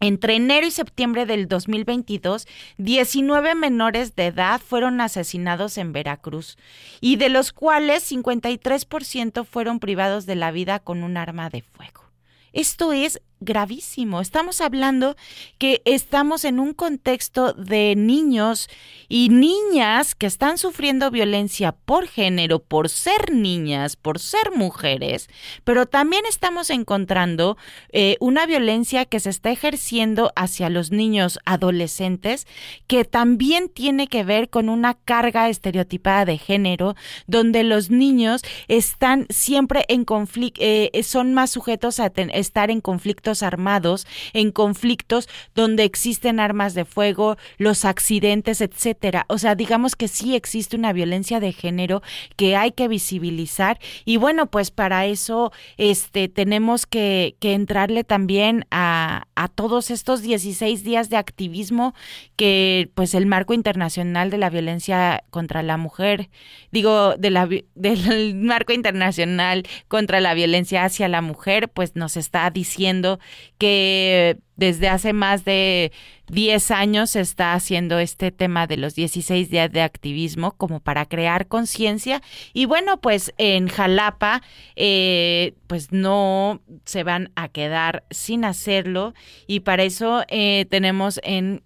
entre 0.00 0.36
enero 0.36 0.66
y 0.66 0.70
septiembre 0.70 1.26
del 1.26 1.48
2022, 1.48 2.46
19 2.78 3.54
menores 3.54 4.14
de 4.14 4.26
edad 4.26 4.60
fueron 4.60 5.00
asesinados 5.00 5.78
en 5.78 5.92
Veracruz 5.92 6.56
y 7.00 7.16
de 7.16 7.28
los 7.28 7.52
cuales 7.52 8.10
53% 8.10 9.44
fueron 9.44 9.80
privados 9.80 10.26
de 10.26 10.36
la 10.36 10.50
vida 10.50 10.78
con 10.78 11.02
un 11.02 11.16
arma 11.16 11.50
de 11.50 11.62
fuego. 11.62 12.04
Esto 12.52 12.92
es 12.92 13.20
gravísimo. 13.40 14.20
Estamos 14.20 14.60
hablando 14.60 15.16
que 15.58 15.82
estamos 15.84 16.44
en 16.44 16.60
un 16.60 16.74
contexto 16.74 17.52
de 17.52 17.94
niños 17.96 18.68
y 19.08 19.28
niñas 19.28 20.14
que 20.14 20.26
están 20.26 20.58
sufriendo 20.58 21.10
violencia 21.10 21.72
por 21.72 22.08
género, 22.08 22.58
por 22.58 22.88
ser 22.88 23.32
niñas, 23.32 23.96
por 23.96 24.18
ser 24.18 24.52
mujeres, 24.54 25.28
pero 25.64 25.86
también 25.86 26.24
estamos 26.26 26.70
encontrando 26.70 27.56
eh, 27.92 28.16
una 28.20 28.46
violencia 28.46 29.04
que 29.04 29.20
se 29.20 29.30
está 29.30 29.50
ejerciendo 29.50 30.32
hacia 30.36 30.70
los 30.70 30.90
niños 30.90 31.38
adolescentes 31.44 32.46
que 32.86 33.04
también 33.04 33.68
tiene 33.68 34.08
que 34.08 34.24
ver 34.24 34.50
con 34.50 34.68
una 34.68 34.94
carga 34.94 35.48
estereotipada 35.48 36.24
de 36.24 36.38
género, 36.38 36.94
donde 37.26 37.64
los 37.64 37.90
niños 37.90 38.42
están 38.68 39.26
siempre 39.30 39.84
en 39.88 40.04
conflicto, 40.04 40.60
eh, 40.62 40.90
son 41.02 41.34
más 41.34 41.50
sujetos 41.50 42.00
a 42.00 42.12
estar 42.32 42.70
en 42.70 42.80
conflicto 42.80 43.27
armados, 43.42 44.06
en 44.32 44.52
conflictos 44.52 45.28
donde 45.54 45.84
existen 45.84 46.40
armas 46.40 46.74
de 46.74 46.84
fuego, 46.84 47.36
los 47.58 47.84
accidentes, 47.84 48.60
etcétera. 48.60 49.26
O 49.28 49.38
sea, 49.38 49.54
digamos 49.54 49.96
que 49.96 50.08
sí 50.08 50.34
existe 50.34 50.76
una 50.76 50.92
violencia 50.92 51.40
de 51.40 51.52
género 51.52 52.02
que 52.36 52.56
hay 52.56 52.72
que 52.72 52.88
visibilizar 52.88 53.78
y 54.04 54.16
bueno, 54.16 54.46
pues 54.46 54.70
para 54.70 55.06
eso 55.06 55.52
este 55.76 56.28
tenemos 56.28 56.86
que, 56.86 57.36
que 57.40 57.54
entrarle 57.54 58.04
también 58.04 58.64
a, 58.70 59.26
a 59.34 59.48
todos 59.48 59.90
estos 59.90 60.22
16 60.22 60.84
días 60.84 61.10
de 61.10 61.16
activismo 61.16 61.94
que 62.36 62.90
pues 62.94 63.14
el 63.14 63.26
marco 63.26 63.54
internacional 63.54 64.30
de 64.30 64.38
la 64.38 64.50
violencia 64.50 65.24
contra 65.30 65.62
la 65.62 65.76
mujer, 65.76 66.30
digo, 66.70 67.16
de 67.16 67.30
la, 67.30 67.48
del 67.74 68.34
marco 68.36 68.72
internacional 68.72 69.64
contra 69.88 70.20
la 70.20 70.34
violencia 70.34 70.84
hacia 70.84 71.08
la 71.08 71.22
mujer, 71.22 71.68
pues 71.68 71.96
nos 71.96 72.16
está 72.16 72.50
diciendo 72.50 73.17
que 73.58 74.38
desde 74.56 74.88
hace 74.88 75.12
más 75.12 75.44
de 75.44 75.92
10 76.30 76.70
años 76.72 77.10
se 77.10 77.20
está 77.20 77.54
haciendo 77.54 77.98
este 77.98 78.30
tema 78.32 78.66
de 78.66 78.76
los 78.76 78.94
16 78.94 79.50
días 79.50 79.72
de 79.72 79.82
activismo 79.82 80.52
como 80.52 80.80
para 80.80 81.06
crear 81.06 81.46
conciencia 81.46 82.22
y 82.52 82.66
bueno 82.66 83.00
pues 83.00 83.32
en 83.38 83.68
Jalapa 83.68 84.42
eh, 84.76 85.54
pues 85.66 85.92
no 85.92 86.60
se 86.84 87.04
van 87.04 87.30
a 87.36 87.48
quedar 87.48 88.04
sin 88.10 88.44
hacerlo 88.44 89.14
y 89.46 89.60
para 89.60 89.84
eso 89.84 90.24
eh, 90.28 90.66
tenemos 90.68 91.20
en 91.22 91.62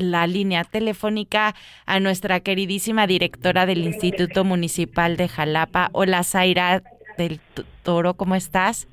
la 0.00 0.26
línea 0.26 0.64
telefónica 0.64 1.54
a 1.86 2.00
nuestra 2.00 2.40
queridísima 2.40 3.06
directora 3.06 3.66
del 3.66 3.84
Instituto 3.84 4.44
Municipal 4.44 5.16
de 5.16 5.28
Jalapa. 5.28 5.90
Hola 5.92 6.24
Zaira 6.24 6.82
del 7.18 7.38
Toro, 7.82 8.14
¿cómo 8.14 8.34
estás? 8.34 8.88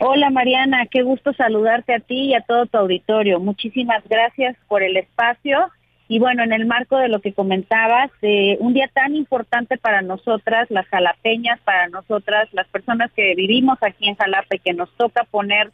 Hola 0.00 0.30
Mariana, 0.30 0.86
qué 0.86 1.02
gusto 1.02 1.32
saludarte 1.32 1.94
a 1.94 2.00
ti 2.00 2.26
y 2.26 2.34
a 2.34 2.42
todo 2.42 2.66
tu 2.66 2.78
auditorio. 2.78 3.40
Muchísimas 3.40 4.06
gracias 4.08 4.56
por 4.68 4.82
el 4.82 4.96
espacio. 4.96 5.70
Y 6.08 6.18
bueno, 6.20 6.42
en 6.42 6.52
el 6.52 6.66
marco 6.66 6.96
de 6.96 7.08
lo 7.08 7.20
que 7.20 7.32
comentabas, 7.34 8.10
de 8.22 8.56
un 8.60 8.74
día 8.74 8.88
tan 8.94 9.14
importante 9.14 9.76
para 9.76 10.00
nosotras, 10.00 10.70
las 10.70 10.86
jalapeñas, 10.86 11.60
para 11.60 11.88
nosotras, 11.88 12.48
las 12.52 12.66
personas 12.68 13.10
que 13.12 13.34
vivimos 13.34 13.78
aquí 13.82 14.08
en 14.08 14.16
Jalapa 14.16 14.56
y 14.56 14.60
que 14.60 14.72
nos 14.72 14.90
toca 14.96 15.24
poner 15.24 15.70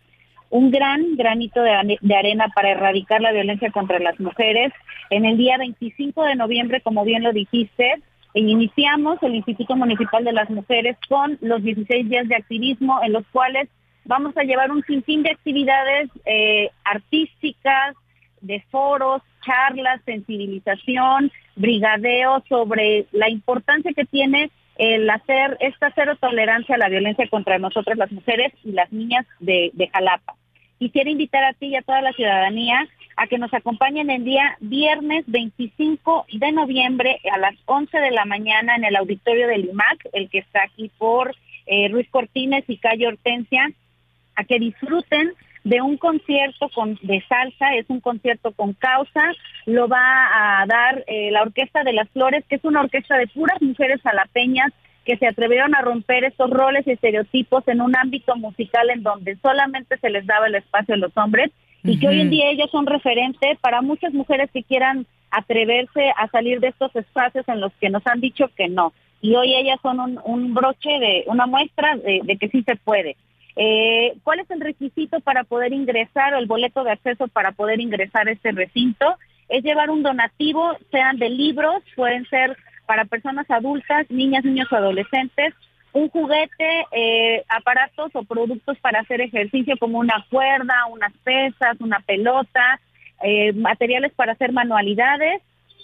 un 0.51 0.71
gran 0.71 1.17
granito 1.17 1.63
de, 1.63 1.99
de, 2.01 2.17
arena 2.17 2.49
para 2.55 2.71
erradicar 2.71 3.21
la 3.21 3.33
violencia 3.33 3.71
contra 3.71 3.99
las 3.99 4.19
mujeres. 4.19 4.73
En 5.11 5.25
el 5.25 5.37
día 5.37 5.59
25 5.59 6.25
de 6.25 6.35
noviembre, 6.35 6.81
como 6.81 7.05
bien 7.05 7.23
lo 7.23 7.33
dijiste, 7.33 7.95
iniciamos 8.35 9.23
el 9.23 9.37
Instituto 9.37 9.77
Municipal 9.77 10.25
de 10.25 10.33
las 10.33 10.51
Mujeres 10.51 10.97
con 11.09 11.39
los 11.41 11.63
16 11.63 12.09
días 12.09 12.29
de 12.29 12.37
activismo 12.37 13.01
en 13.05 13.13
los 13.13 13.25
cuales 13.29 13.69
vamos 14.05 14.37
a 14.37 14.45
llevar 14.45 14.71
un 14.71 14.83
sinfín 14.85 15.23
de 15.23 15.31
actividades 15.31 16.11
eh, 16.25 16.71
artísticas, 16.85 17.97
de 18.41 18.63
foros, 18.71 19.23
charlas, 19.45 20.01
sensibilización, 20.05 21.33
brigadeo 21.57 22.43
sobre 22.49 23.07
la 23.13 23.31
importancia 23.31 23.93
que 23.95 24.05
tiene 24.05 24.51
el 24.77 25.09
hacer 25.09 25.57
esta 25.61 25.93
cero 25.95 26.17
tolerancia 26.21 26.75
a 26.75 26.79
la 26.79 26.89
violencia 26.89 27.29
contra 27.29 27.59
nosotras 27.59 27.97
las 27.97 28.11
mujeres 28.11 28.53
y 28.65 28.73
las 28.73 28.93
niñas 28.93 29.27
de, 29.41 29.71
de 29.75 29.89
Jalapa. 29.89 30.35
Quisiera 30.79 31.09
invitar 31.09 31.45
a 31.45 31.53
ti 31.53 31.67
y 31.67 31.77
a 31.77 31.83
toda 31.83 32.03
la 32.03 32.13
ciudadanía 32.13 32.89
a 33.17 33.27
que 33.29 33.39
nos 33.39 33.55
acompañen 33.55 34.11
el 34.11 34.25
día 34.25 34.57
viernes 34.61 35.25
25 35.29 36.27
de 36.33 36.53
noviembre 36.53 37.21
a 37.33 37.39
las 37.39 37.55
11 37.67 37.97
de 37.97 38.11
la 38.11 38.25
mañana 38.25 38.75
en 38.75 38.85
el 38.85 38.97
auditorio 38.97 39.47
del 39.47 39.67
IMAC, 39.67 40.09
el 40.13 40.29
que 40.29 40.39
está 40.39 40.65
aquí 40.65 40.91
por 40.99 41.35
eh, 41.67 41.89
Ruiz 41.89 42.09
Cortines 42.11 42.65
y 42.67 42.79
Calle 42.79 43.07
Hortensia, 43.07 43.71
a 44.37 44.45
que 44.45 44.59
disfruten 44.59 45.33
de 45.65 45.81
un 45.81 45.97
concierto 45.97 46.69
con, 46.75 46.99
de 47.03 47.23
salsa, 47.27 47.75
es 47.75 47.87
un 47.89 48.01
concierto 48.01 48.53
con 48.53 48.75
causa, 48.75 49.33
lo 49.65 49.89
va 49.89 50.61
a 50.61 50.67
dar 50.67 51.05
eh, 51.07 51.31
la 51.31 51.43
Orquesta 51.43 51.83
de 51.85 51.95
las 51.95 52.09
Flores, 52.11 52.45
que 52.49 52.57
es 52.57 52.65
una 52.65 52.81
orquesta 52.81 53.17
de 53.17 53.27
puras 53.29 53.61
mujeres 53.63 54.01
jalapeñas 54.03 54.73
que 55.05 55.17
se 55.17 55.27
atrevieron 55.27 55.75
a 55.75 55.81
romper 55.81 56.25
estos 56.25 56.51
roles 56.51 56.87
y 56.87 56.93
estereotipos 56.93 57.67
en 57.69 57.81
un 57.81 57.97
ámbito 57.97 58.37
musical 58.37 58.91
en 58.91 59.03
donde 59.03 59.37
solamente 59.37 59.99
se 59.99 60.11
les 60.11 60.27
daba 60.27 60.47
el 60.47 60.55
espacio 60.55 60.95
a 60.95 60.99
los 60.99 61.17
hombres 61.17 61.51
y 61.83 61.99
que 61.99 62.09
hoy 62.09 62.21
en 62.21 62.31
día 62.31 62.51
ellos 62.51 62.71
son 62.71 62.87
referentes 62.87 63.59
para 63.61 63.83
muchas 63.83 64.15
mujeres 64.15 64.51
que 64.51 64.63
quieran 64.63 65.07
atreverse 65.31 66.11
a 66.17 66.29
salir 66.29 66.61
de 66.61 66.69
estos 66.69 66.95
espacios 66.97 67.47
en 67.49 67.61
los 67.61 67.73
que 67.75 67.91
nos 67.91 68.07
han 68.07 68.21
dicho 68.21 68.51
que 68.57 68.69
no. 68.69 68.95
Y 69.21 69.35
hoy 69.35 69.55
ellas 69.55 69.79
son 69.83 70.19
un, 70.25 70.55
broche 70.55 70.91
de 70.99 71.25
una 71.27 71.47
muestra 71.47 71.97
de, 71.97 72.37
que 72.39 72.49
sí 72.49 72.63
se 72.63 72.77
puede. 72.77 73.17
Eh, 73.57 74.15
¿Cuál 74.25 74.41
es 74.41 74.51
el 74.51 74.61
requisito 74.61 75.21
para 75.21 75.45
poder 75.45 75.73
ingresar 75.73 76.35
o 76.35 76.39
el 76.39 76.47
boleto 76.47 76.83
de 76.83 76.93
acceso 76.93 77.29
para 77.29 77.53
poder 77.53 77.81
ingresar 77.81 78.29
a 78.29 78.33
este 78.33 78.53
recinto? 78.53 79.17
Es 79.49 79.63
llevar 79.63 79.91
un 79.91 80.03
donativo, 80.03 80.77
sean 80.91 81.19
de 81.19 81.31
libros, 81.31 81.83
pueden 81.95 82.27
ser 82.29 82.57
para 82.87 83.05
personas 83.05 83.51
adultas, 83.51 84.11
niñas, 84.11 84.45
niños 84.45 84.71
o 84.73 84.77
adolescentes, 84.77 85.55
un 85.93 86.09
juguete, 86.09 86.87
eh, 86.91 87.45
aparatos 87.49 88.11
o 88.15 88.25
productos 88.25 88.77
para 88.79 89.01
hacer 89.01 89.21
ejercicio 89.21 89.77
como 89.79 89.99
una 89.99 90.27
cuerda, 90.29 90.87
unas 90.91 91.13
pesas, 91.23 91.81
una 91.81 92.01
pelota, 92.01 92.81
eh, 93.23 93.53
materiales 93.53 94.13
para 94.13 94.33
hacer 94.33 94.53
manualidades 94.53 95.41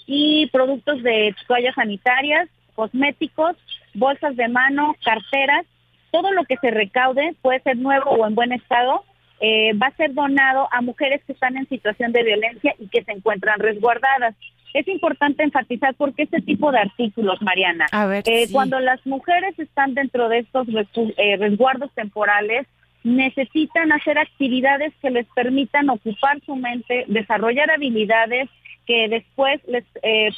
y 0.06 0.48
productos 0.48 1.02
de 1.04 1.34
toallas 1.46 1.76
sanitarias, 1.76 2.48
cosméticos, 2.74 3.56
bolsas 3.94 4.34
de 4.36 4.48
mano, 4.48 4.96
carteras, 5.04 5.64
todo 6.11 6.32
lo 6.32 6.44
que 6.44 6.56
se 6.56 6.70
recaude, 6.70 7.34
puede 7.42 7.61
ser 7.61 7.76
nuevo 7.76 8.11
o 8.11 8.26
en 8.26 8.34
buen 8.34 8.52
estado, 8.52 9.04
eh, 9.40 9.72
va 9.74 9.86
a 9.86 9.96
ser 9.96 10.12
donado 10.12 10.68
a 10.70 10.82
mujeres 10.82 11.22
que 11.26 11.32
están 11.32 11.56
en 11.56 11.66
situación 11.68 12.12
de 12.12 12.22
violencia 12.22 12.74
y 12.78 12.88
que 12.88 13.02
se 13.04 13.12
encuentran 13.12 13.58
resguardadas. 13.58 14.34
Es 14.74 14.86
importante 14.86 15.42
enfatizar 15.42 15.94
porque 15.94 16.24
este 16.24 16.42
tipo 16.42 16.70
de 16.70 16.78
artículos, 16.78 17.40
Mariana, 17.40 17.86
eh, 18.26 18.46
cuando 18.52 18.78
las 18.80 19.04
mujeres 19.06 19.58
están 19.58 19.94
dentro 19.94 20.28
de 20.28 20.40
estos 20.40 20.68
eh, 21.16 21.36
resguardos 21.38 21.90
temporales, 21.94 22.66
necesitan 23.02 23.90
hacer 23.92 24.18
actividades 24.18 24.92
que 25.00 25.11
les 25.11 25.26
permitan 25.34 25.88
ocupar 25.88 26.38
su 26.44 26.54
mente, 26.54 27.06
desarrollar 27.08 27.70
habilidades 27.70 28.50
que 28.86 29.08
después 29.08 29.61
les 29.66 29.84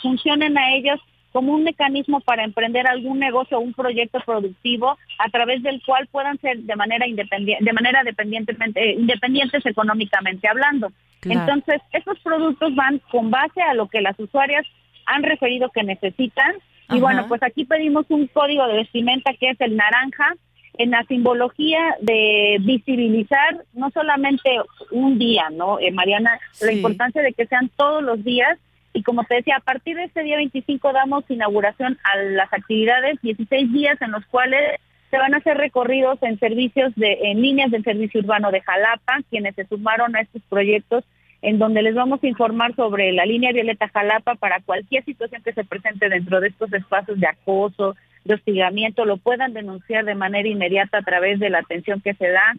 funcionen 0.01 0.57
a 0.57 0.75
ellos 0.75 1.01
como 1.33 1.53
un 1.55 1.65
mecanismo 1.65 2.21
para 2.21 2.45
emprender 2.45 2.87
algún 2.87 3.19
negocio 3.19 3.59
o 3.59 3.61
un 3.61 3.73
proyecto 3.73 4.21
productivo 4.25 4.99
a 5.19 5.29
través 5.31 5.63
del 5.63 5.83
cual 5.85 6.07
puedan 6.09 6.39
ser 6.39 6.59
de 6.59 6.77
manera 6.77 7.07
independiente, 7.07 7.65
de 7.65 7.73
manera 7.73 8.03
dependientemente, 8.05 8.93
independientes 8.93 9.65
económicamente 9.67 10.49
hablando. 10.49 10.93
Entonces, 11.25 11.81
estos 11.93 12.19
productos 12.21 12.75
van 12.75 13.01
con 13.11 13.31
base 13.31 13.63
a 13.63 13.75
lo 13.75 13.89
que 13.89 14.01
las 14.01 14.19
usuarias 14.19 14.67
han 15.07 15.23
referido 15.23 15.71
que 15.71 15.83
necesitan. 15.83 16.55
Y 16.91 17.01
bueno, 17.01 17.27
pues 17.29 17.43
aquí 17.43 17.65
pedimos 17.65 18.07
un 18.11 18.27
código 18.27 18.67
de 18.67 18.75
vestimenta 18.75 19.33
que 19.35 19.51
es 19.51 19.61
el 19.61 19.77
naranja, 19.77 20.35
en 20.79 20.91
la 20.91 21.05
simbología 21.05 21.97
de 22.01 22.57
visibilizar 22.61 23.65
no 23.75 23.91
solamente 23.91 24.51
un 24.91 25.19
día, 25.19 25.51
¿no, 25.51 25.79
eh, 25.79 25.91
Mariana? 25.93 26.39
La 26.61 26.73
importancia 26.73 27.23
de 27.23 27.33
que 27.33 27.47
sean 27.47 27.71
todos 27.77 28.03
los 28.03 28.25
días. 28.25 28.59
Y 28.93 29.03
como 29.03 29.25
te 29.25 29.37
decía, 29.37 29.57
a 29.57 29.61
partir 29.61 29.97
de 29.97 30.05
este 30.05 30.23
día 30.23 30.37
25 30.37 30.93
damos 30.93 31.25
inauguración 31.31 31.99
a 32.05 32.17
las 32.17 32.53
actividades, 32.53 33.21
16 33.23 33.73
días 33.73 34.01
en 34.03 34.11
los 34.13 34.25
cuales 34.27 34.81
se 35.11 35.19
van 35.19 35.35
a 35.35 35.39
hacer 35.39 35.57
recorridos 35.57 36.19
en 36.23 36.39
servicios 36.39 36.95
de, 36.97 37.19
en 37.23 37.43
líneas 37.43 37.71
del 37.71 37.85
servicio 37.85 38.21
urbano 38.21 38.51
de 38.51 38.63
Jalapa, 38.63 39.21
quienes 39.31 39.55
se 39.55 39.67
sumaron 39.67 40.17
a 40.17 40.21
estos 40.21 40.43
proyectos, 40.49 41.05
en 41.43 41.59
donde 41.59 41.83
les 41.83 41.95
vamos 41.95 42.23
a 42.23 42.27
informar 42.27 42.75
sobre 42.77 43.13
la 43.13 43.27
línea 43.27 43.53
Violeta 43.53 43.89
Jalapa 43.89 44.37
para 44.37 44.61
cualquier 44.61 45.05
situación 45.05 45.43
que 45.43 45.53
se 45.53 45.65
presente 45.65 46.09
dentro 46.09 46.41
de 46.41 46.49
estos 46.49 46.73
espacios 46.73 47.19
de 47.19 47.27
acoso, 47.27 47.95
de 48.25 48.35
hostigamiento, 48.35 49.05
lo 49.05 49.17
puedan 49.17 49.53
denunciar 49.53 50.05
de 50.05 50.15
manera 50.15 50.49
inmediata 50.49 50.99
a 50.99 51.03
través 51.03 51.41
de 51.41 51.51
la 51.51 51.59
atención 51.59 52.01
que 52.01 52.15
se 52.15 52.29
da 52.29 52.55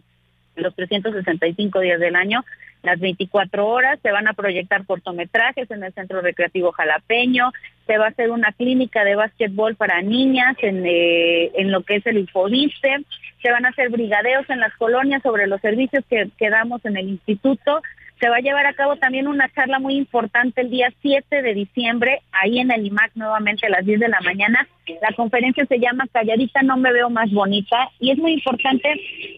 los 0.56 0.74
365 0.74 1.80
días 1.80 1.98
del 1.98 2.14
año, 2.14 2.44
las 2.84 3.00
24 3.00 3.66
horas, 3.66 3.98
se 4.02 4.12
van 4.12 4.28
a 4.28 4.34
proyectar 4.34 4.86
cortometrajes 4.86 5.70
en 5.70 5.82
el 5.82 5.92
Centro 5.92 6.20
Recreativo 6.20 6.72
Jalapeño, 6.72 7.50
se 7.86 7.98
va 7.98 8.06
a 8.06 8.08
hacer 8.10 8.30
una 8.30 8.52
clínica 8.52 9.04
de 9.04 9.16
básquetbol 9.16 9.74
para 9.76 10.02
niñas 10.02 10.56
en, 10.60 10.84
eh, 10.86 11.50
en 11.54 11.72
lo 11.72 11.82
que 11.82 11.96
es 11.96 12.06
el 12.06 12.18
Infoviste, 12.18 13.04
se 13.42 13.50
van 13.50 13.66
a 13.66 13.70
hacer 13.70 13.90
brigadeos 13.90 14.48
en 14.48 14.60
las 14.60 14.74
colonias 14.76 15.22
sobre 15.22 15.46
los 15.46 15.60
servicios 15.60 16.04
que, 16.08 16.28
que 16.38 16.50
damos 16.50 16.84
en 16.84 16.96
el 16.96 17.08
instituto, 17.08 17.82
se 18.20 18.28
va 18.28 18.36
a 18.36 18.40
llevar 18.40 18.66
a 18.66 18.74
cabo 18.74 18.96
también 18.96 19.28
una 19.28 19.50
charla 19.52 19.78
muy 19.78 19.96
importante 19.96 20.60
el 20.60 20.70
día 20.70 20.92
7 21.02 21.42
de 21.42 21.54
diciembre, 21.54 22.22
ahí 22.32 22.58
en 22.58 22.70
el 22.70 22.86
IMAC 22.86 23.12
nuevamente 23.16 23.66
a 23.66 23.70
las 23.70 23.84
10 23.84 24.00
de 24.00 24.08
la 24.08 24.20
mañana. 24.20 24.66
La 25.02 25.14
conferencia 25.16 25.66
se 25.66 25.78
llama 25.78 26.06
Calladita 26.12 26.62
no 26.62 26.76
me 26.76 26.92
veo 26.92 27.10
más 27.10 27.30
bonita 27.32 27.90
y 27.98 28.12
es 28.12 28.18
muy 28.18 28.32
importante 28.32 28.88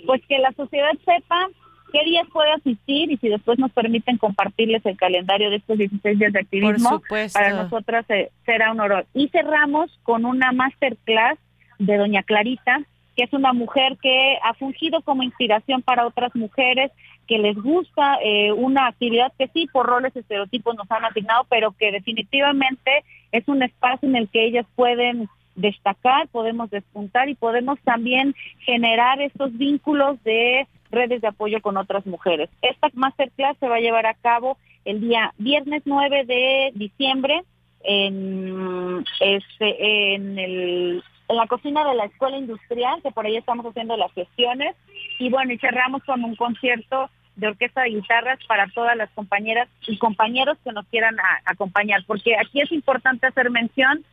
pues 0.05 0.21
que 0.29 0.39
la 0.39 0.53
sociedad 0.53 0.93
sepa 1.05 1.49
qué 1.97 2.05
días 2.05 2.27
puede 2.33 2.53
asistir 2.53 3.11
y 3.11 3.17
si 3.17 3.29
después 3.29 3.59
nos 3.59 3.73
permiten 3.73 4.19
compartirles 4.19 4.85
el 4.85 4.97
calendario 4.97 5.51
de 5.51 5.57
estos 5.57 5.79
16 5.79 6.19
días 6.19 6.33
de 6.33 6.41
activismo, 6.41 7.01
para 7.33 7.51
nosotras 7.63 8.05
eh, 8.11 8.31
será 8.45 8.73
un 8.73 8.81
honor. 8.81 9.07
Y 9.15 9.29
cerramos 9.29 9.91
con 10.03 10.25
una 10.25 10.53
masterclass 10.53 11.39
de 11.79 11.97
doña 11.97 12.23
Clarita, 12.23 12.83
que 13.17 13.25
es 13.25 13.33
una 13.33 13.55
mujer 13.55 13.97
que 14.03 14.37
ha 14.43 14.53
fungido 14.55 15.01
como 15.03 15.23
inspiración 15.23 15.81
para 15.83 16.07
otras 16.07 16.35
mujeres, 16.35 16.93
que 17.27 17.39
les 17.39 17.57
gusta 17.57 18.19
eh, 18.23 18.53
una 18.53 18.89
actividad 18.89 19.33
que 19.39 19.49
sí 19.49 19.67
por 19.73 19.87
roles 19.87 20.15
estereotipos 20.15 20.77
nos 20.77 20.91
han 20.91 21.05
asignado, 21.05 21.47
pero 21.49 21.73
que 21.73 21.93
definitivamente 21.93 23.05
es 23.33 23.49
un 23.49 23.63
espacio 23.63 24.09
en 24.09 24.17
el 24.17 24.29
que 24.29 24.45
ellas 24.45 24.67
pueden 24.75 25.29
destacar, 25.55 26.29
podemos 26.29 26.69
despuntar 26.71 27.31
y 27.31 27.35
podemos 27.35 27.79
también 27.81 28.35
generar 28.61 29.23
estos 29.23 29.57
vínculos 29.57 30.23
de 30.23 30.67
redes 30.91 31.21
de 31.21 31.29
apoyo 31.29 31.61
con 31.61 31.77
otras 31.77 32.07
mujeres. 32.07 32.51
Esta 32.63 32.89
masterclass 32.95 33.57
se 33.59 33.69
va 33.69 33.77
a 33.77 33.81
llevar 33.81 34.07
a 34.07 34.15
cabo 34.15 34.57
el 34.85 35.01
día 35.01 35.33
viernes 35.39 35.83
9 35.85 36.25
de 36.25 36.73
diciembre 36.75 37.43
en, 37.83 39.05
este, 39.21 40.15
en 40.15 40.39
el 40.39 41.05
en 41.29 41.37
la 41.37 41.47
cocina 41.47 41.85
de 41.89 41.95
la 41.95 42.05
Escuela 42.05 42.39
Industrial, 42.39 43.03
que 43.03 43.11
por 43.11 43.27
ahí 43.27 43.37
estamos 43.37 43.67
haciendo 43.67 43.97
las 43.97 44.13
gestiones. 44.13 44.77
Y 45.19 45.29
bueno, 45.31 45.53
y 45.53 45.59
cerramos 45.59 46.05
con 46.05 46.23
un 46.25 46.37
concierto 46.37 47.11
de 47.37 47.49
orquesta 47.49 47.83
de 47.83 47.91
guitarras 47.91 48.39
para 48.47 48.67
todas 48.69 48.97
las 48.97 49.11
compañeras 49.11 49.69
y 49.87 49.99
compañeros 49.99 50.57
que 50.65 50.73
nos 50.73 50.87
quieran 50.87 51.17
acompañar, 51.45 52.03
porque 52.07 52.37
aquí 52.37 52.61
es 52.61 52.73
importante 52.73 53.27
hacer 53.27 53.51
mención 53.51 54.05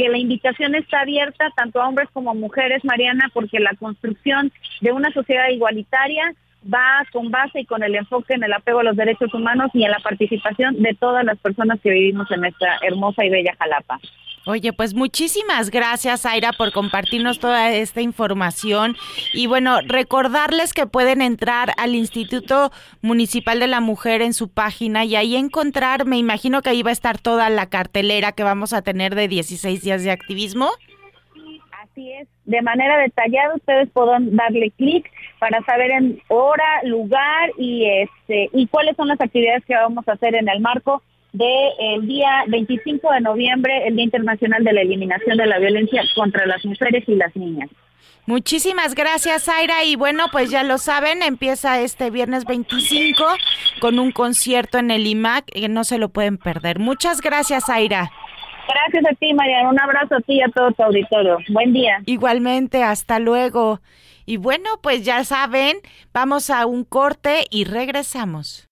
que 0.00 0.08
la 0.08 0.16
invitación 0.16 0.74
está 0.74 1.00
abierta 1.00 1.50
tanto 1.54 1.78
a 1.78 1.86
hombres 1.86 2.08
como 2.14 2.30
a 2.30 2.34
mujeres, 2.34 2.82
Mariana, 2.86 3.30
porque 3.34 3.60
la 3.60 3.74
construcción 3.78 4.50
de 4.80 4.92
una 4.92 5.12
sociedad 5.12 5.50
igualitaria 5.50 6.32
va 6.72 7.04
con 7.12 7.30
base 7.30 7.60
y 7.60 7.66
con 7.66 7.82
el 7.82 7.94
enfoque 7.94 8.32
en 8.32 8.42
el 8.42 8.52
apego 8.54 8.80
a 8.80 8.84
los 8.84 8.96
derechos 8.96 9.34
humanos 9.34 9.70
y 9.74 9.84
en 9.84 9.90
la 9.90 9.98
participación 9.98 10.82
de 10.82 10.94
todas 10.94 11.22
las 11.22 11.38
personas 11.38 11.80
que 11.82 11.90
vivimos 11.90 12.30
en 12.30 12.40
nuestra 12.40 12.78
hermosa 12.80 13.26
y 13.26 13.28
bella 13.28 13.54
Jalapa. 13.58 14.00
Oye, 14.46 14.72
pues 14.72 14.94
muchísimas 14.94 15.70
gracias, 15.70 16.24
Aira, 16.24 16.52
por 16.52 16.72
compartirnos 16.72 17.38
toda 17.40 17.72
esta 17.72 18.00
información. 18.00 18.96
Y 19.34 19.46
bueno, 19.46 19.80
recordarles 19.82 20.72
que 20.72 20.86
pueden 20.86 21.20
entrar 21.20 21.74
al 21.76 21.94
Instituto 21.94 22.70
Municipal 23.02 23.60
de 23.60 23.66
la 23.66 23.80
Mujer 23.80 24.22
en 24.22 24.32
su 24.32 24.50
página 24.50 25.04
y 25.04 25.14
ahí 25.14 25.36
encontrar, 25.36 26.06
me 26.06 26.16
imagino 26.16 26.62
que 26.62 26.70
ahí 26.70 26.82
va 26.82 26.88
a 26.88 26.94
estar 26.94 27.18
toda 27.18 27.50
la 27.50 27.68
cartelera 27.68 28.32
que 28.32 28.42
vamos 28.42 28.72
a 28.72 28.80
tener 28.80 29.14
de 29.14 29.28
16 29.28 29.82
días 29.82 30.04
de 30.04 30.10
activismo. 30.10 30.70
Así 31.82 32.10
es, 32.12 32.28
de 32.44 32.62
manera 32.62 32.98
detallada 32.98 33.56
ustedes 33.56 33.90
pueden 33.90 34.36
darle 34.36 34.70
clic 34.70 35.10
para 35.38 35.62
saber 35.64 35.90
en 35.90 36.22
hora, 36.28 36.82
lugar 36.84 37.50
y 37.58 37.84
este 37.86 38.48
y 38.52 38.66
cuáles 38.68 38.96
son 38.96 39.08
las 39.08 39.20
actividades 39.20 39.64
que 39.66 39.74
vamos 39.74 40.06
a 40.08 40.12
hacer 40.12 40.34
en 40.34 40.48
el 40.48 40.60
marco 40.60 41.02
del 41.32 42.06
día 42.06 42.44
25 42.48 43.12
de 43.12 43.20
noviembre, 43.20 43.86
el 43.86 43.96
Día 43.96 44.04
Internacional 44.04 44.64
de 44.64 44.72
la 44.72 44.82
Eliminación 44.82 45.36
de 45.36 45.46
la 45.46 45.58
Violencia 45.58 46.02
contra 46.14 46.46
las 46.46 46.64
Mujeres 46.64 47.04
y 47.06 47.14
las 47.14 47.34
Niñas. 47.36 47.70
Muchísimas 48.26 48.94
gracias, 48.94 49.48
Aira. 49.48 49.82
Y 49.84 49.96
bueno, 49.96 50.26
pues 50.30 50.50
ya 50.50 50.62
lo 50.62 50.78
saben, 50.78 51.22
empieza 51.22 51.80
este 51.80 52.10
viernes 52.10 52.44
25 52.44 53.24
con 53.80 53.98
un 53.98 54.12
concierto 54.12 54.78
en 54.78 54.90
el 54.90 55.06
IMAC 55.06 55.46
que 55.46 55.68
no 55.68 55.84
se 55.84 55.98
lo 55.98 56.10
pueden 56.10 56.38
perder. 56.38 56.78
Muchas 56.78 57.20
gracias, 57.20 57.68
Aira. 57.68 58.10
Gracias 58.68 59.12
a 59.12 59.14
ti, 59.16 59.34
Mariana. 59.34 59.70
Un 59.70 59.80
abrazo 59.80 60.16
a 60.16 60.20
ti 60.20 60.34
y 60.34 60.42
a 60.42 60.48
todo 60.48 60.70
tu 60.70 60.82
auditorio. 60.82 61.38
Buen 61.48 61.72
día. 61.72 62.02
Igualmente, 62.06 62.84
hasta 62.84 63.18
luego. 63.18 63.80
Y 64.26 64.36
bueno, 64.36 64.70
pues 64.80 65.04
ya 65.04 65.24
saben, 65.24 65.78
vamos 66.12 66.50
a 66.50 66.66
un 66.66 66.84
corte 66.84 67.46
y 67.50 67.64
regresamos. 67.64 68.69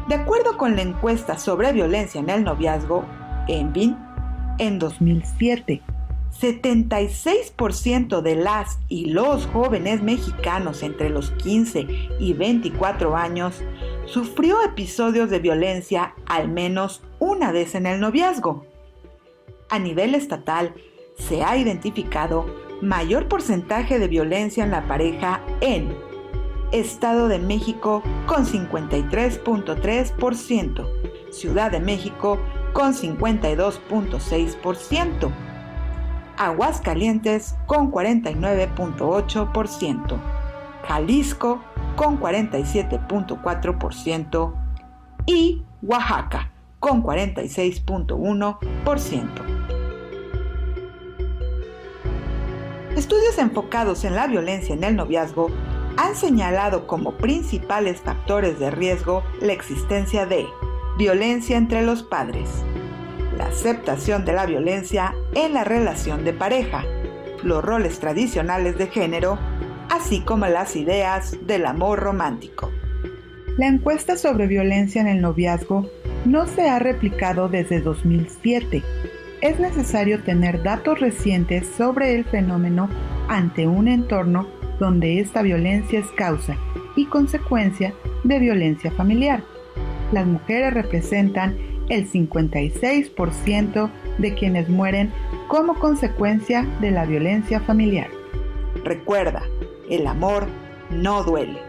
De 0.08 0.16
acuerdo 0.16 0.58
con 0.58 0.78
la 0.78 0.84
encuesta 0.84 1.38
sobre 1.38 1.74
violencia 1.74 2.22
en 2.22 2.30
el 2.30 2.46
noviazgo, 2.46 3.04
ENVIN, 3.50 3.98
en 4.58 4.80
2007, 4.80 5.82
76% 6.40 8.22
de 8.22 8.36
las 8.36 8.78
y 8.88 9.06
los 9.06 9.48
jóvenes 9.48 10.04
mexicanos 10.04 10.84
entre 10.84 11.10
los 11.10 11.32
15 11.32 11.88
y 12.20 12.34
24 12.34 13.16
años 13.16 13.64
sufrió 14.06 14.62
episodios 14.64 15.30
de 15.30 15.40
violencia 15.40 16.14
al 16.26 16.50
menos 16.50 17.02
una 17.20 17.52
vez 17.52 17.76
en 17.76 17.88
el 17.88 18.00
noviazgo. 18.00 18.66
A 19.70 19.80
nivel 19.80 20.16
estatal, 20.16 20.74
se 21.18 21.44
ha 21.44 21.58
identificado 21.58 22.46
mayor 22.82 23.28
porcentaje 23.28 24.00
de 24.00 24.08
violencia 24.08 24.64
en 24.64 24.72
la 24.72 24.88
pareja 24.88 25.42
en 25.62 25.94
Estado 26.72 27.28
de 27.28 27.38
México 27.40 28.02
con 28.28 28.46
53.3%, 28.46 30.88
Ciudad 31.32 31.72
de 31.72 31.80
México 31.80 32.38
con 32.74 32.94
52.6%, 32.94 35.32
Aguascalientes 36.38 37.56
con 37.66 37.92
49.8%, 37.92 40.18
Jalisco 40.88 41.60
con 41.96 42.20
47.4% 42.20 44.54
y 45.26 45.64
Oaxaca 45.82 46.52
con 46.80 47.04
46.1%. 47.04 49.28
Estudios 52.96 53.38
enfocados 53.38 54.06
en 54.06 54.16
la 54.16 54.26
violencia 54.28 54.74
en 54.74 54.84
el 54.84 54.96
noviazgo 54.96 55.52
han 55.98 56.16
señalado 56.16 56.88
como 56.88 57.12
principales 57.14 58.02
factores 58.02 58.58
de 58.60 58.72
riesgo 58.72 59.24
la 59.42 59.54
existencia 59.54 60.26
de 60.26 60.48
violencia 60.98 61.58
entre 61.58 61.84
los 61.84 62.02
padres, 62.04 62.50
la 63.38 63.46
aceptación 63.46 64.26
de 64.26 64.34
la 64.34 64.46
violencia 64.46 65.14
en 65.34 65.54
la 65.54 65.64
relación 65.64 66.26
de 66.26 66.34
pareja, 66.34 66.84
los 67.44 67.64
roles 67.64 68.00
tradicionales 68.00 68.78
de 68.78 68.88
género, 68.88 69.38
así 69.90 70.22
como 70.22 70.48
las 70.48 70.76
ideas 70.76 71.38
del 71.46 71.66
amor 71.66 72.00
romántico. 72.00 72.72
La 73.58 73.68
encuesta 73.68 74.18
sobre 74.18 74.48
violencia 74.48 75.02
en 75.02 75.08
el 75.08 75.22
noviazgo 75.22 75.90
no 76.26 76.46
se 76.48 76.70
ha 76.70 76.80
replicado 76.80 77.48
desde 77.48 77.82
2007. 77.82 78.84
Es 79.42 79.60
necesario 79.60 80.22
tener 80.24 80.64
datos 80.64 81.00
recientes 81.00 81.68
sobre 81.78 82.16
el 82.16 82.26
fenómeno 82.26 82.90
ante 83.28 83.68
un 83.68 83.88
entorno 83.88 84.48
donde 84.80 85.20
esta 85.20 85.42
violencia 85.42 86.00
es 86.00 86.08
causa 86.12 86.56
y 86.96 87.06
consecuencia 87.06 87.94
de 88.24 88.40
violencia 88.40 88.92
familiar. 88.92 89.44
Las 90.12 90.26
mujeres 90.26 90.74
representan 90.74 91.58
el 91.90 92.10
56% 92.10 93.90
de 94.18 94.34
quienes 94.34 94.70
mueren 94.70 95.12
como 95.48 95.76
consecuencia 95.80 96.68
de 96.82 96.92
la 96.92 97.06
violencia 97.06 97.60
familiar. 97.60 98.10
Recuerda, 98.84 99.44
el 99.90 100.08
amor 100.08 100.48
no 100.92 101.24
duele. 101.24 101.60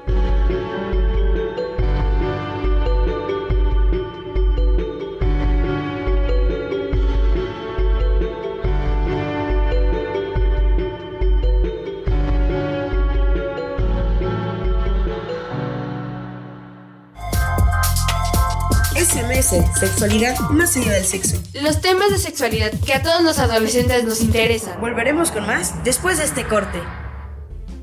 Sexualidad 19.09 20.39
más 20.51 20.77
allá 20.77 20.93
del 20.93 21.05
sexo. 21.05 21.41
Los 21.55 21.81
temas 21.81 22.11
de 22.11 22.19
sexualidad 22.19 22.71
que 22.85 22.93
a 22.93 23.03
todos 23.03 23.23
los 23.23 23.39
adolescentes 23.39 24.05
nos 24.05 24.21
interesan. 24.21 24.79
Volveremos 24.81 25.31
con 25.31 25.47
más 25.47 25.83
después 25.83 26.19
de 26.19 26.25
este 26.25 26.45
corte. 26.47 26.79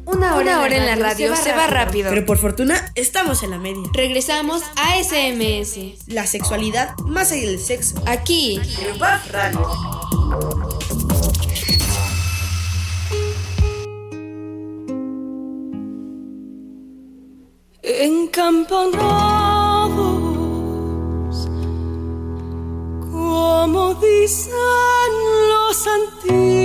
Una 0.05 0.35
hora, 0.35 0.67
en, 0.67 0.85
la 0.85 0.95
radio, 0.95 1.35
se, 1.35 1.51
va, 1.51 1.65
rápido. 1.65 2.11
Pero 2.11 2.27
por 2.27 2.37
fortuna 2.37 2.91
estamos 2.93 3.41
en 3.41 3.49
la 3.49 3.57
media. 3.57 3.89
Regresamos 3.93 4.61
a 4.75 5.01
SMS. 5.03 6.05
La 6.07 6.27
sexualidad 6.27 6.95
más 6.99 7.31
allá 7.31 7.47
del 7.47 7.59
sexo. 7.59 7.95
Aquí. 8.05 8.61
En 8.79 8.99
Radio. 8.99 9.67
En 17.81 18.27
como 23.35 23.93
dicen 23.95 24.53
los 25.51 25.77
antiguos, 25.99 26.57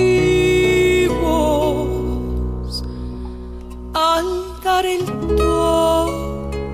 al 3.93 4.27
dar 4.63 4.85
el 4.85 5.03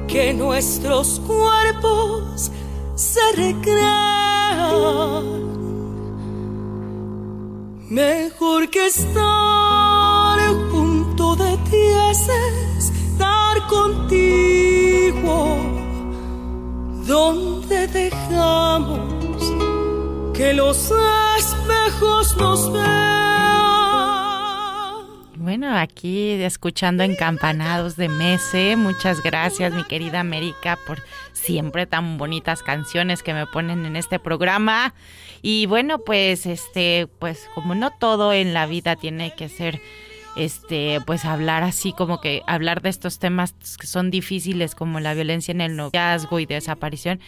que 0.08 0.36
nuestros 0.36 1.20
cuerpos 1.22 2.52
se 2.94 3.32
recrean. 3.36 5.26
Mejor 7.90 8.70
que 8.70 8.86
estar 8.86 9.57
que 20.38 20.54
los 20.54 20.92
espejos 21.40 22.38
nos 22.38 22.72
vean. 22.72 22.86
Bueno, 25.36 25.76
aquí 25.76 26.34
escuchando 26.34 27.04
encampanados 27.04 27.96
de 27.96 28.08
Mese, 28.08 28.76
muchas 28.76 29.24
gracias 29.24 29.74
mi 29.74 29.84
querida 29.84 30.20
América 30.20 30.78
por 30.86 31.02
siempre 31.34 31.88
tan 31.88 32.20
bonitas 32.20 32.62
canciones 32.62 33.24
que 33.24 33.34
me 33.34 33.48
ponen 33.48 33.88
en 33.88 33.96
este 33.96 34.20
programa. 34.20 34.94
Y 35.42 35.66
bueno, 35.66 36.00
pues 36.00 36.46
este, 36.46 37.08
pues 37.18 37.50
como 37.56 37.74
no 37.74 37.90
todo 37.90 38.32
en 38.32 38.54
la 38.54 38.68
vida 38.68 38.96
tiene 38.96 39.34
que 39.34 39.50
ser 39.50 39.82
este, 40.36 41.00
pues 41.08 41.26
hablar 41.26 41.64
así 41.64 41.94
como 41.94 42.22
que 42.22 42.44
hablar 42.46 42.84
de 42.84 42.90
estos 42.90 43.18
temas 43.18 43.56
que 43.80 43.88
son 43.88 44.12
difíciles 44.12 44.76
como 44.76 45.00
la 45.00 45.16
violencia 45.16 45.52
en 45.52 45.62
el 45.62 45.76
noviazgo 45.76 46.40
y 46.40 46.46
desaparición 46.46 47.20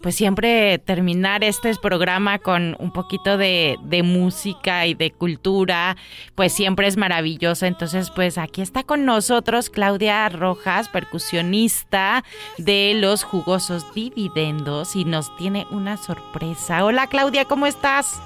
pues 0.00 0.14
siempre 0.14 0.78
terminar 0.78 1.44
este 1.44 1.74
programa 1.76 2.38
con 2.38 2.76
un 2.78 2.92
poquito 2.92 3.36
de, 3.36 3.78
música 4.04 4.86
y 4.86 4.94
de 4.94 5.10
cultura, 5.10 5.96
pues 6.34 6.52
siempre 6.52 6.86
es 6.86 6.96
maravilloso. 6.96 7.66
Entonces, 7.66 8.10
pues 8.10 8.38
aquí 8.38 8.62
está 8.62 8.82
con 8.84 9.04
nosotros 9.04 9.70
Claudia 9.70 10.28
Rojas, 10.28 10.88
percusionista 10.88 12.24
de 12.58 12.92
los 12.94 13.24
jugosos 13.24 13.92
dividendos 13.94 14.94
y 14.96 15.04
nos 15.04 15.36
tiene 15.36 15.66
una 15.70 15.96
sorpresa. 15.96 16.84
Hola 16.84 17.06
Claudia, 17.08 17.44
¿cómo 17.44 17.66
estás? 17.66 18.20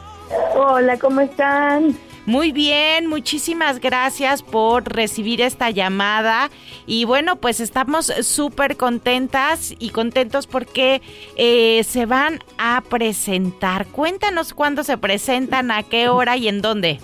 Hola, 0.54 0.98
¿cómo 0.98 1.20
están? 1.20 1.96
Muy 2.24 2.52
bien, 2.52 3.08
muchísimas 3.08 3.80
gracias 3.80 4.44
por 4.44 4.84
recibir 4.84 5.40
esta 5.40 5.70
llamada 5.70 6.50
y 6.86 7.04
bueno, 7.04 7.36
pues 7.36 7.58
estamos 7.58 8.06
súper 8.22 8.76
contentas 8.76 9.74
y 9.80 9.90
contentos 9.90 10.46
porque 10.46 11.02
eh, 11.36 11.82
se 11.82 12.06
van 12.06 12.38
a 12.58 12.80
presentar. 12.88 13.86
Cuéntanos 13.88 14.54
cuándo 14.54 14.84
se 14.84 14.98
presentan, 14.98 15.72
a 15.72 15.82
qué 15.82 16.08
hora 16.08 16.36
y 16.36 16.46
en 16.46 16.62
dónde. 16.62 17.00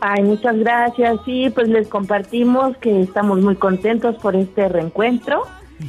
Ay, 0.00 0.22
muchas 0.22 0.56
gracias. 0.58 1.18
Sí, 1.24 1.50
pues 1.50 1.68
les 1.68 1.88
compartimos 1.88 2.76
que 2.76 3.02
estamos 3.02 3.40
muy 3.40 3.56
contentos 3.56 4.14
por 4.16 4.36
este 4.36 4.68
reencuentro 4.68 5.42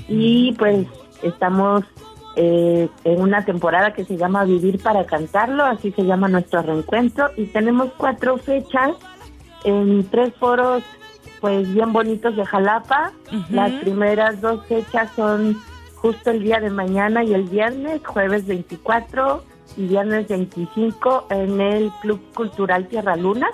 y 0.07 0.53
pues 0.53 0.87
estamos 1.21 1.83
eh, 2.35 2.87
en 3.03 3.21
una 3.21 3.43
temporada 3.43 3.93
que 3.93 4.05
se 4.05 4.17
llama 4.17 4.45
Vivir 4.45 4.81
para 4.81 5.05
Cantarlo, 5.05 5.63
así 5.63 5.91
se 5.91 6.03
llama 6.03 6.27
nuestro 6.27 6.61
reencuentro, 6.61 7.29
y 7.37 7.45
tenemos 7.45 7.91
cuatro 7.97 8.37
fechas 8.37 8.91
en 9.63 10.07
tres 10.09 10.33
foros 10.35 10.83
pues 11.41 11.73
bien 11.73 11.91
bonitos 11.91 12.35
de 12.35 12.45
Jalapa. 12.45 13.11
Las 13.49 13.71
primeras 13.81 14.39
dos 14.41 14.65
fechas 14.67 15.09
son 15.15 15.59
justo 15.95 16.29
el 16.29 16.43
día 16.43 16.59
de 16.59 16.69
mañana 16.69 17.23
y 17.23 17.33
el 17.33 17.43
viernes, 17.43 18.01
jueves 18.05 18.45
24 18.45 19.43
y 19.77 19.87
viernes 19.87 20.27
25 20.27 21.27
en 21.31 21.59
el 21.59 21.91
Club 22.01 22.21
Cultural 22.33 22.87
Tierra 22.87 23.15
Luna 23.15 23.47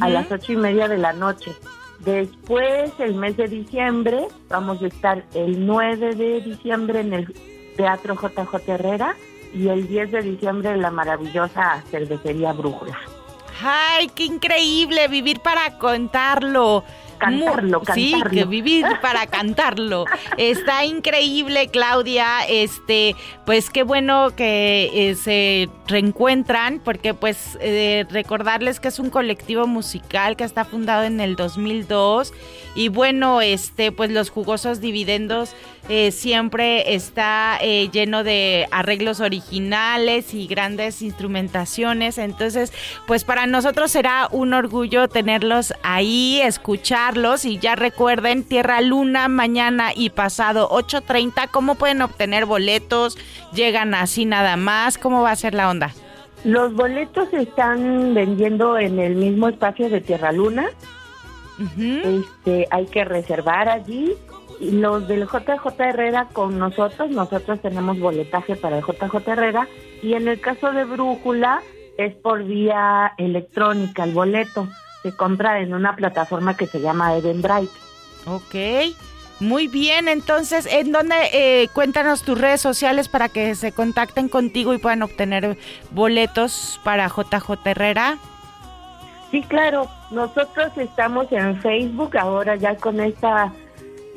a 0.00 0.08
las 0.08 0.30
ocho 0.32 0.54
y 0.54 0.56
media 0.56 0.88
de 0.88 0.98
la 0.98 1.12
noche. 1.12 1.52
Después, 2.00 2.92
el 2.98 3.14
mes 3.14 3.36
de 3.36 3.48
diciembre, 3.48 4.28
vamos 4.48 4.82
a 4.82 4.86
estar 4.86 5.24
el 5.34 5.66
9 5.66 6.14
de 6.14 6.40
diciembre 6.40 7.00
en 7.00 7.12
el 7.12 7.34
Teatro 7.78 8.16
JJ 8.16 8.68
Herrera 8.68 9.16
y 9.54 9.68
el 9.68 9.86
10 9.86 10.10
de 10.10 10.22
diciembre 10.22 10.72
en 10.72 10.82
la 10.82 10.90
maravillosa 10.90 11.82
cervecería 11.90 12.52
Brújula. 12.52 12.98
¡Ay, 13.62 14.08
qué 14.14 14.24
increíble! 14.24 15.06
Vivir 15.08 15.40
para 15.40 15.78
contarlo. 15.78 16.84
Cantarlo, 17.18 17.82
cantarlo. 17.82 17.94
Sí, 17.94 18.14
que 18.30 18.44
vivir 18.44 18.84
para 19.02 19.26
cantarlo. 19.26 20.04
Está 20.36 20.84
increíble, 20.84 21.68
Claudia. 21.68 22.46
Este, 22.48 23.16
pues 23.44 23.70
qué 23.70 23.82
bueno 23.82 24.30
que 24.36 24.90
eh, 24.92 25.14
se 25.16 25.68
reencuentran, 25.88 26.80
porque 26.84 27.14
pues 27.14 27.58
eh, 27.60 28.06
recordarles 28.10 28.78
que 28.78 28.88
es 28.88 28.98
un 28.98 29.10
colectivo 29.10 29.66
musical 29.66 30.36
que 30.36 30.44
está 30.44 30.64
fundado 30.64 31.02
en 31.04 31.20
el 31.20 31.34
2002 31.34 32.32
y 32.76 32.88
bueno, 32.88 33.40
este, 33.40 33.90
pues 33.90 34.12
los 34.12 34.30
jugosos 34.30 34.80
dividendos 34.80 35.54
eh, 35.88 36.10
siempre 36.10 36.94
está 36.94 37.58
eh, 37.60 37.88
lleno 37.90 38.24
de 38.24 38.66
arreglos 38.70 39.20
originales 39.20 40.34
y 40.34 40.46
grandes 40.46 41.02
instrumentaciones. 41.02 42.18
Entonces, 42.18 42.72
pues 43.06 43.24
para 43.24 43.46
nosotros 43.46 43.90
será 43.90 44.28
un 44.30 44.54
orgullo 44.54 45.08
tenerlos 45.08 45.74
ahí, 45.82 46.40
escucharlos 46.40 47.44
y 47.44 47.58
ya 47.58 47.74
recuerden, 47.76 48.44
Tierra 48.44 48.80
Luna 48.80 49.28
mañana 49.28 49.90
y 49.94 50.10
pasado 50.10 50.68
8.30, 50.70 51.48
¿cómo 51.50 51.74
pueden 51.74 52.02
obtener 52.02 52.46
boletos? 52.46 53.16
¿Llegan 53.54 53.94
así 53.94 54.24
nada 54.24 54.56
más? 54.56 54.98
¿Cómo 54.98 55.22
va 55.22 55.30
a 55.30 55.36
ser 55.36 55.54
la 55.54 55.70
onda? 55.70 55.92
Los 56.44 56.72
boletos 56.74 57.28
se 57.30 57.42
están 57.42 58.14
vendiendo 58.14 58.78
en 58.78 58.98
el 58.98 59.16
mismo 59.16 59.48
espacio 59.48 59.88
de 59.88 60.00
Tierra 60.00 60.32
Luna 60.32 60.70
este, 61.58 62.66
hay 62.70 62.86
que 62.86 63.04
reservar 63.04 63.68
allí. 63.68 64.14
Y 64.60 64.72
los 64.72 65.06
del 65.06 65.26
JJ 65.26 65.66
Herrera 65.78 66.28
con 66.32 66.58
nosotros, 66.58 67.10
nosotros 67.10 67.60
tenemos 67.60 67.98
boletaje 67.98 68.56
para 68.56 68.78
el 68.78 68.84
JJ 68.84 69.16
Herrera 69.26 69.68
y 70.02 70.14
en 70.14 70.28
el 70.28 70.40
caso 70.40 70.72
de 70.72 70.84
Brújula 70.84 71.62
es 71.96 72.14
por 72.14 72.44
vía 72.44 73.12
electrónica 73.18 74.04
el 74.04 74.12
boleto. 74.12 74.68
Se 75.02 75.14
compra 75.14 75.60
en 75.60 75.74
una 75.74 75.94
plataforma 75.94 76.56
que 76.56 76.66
se 76.66 76.80
llama 76.80 77.16
Eventbrite. 77.16 77.72
Ok. 78.26 78.96
Muy 79.40 79.68
bien, 79.68 80.08
entonces, 80.08 80.66
¿en 80.66 80.90
dónde 80.90 81.14
eh, 81.32 81.68
cuéntanos 81.72 82.22
tus 82.22 82.40
redes 82.40 82.60
sociales 82.60 83.08
para 83.08 83.28
que 83.28 83.54
se 83.54 83.70
contacten 83.70 84.28
contigo 84.28 84.74
y 84.74 84.78
puedan 84.78 85.02
obtener 85.02 85.56
boletos 85.92 86.80
para 86.82 87.06
JJ 87.06 87.64
Herrera? 87.64 88.18
Sí, 89.30 89.42
claro, 89.42 89.88
nosotros 90.10 90.72
estamos 90.76 91.30
en 91.30 91.60
Facebook 91.60 92.16
ahora 92.16 92.56
ya 92.56 92.76
con 92.76 92.98
esta, 92.98 93.52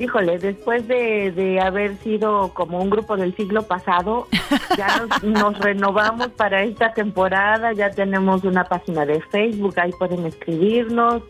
híjole, 0.02 0.40
después 0.40 0.88
de, 0.88 1.60
haber 1.62 1.96
sido 1.98 2.52
como 2.54 2.82
un 2.82 2.90
grupo 2.90 3.16
del 3.16 3.36
siglo 3.36 3.64
pasado, 3.64 4.28
ya 4.78 5.06
nos, 5.22 5.60
renovamos 5.60 6.30
para 6.30 6.64
esta 6.64 6.94
temporada, 6.94 7.72
ya 7.74 7.92
tenemos 7.92 8.44
una 8.44 8.64
página 8.64 9.06
de 9.06 9.22
Facebook, 9.22 9.80
ahí 9.80 9.92
pueden 9.98 10.26
escribirnos, 10.26 11.22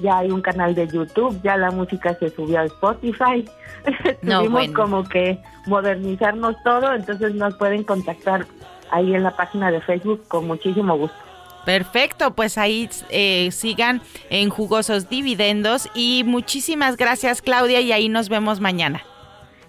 ya 0.00 0.18
hay 0.18 0.30
un 0.30 0.40
canal 0.40 0.74
de 0.74 0.86
YouTube, 0.86 1.40
ya 1.42 1.56
la 1.56 1.70
música 1.70 2.14
se 2.14 2.30
subió 2.30 2.60
a 2.60 2.64
Spotify, 2.64 3.44
tuvimos 4.22 4.68
como 4.68 5.04
que 5.04 5.38
modernizarnos 5.66 6.56
todo, 6.62 6.94
entonces 6.94 7.34
nos 7.34 7.54
pueden 7.56 7.82
contactar 7.82 8.46
ahí 8.90 9.14
en 9.14 9.24
la 9.24 9.34
página 9.34 9.70
de 9.70 9.80
Facebook 9.80 10.22
con 10.28 10.46
muchísimo 10.46 10.96
gusto. 10.96 11.31
Perfecto, 11.64 12.34
pues 12.34 12.58
ahí 12.58 12.88
eh, 13.10 13.50
sigan 13.52 14.02
en 14.30 14.50
jugosos 14.50 15.08
dividendos 15.08 15.88
y 15.94 16.24
muchísimas 16.24 16.96
gracias 16.96 17.40
Claudia 17.40 17.80
y 17.80 17.92
ahí 17.92 18.08
nos 18.08 18.28
vemos 18.28 18.60
mañana. 18.60 19.02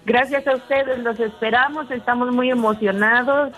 Gracias 0.04 0.46
a 0.46 0.56
ustedes, 0.56 0.98
los 0.98 1.18
esperamos, 1.20 1.90
estamos 1.90 2.34
muy 2.34 2.50
emocionados, 2.50 3.52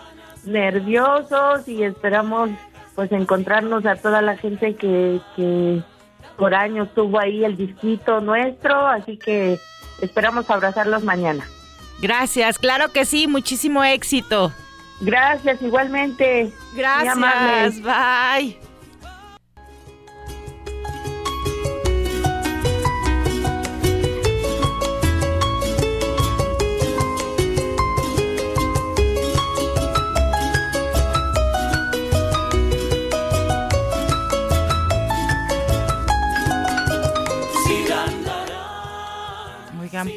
nerviosos 0.44 1.66
y 1.66 1.82
esperamos 1.82 2.50
pues 2.94 3.10
encontrarnos 3.12 3.84
a 3.84 3.96
toda 3.96 4.22
la 4.22 4.36
gente 4.36 4.74
que, 4.74 5.20
que 5.34 5.82
por 6.36 6.54
años 6.54 6.88
tuvo 6.94 7.18
ahí 7.18 7.44
el 7.44 7.56
disquito 7.56 8.20
nuestro, 8.20 8.86
así 8.86 9.16
que 9.16 9.58
esperamos 10.00 10.48
abrazarlos 10.50 11.02
mañana. 11.04 11.44
Gracias, 12.00 12.58
claro 12.58 12.92
que 12.92 13.04
sí, 13.04 13.26
muchísimo 13.26 13.82
éxito. 13.82 14.52
Gracias, 15.00 15.60
igualmente. 15.62 16.52
Gracias, 16.74 17.80
bye. 17.82 18.65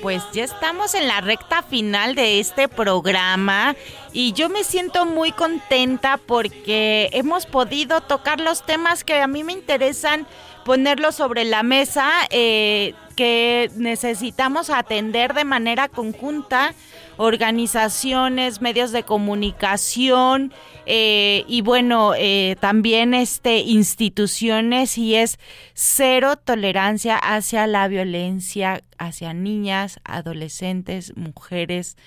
Pues 0.01 0.23
ya 0.33 0.43
estamos 0.43 0.93
en 0.93 1.07
la 1.07 1.21
recta 1.21 1.61
final 1.63 2.15
de 2.15 2.39
este 2.39 2.67
programa 2.67 3.75
y 4.11 4.33
yo 4.33 4.49
me 4.49 4.63
siento 4.63 5.05
muy 5.05 5.31
contenta 5.31 6.17
porque 6.17 7.09
hemos 7.13 7.45
podido 7.45 8.01
tocar 8.01 8.39
los 8.39 8.65
temas 8.65 9.03
que 9.03 9.21
a 9.21 9.27
mí 9.27 9.43
me 9.43 9.53
interesan, 9.53 10.27
ponerlos 10.65 11.15
sobre 11.15 11.45
la 11.45 11.63
mesa, 11.63 12.11
eh, 12.29 12.93
que 13.15 13.69
necesitamos 13.75 14.69
atender 14.69 15.33
de 15.33 15.45
manera 15.45 15.87
conjunta 15.87 16.73
organizaciones, 17.21 18.61
medios 18.61 18.93
de 18.93 19.03
comunicación 19.03 20.53
eh, 20.85 21.43
y 21.49 21.59
bueno, 21.59 22.13
eh, 22.15 22.55
también 22.61 23.13
este, 23.13 23.57
instituciones 23.57 24.97
y 24.97 25.15
es 25.15 25.37
cero 25.73 26.37
tolerancia 26.37 27.17
hacia 27.17 27.67
la 27.67 27.89
violencia 27.89 28.83
hacia 28.97 29.33
niñas, 29.33 29.99
adolescentes, 30.05 31.11
mujeres, 31.17 31.97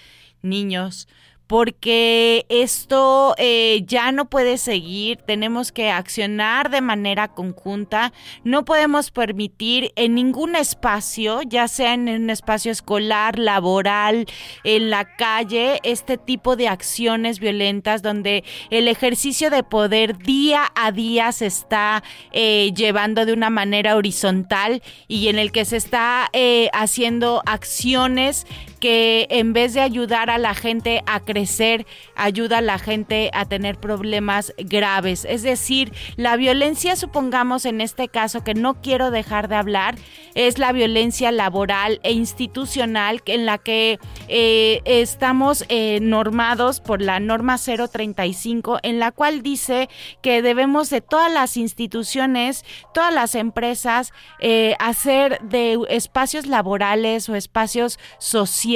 niños 0.41 1.09
porque 1.53 2.47
esto 2.49 3.35
eh, 3.37 3.83
ya 3.87 4.11
no 4.11 4.25
puede 4.25 4.57
seguir, 4.57 5.19
tenemos 5.19 5.71
que 5.71 5.91
accionar 5.91 6.71
de 6.71 6.81
manera 6.81 7.29
conjunta, 7.29 8.15
no 8.43 8.65
podemos 8.65 9.11
permitir 9.11 9.93
en 9.97 10.15
ningún 10.15 10.57
espacio, 10.57 11.43
ya 11.43 11.69
sea 11.69 11.93
en 11.93 12.09
un 12.09 12.31
espacio 12.31 12.73
escolar, 12.73 13.39
laboral, 13.39 14.25
en 14.65 14.89
la 14.89 15.15
calle, 15.17 15.81
este 15.83 16.17
tipo 16.17 16.57
de 16.57 16.69
acciones 16.69 17.39
violentas 17.39 18.01
donde 18.01 18.45
el 18.71 18.89
ejercicio 18.89 19.51
de 19.51 19.63
poder 19.63 20.17
día 20.17 20.73
a 20.75 20.91
día 20.91 21.33
se 21.33 21.45
está 21.45 22.03
eh, 22.33 22.73
llevando 22.75 23.27
de 23.27 23.35
una 23.35 23.51
manera 23.51 23.97
horizontal 23.97 24.83
y 25.07 25.29
en 25.29 25.39
el 25.39 25.53
que 25.53 25.67
se 25.67 25.77
está 25.77 26.31
eh, 26.33 26.71
haciendo 26.73 27.43
acciones 27.45 28.47
que 28.83 29.29
en 29.31 29.53
vez 29.53 29.75
de 29.75 29.81
ayudar 29.81 30.29
a 30.29 30.39
la 30.39 30.55
gente 30.55 31.05
a 31.07 31.21
crecer, 31.21 31.87
ayuda 32.17 32.59
a 32.59 32.63
la 32.63 32.81
gente 32.81 33.31
a 33.33 33.45
tener 33.45 33.79
problemas 33.79 34.53
graves. 34.59 35.25
Es 35.25 35.45
decir, 35.45 35.93
la 36.17 36.35
violencia, 36.35 36.97
supongamos 36.97 37.65
en 37.65 37.81
este 37.81 38.09
caso 38.09 38.43
que 38.43 38.55
no 38.55 38.83
quiero 38.83 39.13
dejar 39.13 39.47
de 39.47 39.55
hablar, 39.55 39.95
es 40.35 40.59
la 40.59 40.73
violencia 40.73 41.31
laboral 41.31 42.01
e 42.03 42.11
institucional 42.11 43.23
en 43.27 43.47
la 43.47 43.59
que 43.59 44.01
eh, 44.27 44.81
estamos 44.85 45.65
eh, 45.69 46.01
normados 46.03 46.81
por 46.81 47.01
la 47.01 47.21
norma 47.21 47.59
035, 47.59 48.81
en 48.83 48.99
la 48.99 49.13
cual 49.13 49.43
dice 49.43 49.89
que 50.23 50.43
debemos 50.43 50.91
de 50.91 51.03
todas 51.03 51.33
las 51.33 51.57
instituciones, 51.57 52.65
todas 52.93 53.15
las 53.15 53.37
empresas, 53.37 54.13
eh, 54.41 54.75
hacer 54.81 55.41
de 55.43 55.79
espacios 55.89 56.49
laborales 56.49 57.29
o 57.29 57.37
espacios 57.37 58.01
sociales 58.19 58.72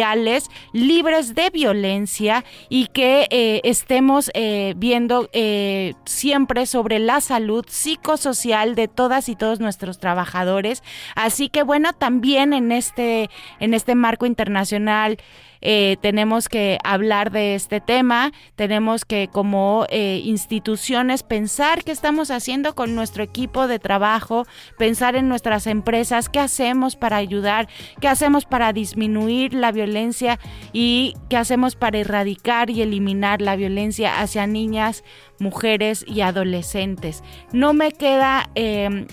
libres 0.72 1.34
de 1.34 1.50
violencia 1.50 2.44
y 2.68 2.86
que 2.88 3.60
estemos 3.64 4.30
viendo 4.76 5.28
siempre 6.04 6.66
sobre 6.66 6.98
la 6.98 7.20
salud 7.20 7.64
psicosocial 7.68 8.74
de 8.74 8.88
todas 8.88 9.28
y 9.28 9.36
todos 9.36 9.60
nuestros 9.60 9.98
trabajadores. 9.98 10.82
Así 11.14 11.48
que 11.48 11.62
bueno, 11.62 11.92
también 11.92 12.52
en 12.52 12.72
este, 12.72 13.30
en 13.60 13.74
este 13.74 13.94
marco 13.94 14.26
internacional 14.26 15.18
eh, 15.68 15.96
tenemos 16.00 16.48
que 16.48 16.78
hablar 16.84 17.32
de 17.32 17.56
este 17.56 17.80
tema, 17.80 18.30
tenemos 18.54 19.04
que 19.04 19.26
como 19.26 19.84
eh, 19.88 20.20
instituciones 20.22 21.24
pensar 21.24 21.82
qué 21.82 21.90
estamos 21.90 22.30
haciendo 22.30 22.76
con 22.76 22.94
nuestro 22.94 23.24
equipo 23.24 23.66
de 23.66 23.80
trabajo, 23.80 24.46
pensar 24.78 25.16
en 25.16 25.28
nuestras 25.28 25.66
empresas, 25.66 26.28
qué 26.28 26.38
hacemos 26.38 26.94
para 26.94 27.16
ayudar, 27.16 27.68
qué 28.00 28.06
hacemos 28.06 28.44
para 28.44 28.72
disminuir 28.72 29.54
la 29.54 29.72
violencia 29.72 30.38
y 30.72 31.14
qué 31.28 31.36
hacemos 31.36 31.74
para 31.74 31.98
erradicar 31.98 32.70
y 32.70 32.82
eliminar 32.82 33.42
la 33.42 33.56
violencia 33.56 34.20
hacia 34.20 34.46
niñas, 34.46 35.02
mujeres 35.40 36.04
y 36.06 36.20
adolescentes. 36.20 37.24
No 37.50 37.72
me 37.72 37.90
queda... 37.90 38.50
Eh, 38.54 39.08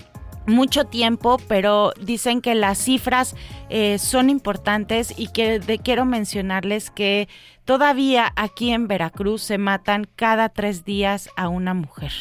mucho 0.46 0.84
tiempo, 0.84 1.38
pero 1.48 1.92
dicen 2.00 2.40
que 2.40 2.54
las 2.54 2.78
cifras 2.78 3.34
eh, 3.70 3.98
son 3.98 4.30
importantes 4.30 5.14
y 5.16 5.28
que 5.28 5.60
quiero 5.82 6.04
mencionarles 6.04 6.90
que 6.90 7.28
todavía 7.64 8.32
aquí 8.36 8.72
en 8.72 8.88
Veracruz 8.88 9.42
se 9.42 9.58
matan 9.58 10.06
cada 10.16 10.48
tres 10.48 10.84
días 10.84 11.28
a 11.36 11.48
una 11.48 11.74
mujer. 11.74 12.12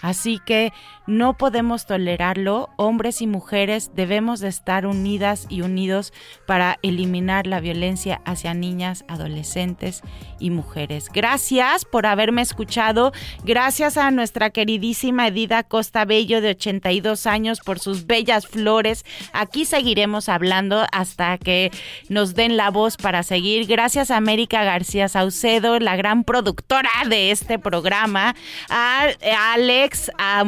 Así 0.00 0.38
que 0.44 0.72
no 1.06 1.36
podemos 1.36 1.86
tolerarlo. 1.86 2.70
Hombres 2.76 3.20
y 3.20 3.26
mujeres 3.26 3.90
debemos 3.94 4.40
de 4.40 4.48
estar 4.48 4.86
unidas 4.86 5.46
y 5.48 5.62
unidos 5.62 6.12
para 6.46 6.78
eliminar 6.82 7.46
la 7.46 7.60
violencia 7.60 8.20
hacia 8.24 8.54
niñas, 8.54 9.04
adolescentes 9.08 10.02
y 10.38 10.50
mujeres. 10.50 11.10
Gracias 11.12 11.84
por 11.84 12.06
haberme 12.06 12.42
escuchado. 12.42 13.12
Gracias 13.44 13.96
a 13.96 14.10
nuestra 14.10 14.50
queridísima 14.50 15.28
Edida 15.28 15.62
Costa 15.62 16.04
Bello 16.04 16.40
de 16.40 16.50
82 16.50 17.26
años 17.26 17.60
por 17.60 17.78
sus 17.78 18.06
bellas 18.06 18.46
flores. 18.46 19.04
Aquí 19.32 19.64
seguiremos 19.64 20.28
hablando 20.28 20.86
hasta 20.92 21.38
que 21.38 21.70
nos 22.08 22.34
den 22.34 22.56
la 22.56 22.70
voz 22.70 22.96
para 22.96 23.22
seguir. 23.22 23.66
Gracias 23.66 24.10
a 24.10 24.16
América 24.16 24.64
García 24.64 25.08
Saucedo, 25.08 25.78
la 25.78 25.96
gran 25.96 26.24
productora 26.24 26.90
de 27.08 27.30
este 27.30 27.58
programa. 27.58 28.34
A 28.68 29.08
Alex 29.52 30.10
a 30.18 30.44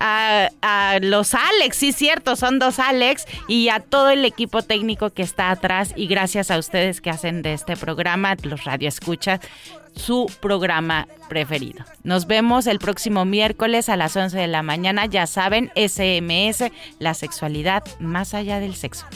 A, 0.00 0.50
a, 0.62 0.98
los 1.00 1.34
Alex, 1.34 1.76
sí, 1.76 1.92
cierto, 1.92 2.36
son 2.36 2.60
dos 2.60 2.78
Alex, 2.78 3.24
y 3.48 3.68
a 3.68 3.80
todo 3.80 4.10
el 4.10 4.24
equipo 4.24 4.62
técnico 4.62 5.10
que 5.10 5.22
está 5.22 5.50
atrás. 5.50 5.92
Y 5.96 6.06
gracias 6.06 6.52
a 6.52 6.58
ustedes 6.58 7.00
que 7.00 7.10
hacen 7.10 7.42
de 7.42 7.52
este 7.52 7.76
programa, 7.76 8.36
los 8.42 8.64
Radio 8.64 8.88
Escuchas, 8.88 9.40
su 9.96 10.30
programa 10.40 11.08
preferido. 11.28 11.84
Nos 12.04 12.26
vemos 12.26 12.66
el 12.66 12.78
próximo 12.78 13.24
miércoles 13.24 13.88
a 13.88 13.96
las 13.96 14.16
11 14.16 14.38
de 14.38 14.46
la 14.46 14.62
mañana. 14.62 15.06
Ya 15.06 15.26
saben, 15.26 15.72
SMS, 15.74 16.70
la 17.00 17.14
sexualidad 17.14 17.82
más 17.98 18.34
allá 18.34 18.60
del 18.60 18.76
sexo 18.76 19.06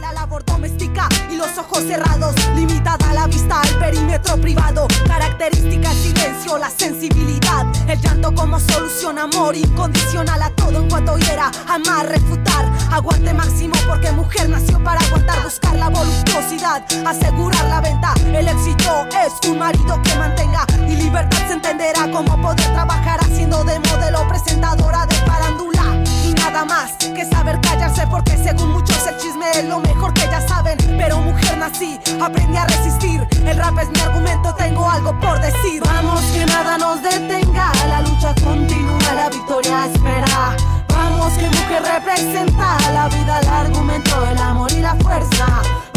la 0.00 0.12
labor 0.12 0.44
doméstica 0.44 1.08
y 1.30 1.36
los 1.36 1.58
ojos 1.58 1.80
cerrados, 1.84 2.34
limitada 2.54 3.12
la 3.12 3.26
vista 3.26 3.60
al 3.60 3.78
perímetro 3.78 4.36
privado, 4.36 4.86
característica 5.06 5.90
el 5.90 5.96
silencio, 5.96 6.58
la 6.58 6.70
sensibilidad, 6.70 7.66
el 7.88 8.00
llanto 8.00 8.32
como 8.34 8.60
solución, 8.60 9.18
amor 9.18 9.56
incondicional 9.56 10.42
a 10.42 10.50
todo 10.50 10.78
en 10.80 10.88
cuanto 10.88 11.16
hiera, 11.18 11.50
amar, 11.68 12.06
refutar, 12.06 12.70
aguante 12.90 13.34
máximo 13.34 13.74
porque 13.88 14.12
mujer 14.12 14.48
nació 14.48 14.82
para 14.82 15.00
aguantar, 15.00 15.42
buscar 15.42 15.74
la 15.76 15.88
voluptuosidad, 15.88 16.84
asegurar 17.06 17.64
la 17.66 17.80
venta, 17.80 18.14
el 18.26 18.46
éxito 18.46 19.06
es 19.24 19.48
un 19.48 19.58
marido 19.58 20.00
que 20.02 20.14
mantenga 20.16 20.66
y 20.86 20.96
libertad 20.96 21.38
se 21.46 21.54
entenderá 21.54 22.10
como 22.12 22.40
poder 22.40 22.72
trabajar 22.72 23.20
haciendo 23.20 23.64
de 23.64 23.78
modelo 23.80 24.26
presentadora 24.28 25.06
de 25.06 25.14
farándula. 25.16 25.74
y 26.02 26.03
nada 26.34 26.64
más 26.64 26.92
que 26.92 27.24
saber 27.24 27.60
callarse 27.60 28.06
porque 28.08 28.36
según 28.36 28.72
muchos 28.72 29.06
el 29.06 29.16
chisme 29.18 29.50
es 29.54 29.64
lo 29.64 29.80
mejor 29.80 30.12
que 30.14 30.22
ya 30.22 30.40
saben, 30.46 30.78
pero 30.98 31.20
mujer 31.20 31.58
nací, 31.58 31.98
aprendí 32.20 32.56
a 32.56 32.66
resistir. 32.66 33.26
El 33.44 33.56
rap 33.56 33.78
es 33.78 33.90
mi 33.90 34.00
argumento, 34.00 34.54
tengo 34.54 34.88
algo 34.88 35.18
por 35.20 35.40
decir. 35.40 35.82
Vamos 35.84 36.20
que 36.32 36.46
nada 36.46 36.78
nos 36.78 37.02
detenga, 37.02 37.72
la 37.88 38.00
lucha 38.02 38.34
continúa, 38.42 39.14
la 39.14 39.28
victoria 39.30 39.86
espera. 39.86 40.56
Vamos 40.88 41.32
que 41.34 41.46
mujer 41.46 41.82
representa 41.82 42.78
la 42.92 43.08
vida, 43.08 43.40
el 43.40 43.48
argumento, 43.48 44.26
el 44.30 44.38
amor 44.38 44.72
y 44.72 44.80
la 44.80 44.94
fuerza. 44.96 45.46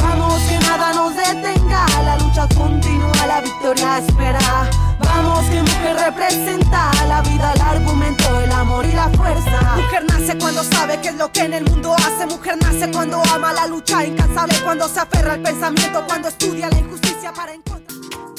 Vamos 0.01 0.41
que 0.43 0.59
nada 0.59 0.93
nos 0.93 1.15
detenga, 1.15 1.85
la 2.03 2.17
lucha 2.17 2.47
continúa, 2.55 3.27
la 3.27 3.41
victoria 3.41 3.99
espera. 3.99 4.67
Vamos 5.07 5.45
que 5.49 5.61
mujer 5.61 5.95
representa 6.05 6.91
la 7.07 7.21
vida, 7.21 7.53
el 7.53 7.61
argumento, 7.61 8.39
el 8.39 8.51
amor 8.51 8.85
y 8.85 8.91
la 8.91 9.09
fuerza. 9.09 9.75
Mujer 9.75 10.05
nace 10.09 10.37
cuando 10.37 10.63
sabe 10.63 10.99
qué 11.01 11.09
es 11.09 11.15
lo 11.15 11.31
que 11.31 11.41
en 11.41 11.53
el 11.53 11.63
mundo 11.65 11.95
hace. 11.95 12.25
Mujer 12.25 12.57
nace 12.61 12.91
cuando 12.91 13.21
ama 13.33 13.53
la 13.53 13.67
lucha 13.67 14.05
incansable, 14.05 14.55
cuando 14.63 14.87
se 14.87 14.99
aferra 14.99 15.33
al 15.33 15.41
pensamiento, 15.41 16.03
cuando 16.07 16.27
estudia 16.27 16.69
la 16.69 16.79
injusticia 16.79 17.33
para 17.33 17.53
encontrar. 17.53 17.96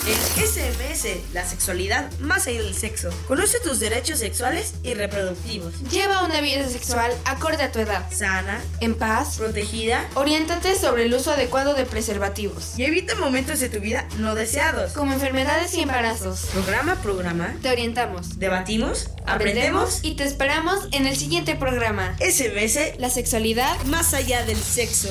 El 0.08 0.14
SMS, 0.14 1.34
la 1.34 1.44
sexualidad 1.44 2.10
más 2.20 2.46
allá 2.46 2.62
del 2.62 2.74
sexo. 2.74 3.10
Conoce 3.26 3.60
tus 3.60 3.78
derechos 3.78 4.20
sexuales 4.20 4.72
y 4.82 4.94
reproductivos. 4.94 5.74
Lleva 5.90 6.24
una 6.24 6.40
vida 6.40 6.66
sexual 6.66 7.12
acorde 7.26 7.62
a 7.62 7.72
tu 7.72 7.78
edad. 7.80 8.10
Sana, 8.10 8.58
en 8.80 8.94
paz, 8.94 9.36
protegida. 9.36 10.08
Oriéntate 10.14 10.78
sobre 10.78 11.04
el 11.04 11.12
uso 11.12 11.32
adecuado 11.32 11.74
de 11.74 11.84
preservativos. 11.84 12.78
Y 12.78 12.84
evita 12.84 13.16
momentos 13.16 13.60
de 13.60 13.68
tu 13.68 13.80
vida 13.80 14.08
no 14.16 14.34
deseados. 14.34 14.92
Como 14.92 15.12
enfermedades 15.12 15.74
y 15.74 15.82
embarazos. 15.82 16.46
Programa 16.54 16.94
programa. 17.02 17.54
Te 17.60 17.68
orientamos. 17.68 18.38
Debatimos. 18.38 19.10
Aprendemos. 19.26 20.00
Y 20.02 20.14
te 20.14 20.24
esperamos 20.24 20.88
en 20.92 21.06
el 21.06 21.16
siguiente 21.18 21.54
programa. 21.54 22.16
SMS, 22.18 22.98
la 22.98 23.10
sexualidad 23.10 23.78
más 23.84 24.14
allá 24.14 24.42
del 24.46 24.56
sexo. 24.56 25.10